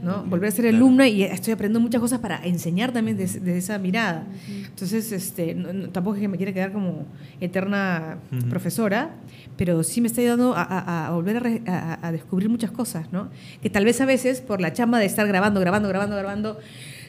¿No? 0.02 0.24
Volver 0.24 0.48
a 0.48 0.52
ser 0.52 0.66
alumna 0.66 1.06
y 1.08 1.22
estoy 1.22 1.52
aprendiendo 1.52 1.80
muchas 1.80 2.00
cosas 2.00 2.20
para 2.20 2.42
enseñar 2.44 2.92
también 2.92 3.16
desde, 3.16 3.56
esa 3.56 3.78
mirada. 3.78 4.26
Entonces, 4.48 5.12
este, 5.12 5.56
tampoco 5.92 6.16
es 6.16 6.22
que 6.22 6.28
me 6.28 6.36
quiera 6.36 6.52
quedar 6.52 6.72
como 6.72 7.06
eterna 7.40 8.18
profesora, 8.48 9.10
pero 9.56 9.82
sí 9.82 10.00
me 10.00 10.06
está 10.06 10.20
ayudando 10.20 10.54
a, 10.56 11.10
volver 11.12 11.62
a, 11.66 12.12
descubrir 12.12 12.48
muchas 12.48 12.70
cosas, 12.70 13.12
¿no? 13.12 13.30
Que 13.62 13.70
tal 13.70 13.84
vez 13.84 14.00
a 14.00 14.06
veces 14.06 14.40
por 14.40 14.60
la 14.60 14.72
chamba 14.72 14.98
de 14.98 15.06
estar 15.06 15.26
grabando, 15.26 15.60
grabando, 15.60 15.88
grabando, 15.88 16.16
grabando, 16.16 16.58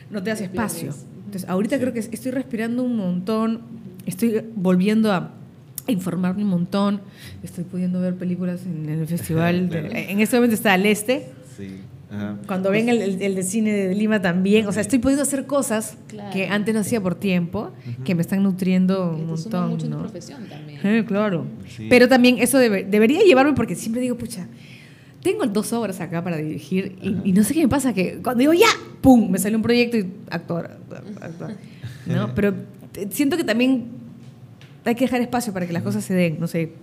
no 0.09 0.21
te 0.21 0.29
das 0.29 0.41
espacio. 0.41 0.93
Entonces, 1.25 1.49
ahorita 1.49 1.79
creo 1.79 1.93
que 1.93 1.99
estoy 1.99 2.31
respirando 2.31 2.83
un 2.83 2.97
montón, 2.97 3.61
estoy 4.05 4.43
volviendo 4.55 5.13
a 5.13 5.31
informarme 5.87 6.43
un 6.43 6.49
montón, 6.49 7.01
estoy 7.41 7.63
pudiendo 7.63 8.01
ver 8.01 8.15
películas 8.15 8.65
en, 8.65 8.89
el 8.89 9.07
festival, 9.07 9.69
en 9.73 10.19
este 10.19 10.35
momento 10.35 10.55
está 10.55 10.73
al 10.73 10.85
este. 10.85 11.29
Sí 11.57 11.81
cuando 12.45 12.71
venga 12.71 12.91
el, 12.91 13.17
de 13.17 13.43
cine 13.43 13.71
de 13.71 13.95
Lima 13.95 14.21
también. 14.21 14.67
O 14.67 14.71
sea, 14.71 14.81
estoy 14.81 14.99
pudiendo 14.99 15.23
hacer 15.23 15.45
cosas 15.45 15.97
que 16.33 16.47
antes 16.47 16.73
no 16.73 16.81
hacía 16.81 17.01
por 17.01 17.15
tiempo, 17.15 17.71
que 18.03 18.15
me 18.15 18.21
están 18.21 18.43
nutriendo 18.43 19.11
un 19.11 19.27
montón. 19.27 19.69
mucho 19.69 19.87
¿no? 19.87 19.99
profesión 19.99 20.45
también. 20.47 20.79
Eh, 20.83 21.05
claro. 21.05 21.45
Pero 21.89 22.07
también 22.07 22.37
eso 22.39 22.57
debería 22.57 23.21
llevarme, 23.21 23.53
porque 23.53 23.75
siempre 23.75 24.01
digo, 24.01 24.17
pucha, 24.17 24.47
tengo 25.21 25.45
dos 25.45 25.71
obras 25.71 26.01
acá 26.01 26.23
para 26.23 26.37
dirigir 26.37 26.97
y, 27.01 27.31
no 27.31 27.43
sé 27.43 27.53
qué 27.53 27.61
me 27.61 27.69
pasa, 27.69 27.93
que 27.93 28.19
cuando 28.21 28.39
digo 28.39 28.53
ya, 28.53 28.69
¡pum! 29.01 29.29
Me 29.29 29.37
sale 29.37 29.55
un 29.55 29.61
proyecto 29.61 29.97
y 29.97 30.11
actuar. 30.29 30.79
¿no? 32.05 32.33
Pero 32.35 32.53
siento 33.09 33.37
que 33.37 33.43
también 33.43 33.85
hay 34.83 34.95
que 34.95 35.05
dejar 35.05 35.21
espacio 35.21 35.53
para 35.53 35.67
que 35.67 35.73
las 35.73 35.83
cosas 35.83 36.03
se 36.03 36.13
den, 36.13 36.39
no 36.39 36.47
sé. 36.47 36.73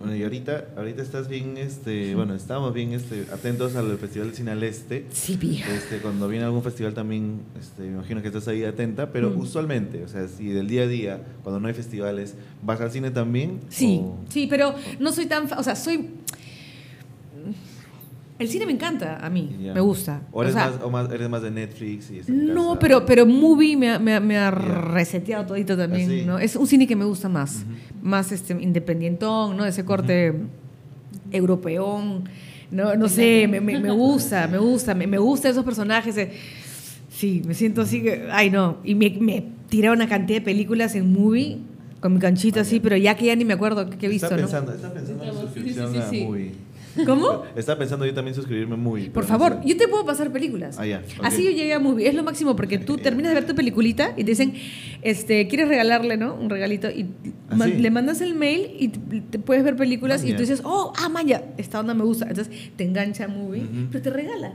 Bueno, 0.00 0.16
y 0.16 0.22
ahorita, 0.22 0.68
ahorita 0.78 1.02
estás 1.02 1.28
bien, 1.28 1.58
este, 1.58 2.14
bueno, 2.14 2.34
estamos 2.34 2.72
bien 2.72 2.94
este, 2.94 3.26
atentos 3.30 3.76
al 3.76 3.98
Festival 3.98 4.30
de 4.30 4.34
Cine 4.34 4.50
al 4.52 4.62
Este. 4.62 5.04
Sí, 5.12 5.36
bien. 5.36 5.62
Este, 5.68 5.98
cuando 5.98 6.26
viene 6.26 6.46
algún 6.46 6.62
festival 6.62 6.94
también, 6.94 7.42
este, 7.60 7.82
me 7.82 7.88
imagino 7.88 8.22
que 8.22 8.28
estás 8.28 8.48
ahí 8.48 8.64
atenta, 8.64 9.12
pero 9.12 9.28
mm. 9.28 9.38
usualmente, 9.38 10.02
o 10.02 10.08
sea, 10.08 10.26
si 10.26 10.48
del 10.48 10.68
día 10.68 10.84
a 10.84 10.86
día, 10.86 11.20
cuando 11.42 11.60
no 11.60 11.68
hay 11.68 11.74
festivales, 11.74 12.34
¿vas 12.62 12.80
al 12.80 12.90
cine 12.90 13.10
también? 13.10 13.60
Sí, 13.68 14.00
sí, 14.30 14.46
pero 14.48 14.74
no 15.00 15.12
soy 15.12 15.26
tan, 15.26 15.52
o 15.52 15.62
sea, 15.62 15.76
soy 15.76 16.08
el 18.40 18.48
cine 18.48 18.64
me 18.64 18.72
encanta 18.72 19.18
a 19.24 19.28
mí, 19.28 19.54
me 19.74 19.80
gusta. 19.80 20.22
¿O 20.32 20.42
eres, 20.42 20.54
más, 20.54 20.72
eres 21.12 21.28
más 21.28 21.42
de 21.42 21.50
Netflix? 21.50 22.10
Y 22.10 22.22
no, 22.32 22.78
pero, 22.78 23.04
pero 23.04 23.26
Movie 23.26 23.76
me, 23.76 23.98
me, 23.98 24.38
ha 24.38 24.50
reseteado 24.50 25.44
todito 25.44 25.76
también. 25.76 26.26
¿no? 26.26 26.38
Es 26.38 26.56
un 26.56 26.66
cine 26.66 26.86
que 26.86 26.96
me 26.96 27.04
gusta 27.04 27.28
más, 27.28 27.66
más 28.02 28.32
este, 28.32 28.54
independientón, 28.54 29.58
¿no? 29.58 29.66
ese 29.66 29.84
corte 29.84 30.34
europeón. 31.30 32.24
No, 32.70 32.94
no 32.96 33.10
sé, 33.10 33.46
me, 33.46 33.60
me, 33.60 33.90
gusta, 33.90 34.48
me 34.48 34.56
gusta, 34.56 34.94
me, 34.94 35.06
me 35.06 35.18
gustan 35.18 35.50
esos 35.50 35.64
personajes. 35.64 36.16
sí, 37.10 37.42
me 37.44 37.52
siento 37.52 37.82
así 37.82 38.02
que, 38.02 38.26
ay 38.32 38.48
no, 38.48 38.78
y 38.84 38.94
me, 38.94 39.10
me 39.20 39.44
tiré 39.68 39.90
una 39.90 40.08
cantidad 40.08 40.38
de 40.38 40.44
películas 40.46 40.94
en 40.94 41.12
Movie 41.12 41.58
con 42.00 42.14
mi 42.14 42.20
canchita 42.20 42.62
así, 42.62 42.80
pero 42.80 42.96
ya 42.96 43.14
que 43.16 43.26
ya 43.26 43.36
ni 43.36 43.44
me 43.44 43.52
acuerdo 43.52 43.90
qué 43.90 44.06
he 44.06 44.08
visto, 44.08 44.26
está 44.26 44.36
pensando, 44.36 44.72
Está 44.72 44.92
pensando 44.94 45.24
en 45.24 45.34
suscripción 45.34 45.94
a 45.94 46.06
Movie. 46.06 46.69
¿Cómo? 47.06 47.44
Estaba 47.56 47.78
pensando 47.78 48.06
yo 48.06 48.14
también 48.14 48.34
suscribirme 48.34 48.76
muy. 48.76 49.10
Por 49.10 49.24
favor, 49.24 49.60
yo 49.64 49.76
te 49.76 49.88
puedo 49.88 50.04
pasar 50.04 50.32
películas. 50.32 50.78
Ah, 50.78 50.86
ya. 50.86 51.02
Así 51.22 51.44
yo 51.44 51.50
llegué 51.50 51.72
a 51.74 51.78
Movie. 51.78 52.08
Es 52.08 52.14
lo 52.14 52.22
máximo 52.22 52.56
porque 52.56 52.78
tú 52.78 52.96
terminas 53.02 53.30
de 53.30 53.34
ver 53.34 53.46
tu 53.46 53.54
peliculita 53.54 54.12
y 54.16 54.24
te 54.24 54.30
dicen, 54.30 54.54
este, 55.02 55.48
¿quieres 55.48 55.68
regalarle, 55.68 56.16
no? 56.16 56.34
Un 56.34 56.50
regalito. 56.50 56.90
Y 56.90 57.06
¿Ah, 57.48 57.66
le 57.66 57.90
mandas 57.90 58.20
el 58.20 58.34
mail 58.34 58.70
y 58.78 58.88
te 58.88 59.38
puedes 59.38 59.64
ver 59.64 59.76
películas 59.76 60.22
ah, 60.24 60.28
y 60.28 60.32
tú 60.32 60.40
dices, 60.40 60.62
oh, 60.64 60.92
ah, 60.96 61.08
maya, 61.08 61.44
esta 61.56 61.80
onda 61.80 61.94
me 61.94 62.04
gusta. 62.04 62.26
Entonces 62.28 62.52
te 62.76 62.84
engancha 62.84 63.24
a 63.24 63.28
Movie, 63.28 63.66
pero 63.90 64.02
te 64.02 64.10
regala. 64.10 64.54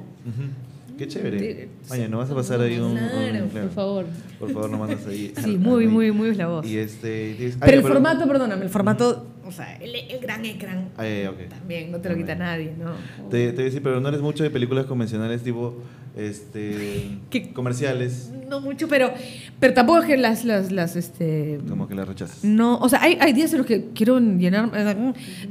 Qué 0.97 1.07
chévere. 1.07 1.69
Vaya, 1.89 2.07
¿no 2.07 2.17
vas 2.19 2.29
a 2.29 2.35
pasar 2.35 2.61
ahí 2.61 2.79
un, 2.79 2.95
claro, 2.95 3.45
por 3.47 3.69
favor. 3.71 4.05
Por 4.39 4.51
favor, 4.51 4.69
no 4.69 4.77
mandas 4.77 5.05
ahí. 5.07 5.33
Sí, 5.43 5.57
muy, 5.57 5.87
muy, 5.87 6.11
muy 6.11 6.29
es 6.29 6.37
la 6.37 6.47
voz. 6.47 6.65
Y 6.65 6.77
este, 6.77 7.53
pero 7.59 7.77
el 7.77 7.83
formato, 7.83 8.27
perdóname, 8.27 8.63
el 8.63 8.69
formato, 8.69 9.27
o 9.45 9.51
sea, 9.51 9.75
el, 9.77 9.93
el 9.95 10.19
gran 10.19 10.43
ecran 10.45 10.89
ah, 10.97 11.03
okay. 11.31 11.47
también, 11.49 11.91
no 11.91 11.99
te 11.99 12.09
lo 12.09 12.15
quita 12.15 12.35
nadie, 12.35 12.73
¿no? 12.77 12.93
Te, 13.29 13.47
te 13.47 13.53
voy 13.53 13.61
a 13.61 13.65
decir, 13.65 13.83
pero 13.83 13.99
no 13.99 14.07
eres 14.09 14.21
mucho 14.21 14.43
de 14.43 14.49
películas 14.49 14.85
convencionales 14.85 15.43
tipo 15.43 15.75
este 16.15 17.19
comerciales. 17.53 18.31
No 18.47 18.61
mucho, 18.61 18.87
pero 18.87 19.11
pero 19.59 19.73
tampoco 19.73 19.99
es 19.99 20.05
que 20.05 20.17
las 20.17 20.45
las 20.45 20.71
las 20.71 20.95
este 20.95 21.59
como 21.67 21.87
que 21.87 21.95
las 21.95 22.07
rechazas. 22.07 22.43
No, 22.43 22.77
o 22.77 22.87
sea, 22.87 23.01
hay, 23.01 23.17
hay 23.19 23.33
días 23.33 23.51
en 23.51 23.59
los 23.59 23.67
que 23.67 23.87
quiero 23.93 24.19
llenar 24.19 24.71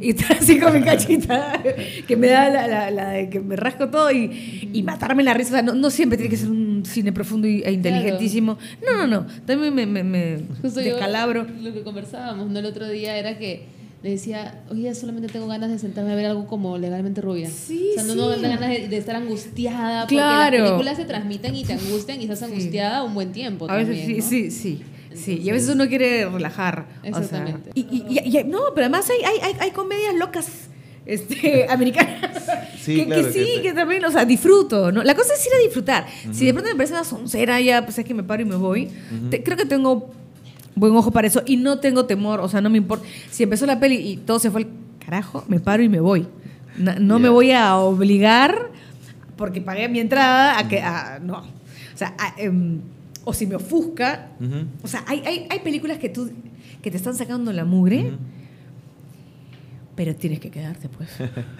y 0.00 0.10
estar 0.10 0.32
así 0.40 0.58
con 0.58 0.72
mi 0.72 0.82
cachita 0.82 1.60
que 2.06 2.16
me 2.16 2.28
da 2.28 2.48
la, 2.48 2.90
la, 2.90 3.08
de 3.10 3.28
que 3.28 3.40
me 3.40 3.56
rasco 3.56 3.90
todo 3.90 4.10
y, 4.10 4.70
y 4.72 4.82
matarme 4.82 5.22
la 5.22 5.34
risa, 5.34 5.50
o 5.50 5.52
sea, 5.52 5.62
no, 5.62 5.74
no, 5.74 5.90
siempre 5.90 6.16
tiene 6.16 6.30
que 6.30 6.36
ser 6.36 6.50
un 6.50 6.84
cine 6.86 7.12
profundo 7.12 7.46
e 7.46 7.70
inteligentísimo. 7.70 8.58
No, 8.84 8.96
no, 8.96 9.06
no, 9.06 9.26
también 9.44 9.74
me 9.74 9.86
me, 9.86 10.02
me 10.02 10.42
descalabro. 10.62 11.46
lo 11.60 11.72
que 11.72 11.82
conversábamos 11.82 12.48
¿no? 12.48 12.58
el 12.58 12.66
otro 12.66 12.88
día 12.88 13.16
era 13.16 13.38
que 13.38 13.73
le 14.04 14.10
decía, 14.10 14.62
oye, 14.70 14.94
solamente 14.94 15.32
tengo 15.32 15.46
ganas 15.46 15.70
de 15.70 15.78
sentarme 15.78 16.12
a 16.12 16.14
ver 16.14 16.26
algo 16.26 16.46
como 16.46 16.76
legalmente 16.76 17.22
rubia. 17.22 17.48
Sí, 17.48 17.92
o 17.92 17.94
sea, 17.94 18.02
no, 18.14 18.28
tengo 18.28 18.42
ganas 18.42 18.68
de, 18.68 18.96
estar 18.98 19.16
angustiada. 19.16 20.06
Claro. 20.06 20.44
Porque 20.44 20.58
las 20.58 20.70
películas 20.72 20.96
se 20.98 21.04
transmiten 21.06 21.56
y 21.56 21.64
te 21.64 21.72
angustian 21.72 22.20
y 22.20 22.24
estás 22.24 22.42
angustiada 22.42 23.02
un 23.02 23.14
buen 23.14 23.32
tiempo. 23.32 23.66
A 23.66 23.76
veces 23.76 24.04
sí, 24.04 24.20
sí, 24.20 24.50
sí. 24.50 24.82
sí, 25.14 25.40
y 25.42 25.48
a 25.48 25.54
veces 25.54 25.70
uno 25.70 25.88
quiere 25.88 26.28
relajar. 26.28 26.86
Exactamente. 27.02 27.70
y, 27.74 27.80
y, 27.80 28.44
no, 28.44 28.60
pero 28.74 28.88
además 28.88 29.08
hay, 29.08 29.40
hay, 29.40 29.56
hay, 29.58 29.70
comedias 29.70 30.14
locas 30.16 30.48
este, 31.06 31.66
americanas. 31.70 32.44
Sí, 32.78 33.06
que, 33.06 33.32
sí, 33.32 33.62
que, 33.62 33.72
también, 33.72 34.04
o 34.04 34.10
sea, 34.10 34.26
disfruto, 34.26 34.92
¿no? 34.92 35.02
La 35.02 35.14
cosa 35.14 35.32
es 35.32 35.46
ir 35.46 35.52
a 35.54 35.62
disfrutar. 35.64 36.06
Si 36.30 36.44
de 36.44 36.52
pronto 36.52 36.68
me 36.68 36.76
parece 36.76 36.92
una 36.92 37.04
soncera, 37.04 37.58
ya, 37.58 37.86
pues 37.86 37.98
es 37.98 38.04
que 38.04 38.12
me 38.12 38.22
paro 38.22 38.42
y 38.42 38.44
me 38.44 38.56
voy. 38.56 38.90
creo 39.30 39.56
que 39.56 39.64
tengo 39.64 40.12
buen 40.76 40.94
ojo 40.94 41.10
para 41.10 41.26
eso 41.26 41.42
y 41.46 41.56
no 41.56 41.78
tengo 41.78 42.06
temor, 42.06 42.40
o 42.40 42.48
sea, 42.48 42.60
no 42.60 42.70
me 42.70 42.78
importa. 42.78 43.06
Si 43.30 43.42
empezó 43.42 43.66
la 43.66 43.80
peli 43.80 43.96
y 43.96 44.16
todo 44.16 44.38
se 44.38 44.50
fue 44.50 44.62
al 44.62 44.68
carajo, 45.04 45.44
me 45.48 45.60
paro 45.60 45.82
y 45.82 45.88
me 45.88 46.00
voy. 46.00 46.26
No, 46.76 47.18
me 47.18 47.28
voy 47.28 47.52
a 47.52 47.76
obligar 47.76 48.70
porque 49.36 49.60
pagué 49.60 49.88
mi 49.88 50.00
entrada 50.00 50.58
a 50.58 50.68
que 50.68 50.82
no. 51.22 51.38
O 51.38 51.96
sea, 51.96 52.14
em, 52.36 52.80
o 53.24 53.32
si 53.32 53.46
me 53.46 53.54
ofusca, 53.54 54.30
o 54.82 54.88
sea, 54.88 55.04
hay, 55.06 55.22
hay, 55.24 55.46
hay, 55.48 55.60
películas 55.60 55.98
que 55.98 56.08
tú 56.08 56.30
que 56.82 56.90
te 56.90 56.96
están 56.96 57.14
sacando 57.14 57.52
la 57.52 57.64
mugre. 57.64 58.12
Pero 59.96 60.12
tienes 60.16 60.40
que 60.40 60.50
quedarte, 60.50 60.88
pues. 60.88 61.08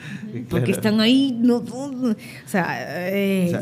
Porque 0.51 0.73
están 0.73 1.01
ahí. 1.01 1.39
No, 1.41 1.59
o 1.59 2.15
sea, 2.47 2.67
eh, 3.09 3.55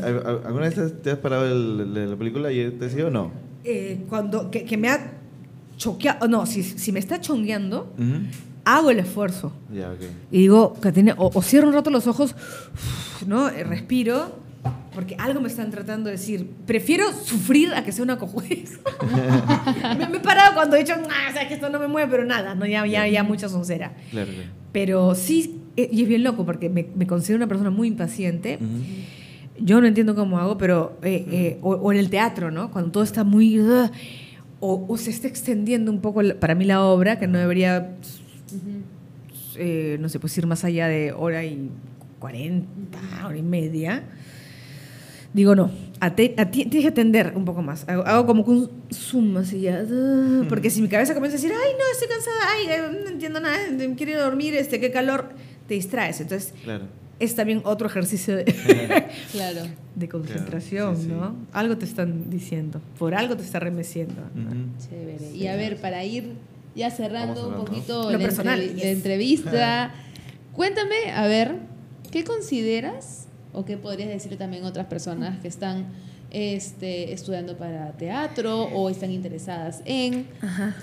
¿alguna 0.45 0.71
vez 0.71 1.03
te 1.03 1.11
has 1.11 1.19
parado 1.19 1.47
la 1.55 2.17
película 2.17 2.51
y 2.51 2.71
te 2.71 2.87
decía 2.87 3.07
o 3.07 3.11
no? 3.11 3.31
Eh, 3.65 4.05
cuando, 4.09 4.51
que, 4.51 4.65
que 4.65 4.79
me 4.79 4.89
ha 4.89 5.13
choqueado, 5.83 6.29
no, 6.29 6.47
si, 6.47 6.63
si 6.63 6.93
me 6.93 7.01
está 7.01 7.21
chongueando, 7.21 7.93
hago 8.65 8.91
el 8.91 9.01
esfuerzo. 9.01 9.53
Y 10.31 10.39
digo, 10.39 10.75
que 10.81 11.15
o, 11.17 11.31
o, 11.35 11.43
cierro 11.43 11.69
un 11.69 11.75
rato 11.75 11.91
los 11.91 12.07
ojos, 12.07 12.37
¿no? 13.27 13.49
Eh, 13.49 13.65
respiro, 13.65 14.39
porque 14.95 15.17
algo 15.19 15.41
me 15.41 15.49
están 15.49 15.71
tratando 15.71 16.07
de 16.07 16.13
decir. 16.13 16.49
Prefiero 16.67 17.13
sufrir 17.13 17.75
a 17.75 17.83
que 17.83 17.91
sea 17.91 18.05
una 18.05 18.17
cojudez. 18.17 18.79
me, 19.99 20.17
he 20.17 20.21
parado 20.21 20.55
cuando 20.55 20.77
he 20.77 20.81
dicho, 20.81 20.95
ah, 20.95 21.29
o 21.31 21.33
sea, 21.33 21.49
que 21.49 21.55
esto 21.55 21.69
no 21.69 21.81
me 21.81 21.89
mueve, 21.89 22.09
pero 22.11 22.25
nada, 22.25 22.55
no, 22.55 22.65
ya, 22.65 22.87
ya, 22.87 23.09
ya 23.09 23.25
mucha 23.25 23.49
soncera. 23.49 23.93
Claro, 24.13 24.31
Pero 24.71 25.17
sí, 25.17 25.61
eh, 25.77 25.89
y 25.91 26.03
es 26.03 26.09
bien 26.09 26.23
loco, 26.23 26.47
porque 26.47 26.69
me, 26.69 26.87
me 26.95 27.09
considero 27.09 27.39
una 27.39 27.49
persona 27.49 27.71
muy 27.71 27.89
impaciente. 27.89 28.61
Yo 29.59 29.81
no 29.81 29.87
entiendo 29.89 30.15
cómo 30.15 30.39
hago, 30.39 30.59
pero. 30.59 30.99
Eh, 31.03 31.59
o, 31.63 31.93
en 31.93 31.99
el 31.99 32.09
teatro, 32.09 32.53
¿no? 32.53 32.71
Cuando 32.71 32.93
todo 32.93 33.03
está 33.03 33.25
muy 33.25 33.59
o, 34.65 34.97
se 34.97 35.11
está 35.11 35.27
extendiendo 35.27 35.91
un 35.91 36.01
poco 36.01 36.23
para 36.39 36.55
mí 36.55 36.65
la 36.65 36.85
obra, 36.85 37.19
que 37.19 37.27
no 37.27 37.37
debería, 37.37 37.97
eh, 39.57 39.97
no 40.01 40.09
sé, 40.09 40.21
pues 40.21 40.39
ir 40.39 40.47
más 40.47 40.65
allá 40.65 40.87
de 40.87 41.13
hora 41.13 41.45
y 41.45 41.69
cuarenta, 42.21 43.01
hora 43.27 43.37
y 43.37 43.43
media. 43.43 44.05
Digo, 45.35 45.57
no, 45.57 45.73
tienes 46.15 46.69
que 46.71 46.87
atender 46.87 47.33
un 47.35 47.45
poco 47.45 47.61
más. 47.61 47.89
Hago, 47.89 48.25
como 48.25 48.45
un 48.45 48.71
zoom 48.93 49.37
así 49.39 49.63
ya. 49.63 49.83
Ah, 49.85 50.45
porque 50.49 50.71
si 50.71 50.81
mi 50.81 50.89
cabeza 50.89 51.13
comienza 51.13 51.39
a 51.39 51.41
decir, 51.41 51.53
ay, 51.53 51.73
no, 51.73 51.85
estoy 51.93 52.09
cansada, 52.09 52.37
ay, 52.53 53.03
no 53.03 53.11
entiendo 53.11 53.41
nada, 53.41 53.59
quiero 53.97 54.23
dormir, 54.23 54.55
este, 54.55 54.79
qué 54.79 54.93
calor, 54.93 55.31
te 55.67 55.75
distraes. 55.75 56.21
Entonces, 56.21 56.55
es 57.23 57.37
también 57.37 57.63
otro 57.65 57.87
ejercicio 57.87 58.37
de, 58.37 58.45
claro. 59.33 59.61
de 59.95 60.09
concentración, 60.09 61.09
¿no? 61.09 61.37
Algo 61.53 61.79
te 61.79 61.85
están 61.85 62.29
diciendo, 62.31 62.81
por 62.99 63.15
algo 63.15 63.37
te 63.37 63.45
está 63.45 63.61
remeciendo. 63.61 64.23
Chévere. 64.89 65.31
Y 65.33 65.47
a 65.47 65.55
ver, 65.55 65.81
para 65.81 66.05
ir 66.05 66.33
ya 66.75 66.91
cerrando 66.91 67.49
un 67.49 67.65
poquito 67.65 68.11
la, 68.11 68.19
personal, 68.19 68.77
la 68.77 68.89
entrevista, 68.89 69.95
cuéntame, 70.53 71.13
a 71.15 71.29
ver, 71.29 71.59
¿qué 72.11 72.25
consideras 72.25 73.29
o 73.53 73.65
qué 73.65 73.77
podrías 73.77 74.09
decir 74.09 74.37
también 74.37 74.65
a 74.65 74.69
otras 74.69 74.87
personas 74.87 75.39
que 75.41 75.49
están 75.49 75.87
este, 76.33 77.13
estudiando 77.13 77.59
para 77.59 77.93
teatro 77.93 78.65
o 78.65 78.89
están 78.89 79.11
interesadas 79.11 79.83
en, 79.85 80.27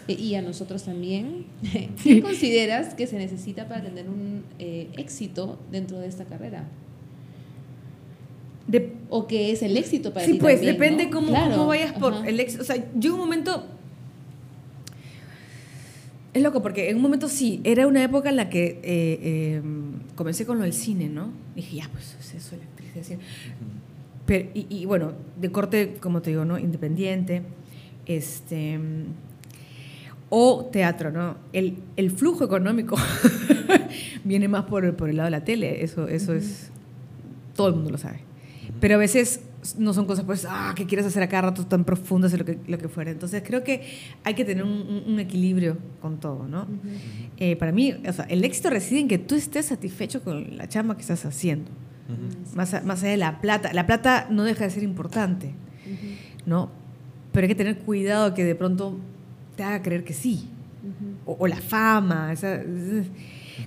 eh, 0.08 0.14
y 0.14 0.36
a 0.36 0.42
nosotros 0.42 0.84
también. 0.84 1.48
¿Qué 2.04 2.22
consideras 2.22 2.94
que 2.94 3.08
se 3.08 3.18
necesita 3.18 3.68
para 3.68 3.82
tener 3.82 4.08
un 4.08 4.44
eh, 4.60 4.90
éxito 4.96 5.60
dentro 5.72 6.00
de 6.00 6.08
esta 6.08 6.26
carrera? 6.26 6.66
o 9.10 9.26
qué 9.26 9.52
es 9.52 9.64
el 9.64 9.76
éxito 9.76 10.14
para 10.14 10.28
ti. 10.28 10.34
Sí, 10.34 10.38
pues 10.38 10.62
depende 10.62 11.10
cómo, 11.10 11.34
cómo, 11.34 11.66
vayas 11.66 11.92
por 11.94 12.14
el 12.28 12.40
éxito. 12.40 12.62
O 12.62 12.66
sea, 12.66 12.86
yo 12.96 13.16
un 13.16 13.20
momento. 13.20 13.66
Es 16.36 16.44
loco, 16.44 16.62
porque 16.62 16.92
en 16.92 16.98
un 16.98 17.02
momento 17.02 17.28
sí, 17.28 17.62
era 17.64 17.88
una 17.88 18.04
época 18.04 18.30
en 18.30 18.36
la 18.36 18.52
que 18.52 18.80
eh, 18.84 19.56
em, 19.56 19.94
comencé 20.16 20.46
con 20.46 20.60
lo 20.60 20.66
del 20.66 20.74
cine, 20.74 21.10
¿no? 21.10 21.32
dije, 21.56 21.78
ya, 21.78 21.90
pues 21.92 22.16
eso, 22.36 22.56
la 22.56 22.64
actriz 22.64 22.94
de 22.94 23.04
cine 23.04 23.20
y, 24.54 24.86
bueno, 24.86 25.14
de 25.40 25.52
corte, 25.52 25.98
como 26.00 26.22
te 26.22 26.30
digo, 26.30 26.46
¿no? 26.46 26.58
Independiente. 26.60 27.44
Este, 28.06 28.80
o 30.30 30.70
teatro, 30.72 31.12
¿no? 31.12 31.38
El, 31.54 31.78
el 31.96 32.12
flujo 32.12 32.44
económico 32.44 32.96
viene 34.24 34.48
más 34.48 34.66
por, 34.66 34.96
por, 34.96 35.10
el 35.10 35.18
lado 35.18 35.28
de 35.28 35.32
la 35.32 35.44
tele, 35.44 35.84
eso, 35.84 36.08
eso 36.08 36.34
es, 36.34 36.70
todo 37.56 37.68
el 37.70 37.76
mundo 37.76 37.90
lo 37.92 37.98
sabe. 37.98 38.22
Pero 38.80 38.96
a 38.96 38.98
veces 38.98 39.42
no 39.78 39.94
son 39.94 40.06
cosas, 40.06 40.26
pues, 40.26 40.46
ah, 40.48 40.74
que 40.76 40.86
quieres 40.86 41.06
hacer 41.06 41.24
acá 41.24 41.42
rato 41.42 41.66
tan 41.66 41.84
profundas, 41.84 42.38
lo 42.38 42.46
que, 42.46 42.60
lo 42.68 42.78
que 42.78 42.88
fuera. 42.88 43.12
Entonces 43.12 43.44
creo 43.46 43.64
que 43.64 43.82
hay 44.24 44.36
que 44.36 44.46
tener 44.46 44.64
un, 44.64 45.04
un 45.08 45.20
equilibrio 45.20 45.78
con 46.02 46.20
todo, 46.20 46.48
¿no? 46.48 46.68
Eh, 47.38 47.56
para 47.56 47.72
mí, 47.72 47.96
o 48.08 48.14
sea, 48.14 48.26
el 48.26 48.44
éxito 48.44 48.70
reside 48.70 49.00
en 49.00 49.08
que 49.08 49.18
tú 49.18 49.36
estés 49.36 49.66
satisfecho 49.66 50.24
con 50.24 50.58
la 50.58 50.70
chamba 50.70 50.96
que 50.96 51.02
estás 51.02 51.26
haciendo 51.26 51.72
más, 52.56 52.84
más 52.84 53.04
allá 53.04 53.12
de 53.12 53.18
la 53.18 53.42
plata. 53.42 53.74
La 53.74 53.86
plata 53.86 54.28
no 54.30 54.44
deja 54.44 54.66
de 54.66 54.70
ser 54.70 54.84
importante, 54.84 55.54
¿no? 56.46 56.70
Pero 57.32 57.46
hay 57.46 57.50
que 57.50 57.56
tener 57.56 57.78
cuidado 57.80 58.34
que 58.34 58.44
de 58.44 58.56
pronto 58.56 58.98
te 59.56 59.64
haga 59.64 59.82
creer 59.82 60.04
que 60.04 60.14
sí. 60.14 60.50
o, 61.26 61.48
la 61.48 61.58
fama, 61.58 62.34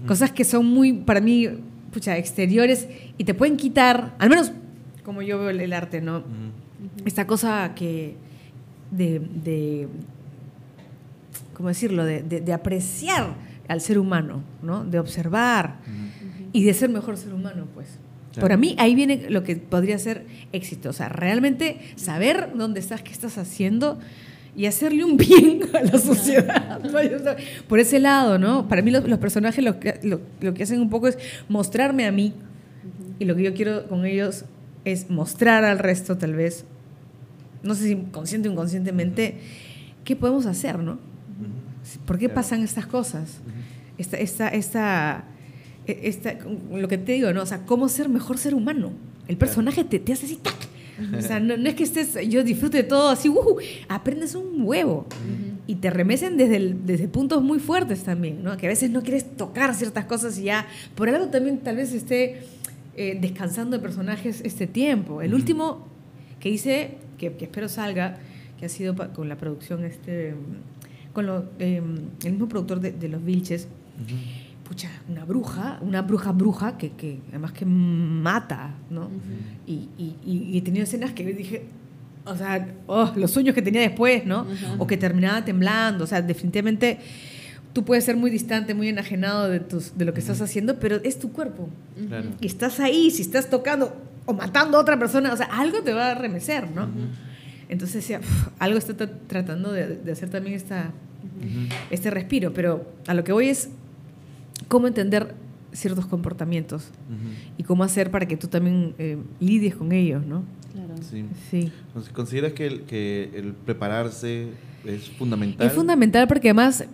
cosas 0.06 0.32
que 0.32 0.44
son 0.44 0.66
muy, 0.66 0.92
para 0.92 1.20
mí, 1.20 1.48
pucha, 1.92 2.16
exteriores 2.16 2.88
y 3.18 3.24
te 3.24 3.34
pueden 3.34 3.56
quitar, 3.56 4.14
al 4.18 4.30
menos 4.30 4.52
como 5.04 5.22
yo 5.22 5.38
veo 5.38 5.50
el, 5.50 5.72
arte, 5.72 6.00
¿no? 6.00 6.22
Esta 7.04 7.26
cosa 7.26 7.74
que 7.74 8.16
de, 8.90 9.18
de 9.18 9.88
¿cómo 11.54 11.68
decirlo?, 11.68 12.04
de, 12.04 12.22
de, 12.22 12.52
apreciar 12.52 13.34
al 13.68 13.80
ser 13.80 13.98
humano, 13.98 14.42
¿no? 14.62 14.84
De 14.84 14.98
observar 14.98 15.76
y 16.52 16.64
de 16.64 16.74
ser 16.74 16.90
mejor 16.90 17.16
ser 17.16 17.34
humano, 17.34 17.66
pues. 17.74 17.98
Para 18.40 18.56
mí 18.56 18.74
ahí 18.78 18.94
viene 18.94 19.26
lo 19.28 19.42
que 19.42 19.56
podría 19.56 19.98
ser 19.98 20.24
éxito, 20.52 20.90
o 20.90 20.92
sea, 20.92 21.08
realmente 21.08 21.78
saber 21.96 22.50
dónde 22.54 22.80
estás, 22.80 23.02
qué 23.02 23.12
estás 23.12 23.38
haciendo 23.38 23.98
y 24.56 24.66
hacerle 24.66 25.04
un 25.04 25.16
bien 25.16 25.62
a 25.74 25.82
la 25.82 25.98
sociedad. 25.98 26.80
Por 27.68 27.78
ese 27.78 27.98
lado, 27.98 28.38
¿no? 28.38 28.68
Para 28.68 28.82
mí 28.82 28.90
los, 28.90 29.02
personajes 29.18 29.64
lo 29.64 29.78
que, 29.78 30.00
lo, 30.02 30.54
que 30.54 30.62
hacen 30.62 30.80
un 30.80 30.90
poco 30.90 31.08
es 31.08 31.18
mostrarme 31.48 32.06
a 32.06 32.12
mí 32.12 32.34
y 33.18 33.24
lo 33.24 33.36
que 33.36 33.42
yo 33.42 33.54
quiero 33.54 33.86
con 33.88 34.04
ellos 34.04 34.44
es 34.84 35.10
mostrar 35.10 35.64
al 35.64 35.78
resto 35.78 36.18
tal 36.18 36.34
vez, 36.34 36.64
no 37.62 37.74
sé 37.74 37.88
si 37.88 37.96
consciente 38.10 38.48
o 38.48 38.52
inconscientemente, 38.52 39.38
qué 40.04 40.16
podemos 40.16 40.46
hacer, 40.46 40.78
¿no? 40.78 40.98
¿Por 42.06 42.18
qué 42.18 42.28
pasan 42.28 42.62
estas 42.62 42.86
cosas? 42.86 43.40
Esta, 43.98 44.16
esta, 44.16 44.48
esta 44.48 45.24
esta, 45.86 46.36
lo 46.72 46.88
que 46.88 46.98
te 46.98 47.12
digo, 47.12 47.32
¿no? 47.32 47.42
O 47.42 47.46
sea, 47.46 47.64
cómo 47.66 47.88
ser 47.88 48.08
mejor 48.08 48.38
ser 48.38 48.54
humano. 48.54 48.92
El 49.28 49.36
personaje 49.36 49.84
te, 49.84 49.98
te 49.98 50.12
hace 50.12 50.26
así, 50.26 50.36
¡tac! 50.36 50.54
O 51.16 51.22
sea, 51.22 51.40
no, 51.40 51.54
es 51.54 51.74
que 51.74 51.84
estés, 51.84 52.16
yo 52.28 52.44
disfrute 52.44 52.78
de 52.78 52.82
todo 52.84 53.08
así, 53.08 53.28
uh, 53.28 53.56
aprendes 53.88 54.34
un 54.34 54.62
huevo. 54.62 55.06
Y 55.66 55.76
te 55.76 55.90
remecen 55.90 56.36
desde, 56.36 56.74
desde 56.84 57.08
puntos 57.08 57.42
muy 57.42 57.58
fuertes 57.58 58.02
también, 58.02 58.42
¿no? 58.42 58.56
Que 58.56 58.66
a 58.66 58.68
veces 58.68 58.90
no 58.90 59.02
quieres 59.02 59.36
tocar 59.36 59.74
ciertas 59.74 60.04
cosas 60.04 60.38
y 60.38 60.44
ya, 60.44 60.66
por 60.94 61.08
algo 61.08 61.28
también 61.28 61.58
tal 61.58 61.76
vez 61.76 61.94
esté 61.94 62.42
eh, 62.96 63.16
descansando 63.20 63.76
de 63.76 63.82
personajes 63.82 64.42
este 64.44 64.66
tiempo. 64.66 65.22
El 65.22 65.34
último 65.34 65.86
que 66.40 66.50
hice, 66.50 66.98
que, 67.16 67.34
espero 67.40 67.68
salga, 67.68 68.18
que 68.58 68.66
ha 68.66 68.68
sido 68.68 68.94
con 69.14 69.28
la 69.28 69.36
producción, 69.36 69.84
este, 69.84 70.34
con 71.12 71.26
lo, 71.26 71.44
em, 71.58 71.96
el 72.24 72.32
mismo 72.32 72.48
productor 72.48 72.80
de, 72.80 73.08
Los 73.08 73.24
Vilches, 73.24 73.68
una 75.08 75.24
bruja, 75.24 75.78
una 75.80 76.02
bruja 76.02 76.32
bruja 76.32 76.78
que, 76.78 76.90
que 76.90 77.20
además 77.28 77.52
que 77.52 77.64
mata, 77.64 78.74
¿no? 78.90 79.10
y, 79.66 79.88
y, 79.98 80.58
he 80.58 80.62
tenido 80.62 80.84
escenas 80.84 81.12
que 81.12 81.24
dije, 81.32 81.66
o 82.24 82.36
sea, 82.36 82.68
oh, 82.86 83.12
los 83.16 83.30
sueños 83.30 83.54
que 83.54 83.62
tenía 83.62 83.80
después, 83.80 84.24
¿no? 84.24 84.46
O 84.78 84.86
que 84.86 84.96
terminaba 84.96 85.44
temblando, 85.44 86.04
o 86.04 86.06
sea, 86.06 86.22
definitivamente 86.22 86.98
tú 87.72 87.84
puedes 87.84 88.04
ser 88.04 88.16
muy 88.16 88.30
distante, 88.30 88.74
muy 88.74 88.88
enajenado 88.88 89.48
de, 89.48 89.60
tus, 89.60 89.96
de 89.96 90.04
lo 90.04 90.14
que 90.14 90.20
estás 90.20 90.40
haciendo, 90.40 90.78
pero 90.78 90.96
es 91.02 91.18
tu 91.18 91.32
cuerpo. 91.32 91.68
Y 92.40 92.46
estás 92.46 92.80
ahí, 92.80 93.10
si 93.10 93.22
estás 93.22 93.48
tocando 93.48 93.96
o 94.26 94.32
matando 94.32 94.78
a 94.78 94.80
otra 94.80 94.98
persona, 94.98 95.32
o 95.32 95.36
sea, 95.36 95.46
algo 95.46 95.82
te 95.82 95.92
va 95.92 96.12
a 96.12 96.14
remecer, 96.14 96.70
¿no? 96.70 96.88
Entonces, 97.68 98.12
algo 98.58 98.78
está 98.78 98.94
tratando 99.26 99.72
de, 99.72 99.96
de, 99.96 100.12
hacer 100.12 100.28
también 100.28 100.54
esta, 100.54 100.90
este 101.90 102.10
respiro, 102.10 102.52
pero 102.52 102.86
a 103.06 103.14
lo 103.14 103.24
que 103.24 103.32
voy 103.32 103.48
es, 103.48 103.70
cómo 104.72 104.86
entender 104.86 105.34
ciertos 105.70 106.06
comportamientos 106.06 106.88
y 107.58 107.62
cómo 107.62 107.84
hacer 107.84 108.10
para 108.10 108.26
que 108.26 108.38
tú 108.38 108.48
también 108.48 108.94
eh, 108.96 109.18
lidies 109.38 109.74
con 109.74 109.92
ellos, 109.92 110.24
¿no? 110.24 110.44
Claro. 110.72 110.94
Sí. 111.02 111.26
sí. 111.50 111.70
¿Consideras 112.14 112.54
que 112.54 112.66
el, 112.66 112.82
que 112.84 113.30
el 113.34 113.52
prepararse 113.52 114.48
es 114.86 115.10
fundamental? 115.10 115.66
Es 115.66 115.74
fundamental 115.74 116.26
porque 116.26 116.48
además 116.48 116.86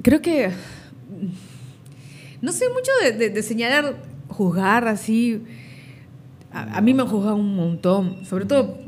creo 0.00 0.22
que 0.22 0.50
no 2.40 2.52
sé 2.52 2.66
mucho 2.68 3.18
de, 3.18 3.42
señalar, 3.42 3.96
juzgar 4.28 4.86
así. 4.86 5.42
A, 6.52 6.80
mí 6.80 6.94
me 6.94 7.02
han 7.02 7.08
juzgado 7.08 7.34
un 7.34 7.56
montón, 7.56 8.24
sobre 8.26 8.44
todo, 8.44 8.78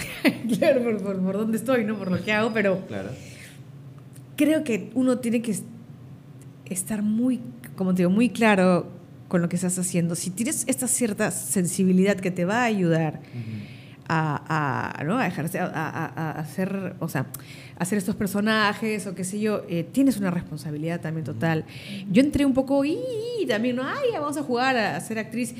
claro, 0.58 0.82
por, 0.82 1.02
por, 1.02 1.22
por, 1.22 1.38
dónde 1.38 1.56
estoy, 1.56 1.86
no 1.86 1.96
por 1.96 2.10
lo 2.10 2.22
que 2.22 2.32
hago, 2.32 2.52
pero 2.52 2.84
claro. 2.86 3.08
creo 4.36 4.62
que 4.62 4.90
uno 4.94 5.20
tiene 5.20 5.40
que 5.40 5.54
estar 6.66 7.02
muy, 7.02 7.40
como 7.76 7.94
te 7.94 8.02
digo, 8.02 8.10
muy 8.10 8.30
claro 8.30 8.86
con 9.28 9.40
lo 9.40 9.48
que 9.48 9.56
estás 9.56 9.78
haciendo. 9.78 10.14
Si 10.14 10.30
tienes 10.30 10.64
esta 10.68 10.86
cierta 10.86 11.30
sensibilidad 11.30 12.16
que 12.16 12.30
te 12.30 12.44
va 12.44 12.62
a 12.62 12.64
ayudar 12.64 13.20
a, 14.08 14.98
a, 15.00 15.04
¿no? 15.04 15.18
a, 15.18 15.26
ejercer, 15.26 15.62
a, 15.62 16.30
hacer, 16.38 16.96
o 17.00 17.08
sea, 17.08 17.26
hacer 17.78 17.98
estos 17.98 18.14
personajes 18.14 19.06
o 19.06 19.14
qué 19.14 19.24
sé 19.24 19.40
yo, 19.40 19.62
eh, 19.68 19.84
tienes 19.90 20.18
una 20.18 20.30
responsabilidad 20.30 21.00
también 21.00 21.24
total. 21.24 21.64
Yo 22.10 22.20
entré 22.22 22.44
un 22.44 22.52
poco 22.52 22.84
y 22.84 22.98
también, 23.48 23.76
¿no? 23.76 23.84
Ay, 23.84 24.10
vamos 24.12 24.36
a 24.36 24.42
jugar 24.42 24.76
a, 24.76 25.00
ser 25.00 25.18
actriz. 25.18 25.54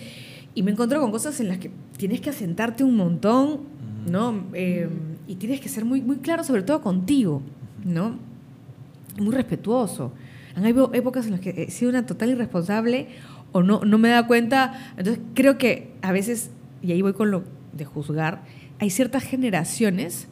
Y 0.54 0.62
me 0.62 0.70
encontré 0.70 0.98
con 0.98 1.10
cosas 1.10 1.40
en 1.40 1.48
las 1.48 1.56
que 1.56 1.70
tienes 1.96 2.20
que 2.20 2.28
asentarte 2.28 2.84
un 2.84 2.94
montón, 2.94 3.60
¿no? 4.06 4.44
Eh, 4.52 4.88
y 5.26 5.36
tienes 5.36 5.60
que 5.60 5.70
ser 5.70 5.84
muy, 5.84 6.02
muy 6.02 6.18
claro, 6.18 6.44
sobre 6.44 6.62
todo 6.62 6.82
contigo, 6.82 7.40
¿no? 7.84 8.18
Muy 9.18 9.34
respetuoso. 9.34 10.12
Han 10.54 10.64
habido 10.64 10.92
épocas 10.94 11.26
en 11.26 11.32
las 11.32 11.40
que 11.40 11.50
he 11.50 11.70
sido 11.70 11.90
una 11.90 12.06
total 12.06 12.30
irresponsable 12.30 13.08
o 13.52 13.62
no, 13.62 13.80
no 13.84 13.98
me 13.98 14.08
da 14.08 14.26
cuenta. 14.26 14.92
Entonces 14.96 15.22
creo 15.34 15.58
que 15.58 15.92
a 16.02 16.12
veces, 16.12 16.50
y 16.82 16.92
ahí 16.92 17.02
voy 17.02 17.12
con 17.12 17.30
lo 17.30 17.44
de 17.72 17.84
juzgar, 17.84 18.42
hay 18.78 18.90
ciertas 18.90 19.22
generaciones, 19.22 20.28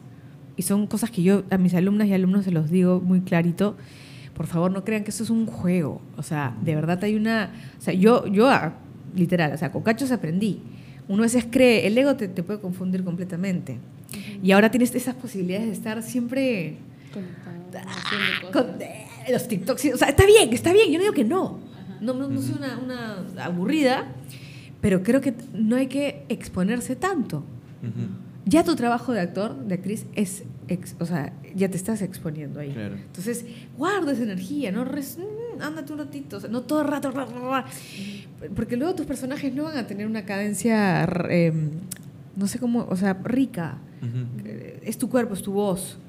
y 0.57 0.63
son 0.63 0.85
cosas 0.87 1.09
que 1.09 1.23
yo 1.23 1.43
a 1.49 1.57
mis 1.57 1.73
alumnas 1.73 2.07
y 2.07 2.13
alumnos 2.13 2.45
se 2.45 2.51
los 2.51 2.69
digo 2.69 2.99
muy 2.99 3.21
clarito, 3.21 3.77
por 4.35 4.47
favor 4.47 4.71
no 4.71 4.83
crean 4.83 5.03
que 5.03 5.11
eso 5.11 5.23
es 5.23 5.29
un 5.29 5.45
juego. 5.45 6.01
O 6.17 6.23
sea, 6.23 6.55
de 6.61 6.75
verdad 6.75 7.03
hay 7.03 7.15
una... 7.15 7.51
O 7.77 7.81
sea, 7.81 7.93
yo, 7.93 8.27
yo 8.27 8.49
ah, 8.49 8.73
literal, 9.15 9.53
o 9.53 9.57
sea, 9.57 9.71
con 9.71 9.83
cachos 9.83 10.11
aprendí. 10.11 10.61
Uno 11.07 11.23
a 11.23 11.25
veces 11.25 11.45
cree, 11.49 11.87
el 11.87 11.97
ego 11.97 12.15
te, 12.15 12.27
te 12.27 12.43
puede 12.43 12.59
confundir 12.59 13.03
completamente. 13.03 13.77
Y 14.43 14.51
ahora 14.51 14.71
tienes 14.71 14.93
esas 14.93 15.15
posibilidades 15.15 15.67
de 15.67 15.73
estar 15.73 16.03
siempre 16.03 16.77
con 18.51 18.65
los 19.29 19.47
TikToks. 19.47 19.85
O 19.93 19.97
sea, 19.97 20.09
está 20.09 20.25
bien, 20.25 20.51
está 20.53 20.73
bien. 20.73 20.91
Yo 20.91 20.97
no 20.97 21.03
digo 21.03 21.13
que 21.13 21.23
no. 21.23 21.59
No, 21.99 22.13
no, 22.13 22.41
soy 22.41 22.55
una, 22.57 22.79
una, 22.79 23.45
aburrida, 23.45 24.07
pero 24.81 25.03
creo 25.03 25.21
que 25.21 25.35
no 25.53 25.75
hay 25.75 25.87
que 25.87 26.25
exponerse 26.29 26.95
tanto. 26.95 27.43
Ya 28.45 28.63
tu 28.63 28.75
trabajo 28.75 29.13
de 29.13 29.19
actor, 29.19 29.55
de 29.55 29.75
actriz, 29.75 30.05
es, 30.15 30.43
o 30.99 31.05
sea, 31.05 31.33
ya 31.55 31.69
te 31.69 31.77
estás 31.77 32.01
exponiendo 32.01 32.59
ahí. 32.59 32.73
Entonces, 32.75 33.45
guarda 33.77 34.13
esa 34.13 34.23
energía, 34.23 34.71
no 34.71 34.83
mm, 34.83 35.61
ándate 35.61 35.93
un 35.93 35.99
ratito, 35.99 36.39
no 36.49 36.61
todo 36.61 36.81
el 36.81 36.87
rato, 36.87 37.13
porque 38.55 38.77
luego 38.77 38.95
tus 38.95 39.05
personajes 39.05 39.53
no 39.53 39.63
van 39.63 39.77
a 39.77 39.85
tener 39.85 40.07
una 40.07 40.25
cadencia, 40.25 41.03
em, 41.29 41.69
no 42.35 42.47
sé 42.47 42.57
cómo, 42.57 42.87
o 42.89 42.95
sea, 42.95 43.13
rica. 43.13 43.77
Eh, 44.43 44.81
es 44.83 44.97
tu 44.97 45.07
cuerpo, 45.07 45.35
es 45.35 45.43
tu 45.43 45.51
voz. 45.51 45.99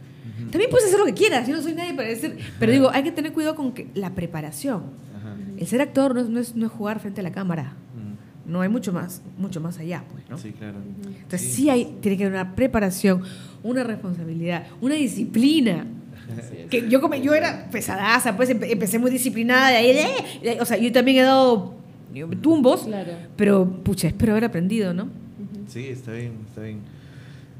También 0.50 0.70
puedes 0.70 0.86
hacer 0.86 0.98
lo 0.98 1.06
que 1.06 1.14
quieras, 1.14 1.48
yo 1.48 1.56
no 1.56 1.62
soy 1.62 1.74
nadie 1.74 1.94
para 1.94 2.08
decir, 2.08 2.38
pero 2.58 2.72
digo, 2.72 2.90
hay 2.90 3.02
que 3.02 3.12
tener 3.12 3.32
cuidado 3.32 3.54
con 3.54 3.72
que 3.72 3.88
la 3.94 4.14
preparación. 4.14 4.82
El 5.58 5.66
ser 5.66 5.80
actor 5.80 6.14
no 6.14 6.40
es, 6.40 6.54
no 6.56 6.66
es, 6.66 6.72
jugar 6.72 6.98
frente 7.00 7.20
a 7.20 7.24
la 7.24 7.32
cámara. 7.32 7.74
No 8.44 8.60
hay 8.60 8.68
mucho 8.68 8.92
más, 8.92 9.22
mucho 9.38 9.60
más 9.60 9.78
allá, 9.78 10.02
pues, 10.10 10.28
¿no? 10.28 10.36
Sí, 10.36 10.50
claro. 10.50 10.78
Entonces 11.06 11.52
sí, 11.52 11.70
hay, 11.70 11.96
tiene 12.00 12.18
que 12.18 12.24
haber 12.24 12.40
una 12.40 12.56
preparación, 12.56 13.22
una 13.62 13.84
responsabilidad, 13.84 14.66
una 14.80 14.96
disciplina. 14.96 15.86
Que 16.68 16.88
yo, 16.88 17.00
como, 17.00 17.14
yo 17.14 17.34
era 17.34 17.68
pesadaza, 17.70 18.36
pues 18.36 18.50
empecé 18.50 18.98
muy 18.98 19.10
disciplinada, 19.10 19.70
de 19.70 19.76
ahí, 19.76 20.58
o 20.60 20.64
sea, 20.64 20.76
yo 20.76 20.90
también 20.90 21.18
he 21.18 21.22
dado 21.22 21.74
tumbos, 22.40 22.82
claro. 22.82 23.12
pero 23.36 23.68
pucha, 23.84 24.08
espero 24.08 24.32
haber 24.32 24.46
aprendido, 24.46 24.92
¿no? 24.92 25.08
Sí, 25.68 25.86
está 25.86 26.12
bien, 26.12 26.32
está 26.48 26.62
bien. 26.62 26.80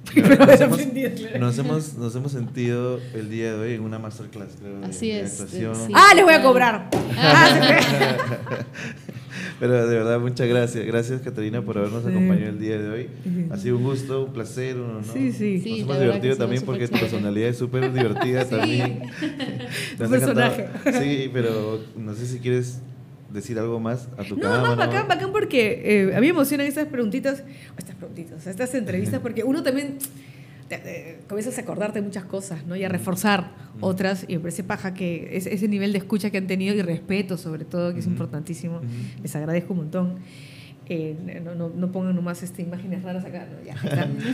nos, 1.39 1.59
hemos, 1.59 1.95
nos, 1.95 2.17
hemos, 2.17 2.33
sentido 2.33 2.99
el 3.15 3.31
día 3.31 3.55
de 3.55 3.59
hoy 3.59 3.75
en 3.75 3.83
una 3.83 3.99
masterclass, 3.99 4.57
creo. 4.59 4.85
Así 4.85 5.11
es. 5.11 5.47
ah, 5.95 6.13
le 6.15 6.25
voy 6.25 6.35
a 6.35 6.43
cobrar. 6.43 6.91
Pero 9.61 9.87
de 9.87 9.97
verdad, 9.97 10.19
muchas 10.19 10.49
gracias. 10.49 10.85
Gracias, 10.85 11.23
Catarina, 11.23 11.63
por 11.63 11.79
habernos 11.79 12.05
acompañado 12.05 12.49
el 12.49 12.59
día 12.59 12.79
de 12.79 12.91
hoy. 12.91 13.09
Ha 13.51 13.57
sido 13.57 13.77
un 13.77 13.85
gusto, 13.85 14.25
un 14.25 14.33
placer. 14.33 14.75
¿no? 14.77 15.05
Sí, 15.05 15.31
sí. 15.33 15.59
Nos 15.59 15.67
hemos 15.79 16.01
divertido 16.01 16.37
también 16.37 16.65
porque 16.65 16.89
tu 16.89 16.99
personalidad 16.99 17.51
es 17.51 17.59
súper 17.59 17.93
divertida 17.93 18.45
también. 18.45 19.03
Un 20.01 20.11
personaje. 20.11 20.69
Sí, 21.01 21.31
pero 21.33 21.81
no 21.97 22.13
sé 22.15 22.27
si 22.27 22.41
quieres 22.41 22.81
decir 23.33 23.59
algo 23.59 23.81
más 23.81 24.09
a 24.17 24.25
tu 24.25 24.37
no, 24.37 24.43
cámara. 24.43 24.69
No, 24.69 24.77
bacán, 24.77 25.09
bacán 25.09 25.33
porque 25.33 25.83
eh, 25.85 26.17
a 26.17 26.21
mí 26.21 26.27
me 26.27 26.31
emocionan 26.31 26.67
estas 26.67 26.87
preguntitas, 26.87 27.43
estas 27.79 27.97
preguntitas, 27.97 28.47
estas 28.47 28.75
entrevistas, 28.75 29.21
porque 29.21 29.45
uno 29.45 29.63
también 29.63 29.99
comienzas 31.29 31.59
a 31.59 31.63
acordarte 31.63 32.01
de 32.01 32.07
muchas 32.07 32.25
cosas, 32.25 32.65
¿no? 32.67 32.77
Y 32.77 32.85
a 32.85 32.89
reforzar 32.89 33.51
otras, 33.81 34.25
y 34.29 34.35
me 34.37 34.41
parece 34.41 34.65
paja 34.65 34.95
que 34.95 35.37
ese 35.37 35.69
nivel 35.69 35.93
de 35.93 35.99
escucha 35.99 36.31
que 36.31 36.39
han 36.39 36.47
tenido 36.47 36.75
y 36.75 36.83
respeto 36.83 37.37
sobre 37.37 37.65
todo, 37.65 37.93
que 37.93 38.01
es 38.01 38.07
importantísimo, 38.07 38.81
les 39.23 39.35
agradezco 39.37 39.73
un 39.73 39.81
montón. 39.81 40.15
Eh, 40.89 41.17
no, 41.45 41.55
no, 41.55 41.69
no, 41.69 41.93
pongan 41.93 42.15
nomás 42.15 42.43
este, 42.43 42.63
imágenes 42.63 43.03
raras 43.03 43.25
acá. 43.25 43.47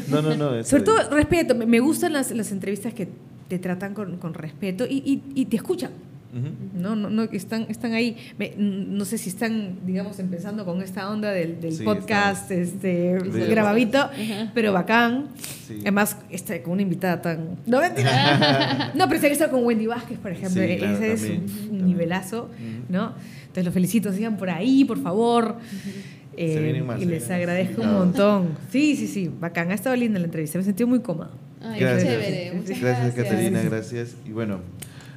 No, 0.09 0.23
no, 0.23 0.35
no. 0.35 0.65
Sobre 0.65 0.83
todo 0.83 1.11
respeto. 1.11 1.55
Me, 1.55 1.79
gustan 1.79 2.15
las, 2.15 2.31
las, 2.31 2.51
entrevistas 2.53 2.95
que 2.95 3.09
te 3.49 3.59
tratan 3.59 3.95
con, 3.95 4.17
con 4.17 4.35
respeto 4.35 4.85
y, 4.89 5.03
y, 5.05 5.23
y, 5.35 5.45
te 5.47 5.57
escuchan. 5.57 5.91
No, 6.75 6.95
no, 6.95 7.09
no, 7.09 7.23
están, 7.23 7.67
están 7.71 7.95
ahí. 7.95 8.17
no 8.59 9.05
sé 9.05 9.17
si 9.17 9.31
están, 9.31 9.79
digamos, 9.87 10.19
empezando 10.19 10.65
con 10.65 10.83
esta 10.83 11.11
onda 11.11 11.31
del, 11.31 11.57
podcast, 11.85 12.51
este, 12.51 13.19
grabadito, 13.49 14.11
pero 14.55 14.73
bacán. 14.73 15.29
Además, 15.81 16.17
está 16.31 16.63
con 16.63 16.75
una 16.75 16.83
invitada 16.83 17.23
tan. 17.23 17.57
No, 17.67 17.81
mentira. 17.81 18.93
no, 18.95 19.09
pero 19.09 19.27
está 19.27 19.51
con 19.51 19.65
Wendy 19.65 19.87
Vázquez, 19.87 20.19
por 20.19 20.33
ejemplo. 20.33 20.63
Ese 20.63 21.13
es 21.13 21.23
un, 21.71 21.87
nivelazo, 21.87 22.51
¿no? 22.89 23.15
Entonces, 23.41 23.65
los 23.65 23.75
felicito, 23.75 24.13
sigan 24.13 24.37
por 24.37 24.51
ahí, 24.51 24.85
por 24.85 25.01
favor. 25.03 25.57
Eh, 26.37 26.85
y 27.01 27.05
les 27.07 27.29
agradezco 27.31 27.83
un 27.83 27.93
montón. 27.93 28.59
Sí, 28.71 28.97
sí, 28.97 29.09
sí, 29.09 29.31
bacán. 29.41 29.71
Ha 29.71 29.75
estado 29.75 29.97
linda 29.97 30.19
la 30.19 30.27
entrevista, 30.27 30.59
me 30.59 30.65
sentí 30.65 30.85
muy 30.85 31.01
cómoda. 31.01 31.31
Ay, 31.61 31.81
gracias. 31.81 32.13
chévere. 32.13 32.53
Muchas 32.55 32.81
gracias, 32.81 33.15
gracias, 33.15 33.25
Catalina, 33.25 33.63
gracias. 33.63 34.17
Y 34.25 34.31
bueno, 34.31 34.61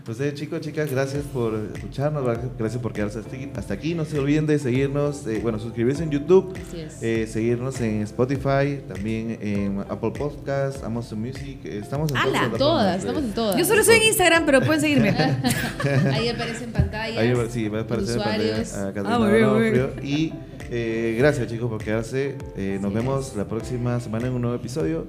Ustedes 0.07 0.33
chicos, 0.33 0.61
chicas, 0.61 0.89
gracias 0.89 1.23
por 1.25 1.53
escucharnos, 1.75 2.23
gracias 2.57 2.81
por 2.81 2.91
quedarse 2.91 3.21
hasta 3.55 3.73
aquí. 3.73 3.93
No 3.93 4.03
se 4.03 4.17
olviden 4.19 4.47
de 4.47 4.57
seguirnos, 4.57 5.27
eh, 5.27 5.39
bueno, 5.41 5.59
suscribirse 5.59 6.03
en 6.03 6.09
YouTube, 6.09 6.57
eh, 7.01 7.27
seguirnos 7.31 7.79
en 7.81 8.01
Spotify, 8.01 8.81
también 8.87 9.37
en 9.41 9.79
Apple 9.89 10.11
Podcasts, 10.11 10.83
Amazon 10.83 11.21
Music. 11.21 11.59
Estamos 11.65 12.11
en 12.11 12.17
todas, 12.17 12.57
todas, 12.57 12.99
estamos 12.99 13.23
en 13.23 13.33
todas. 13.33 13.57
Yo 13.57 13.65
solo 13.65 13.83
soy 13.83 13.97
en 13.97 14.03
Instagram, 14.03 14.45
pero 14.45 14.61
pueden 14.61 14.81
seguirme. 14.81 15.09
Ahí 16.11 16.29
aparece 16.29 16.63
en 16.63 16.71
pantalla. 16.71 17.19
Ahí 17.19 17.33
sí, 17.51 17.69
va 17.69 17.79
a 17.79 17.81
aparecer 17.83 18.17
en 18.17 18.23
pantalla. 18.23 19.03
Ah, 19.05 19.19
muy 19.19 20.07
Y 20.07 20.33
eh, 20.71 21.15
gracias 21.19 21.47
chicos 21.47 21.69
por 21.69 21.83
quedarse. 21.83 22.37
nos 22.81 22.93
vemos 22.93 23.35
la 23.35 23.45
próxima 23.47 23.99
semana 23.99 24.27
en 24.27 24.33
un 24.33 24.41
nuevo 24.41 24.55
episodio. 24.55 25.05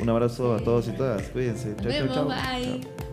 Un 0.00 0.08
abrazo 0.08 0.54
a 0.54 0.58
todos 0.58 0.88
y 0.88 0.92
todas. 0.92 1.22
Cuídense. 1.28 1.76
Chao, 1.80 1.92
chao, 1.92 2.14
chao. 2.14 2.28
Bye. 2.28 3.11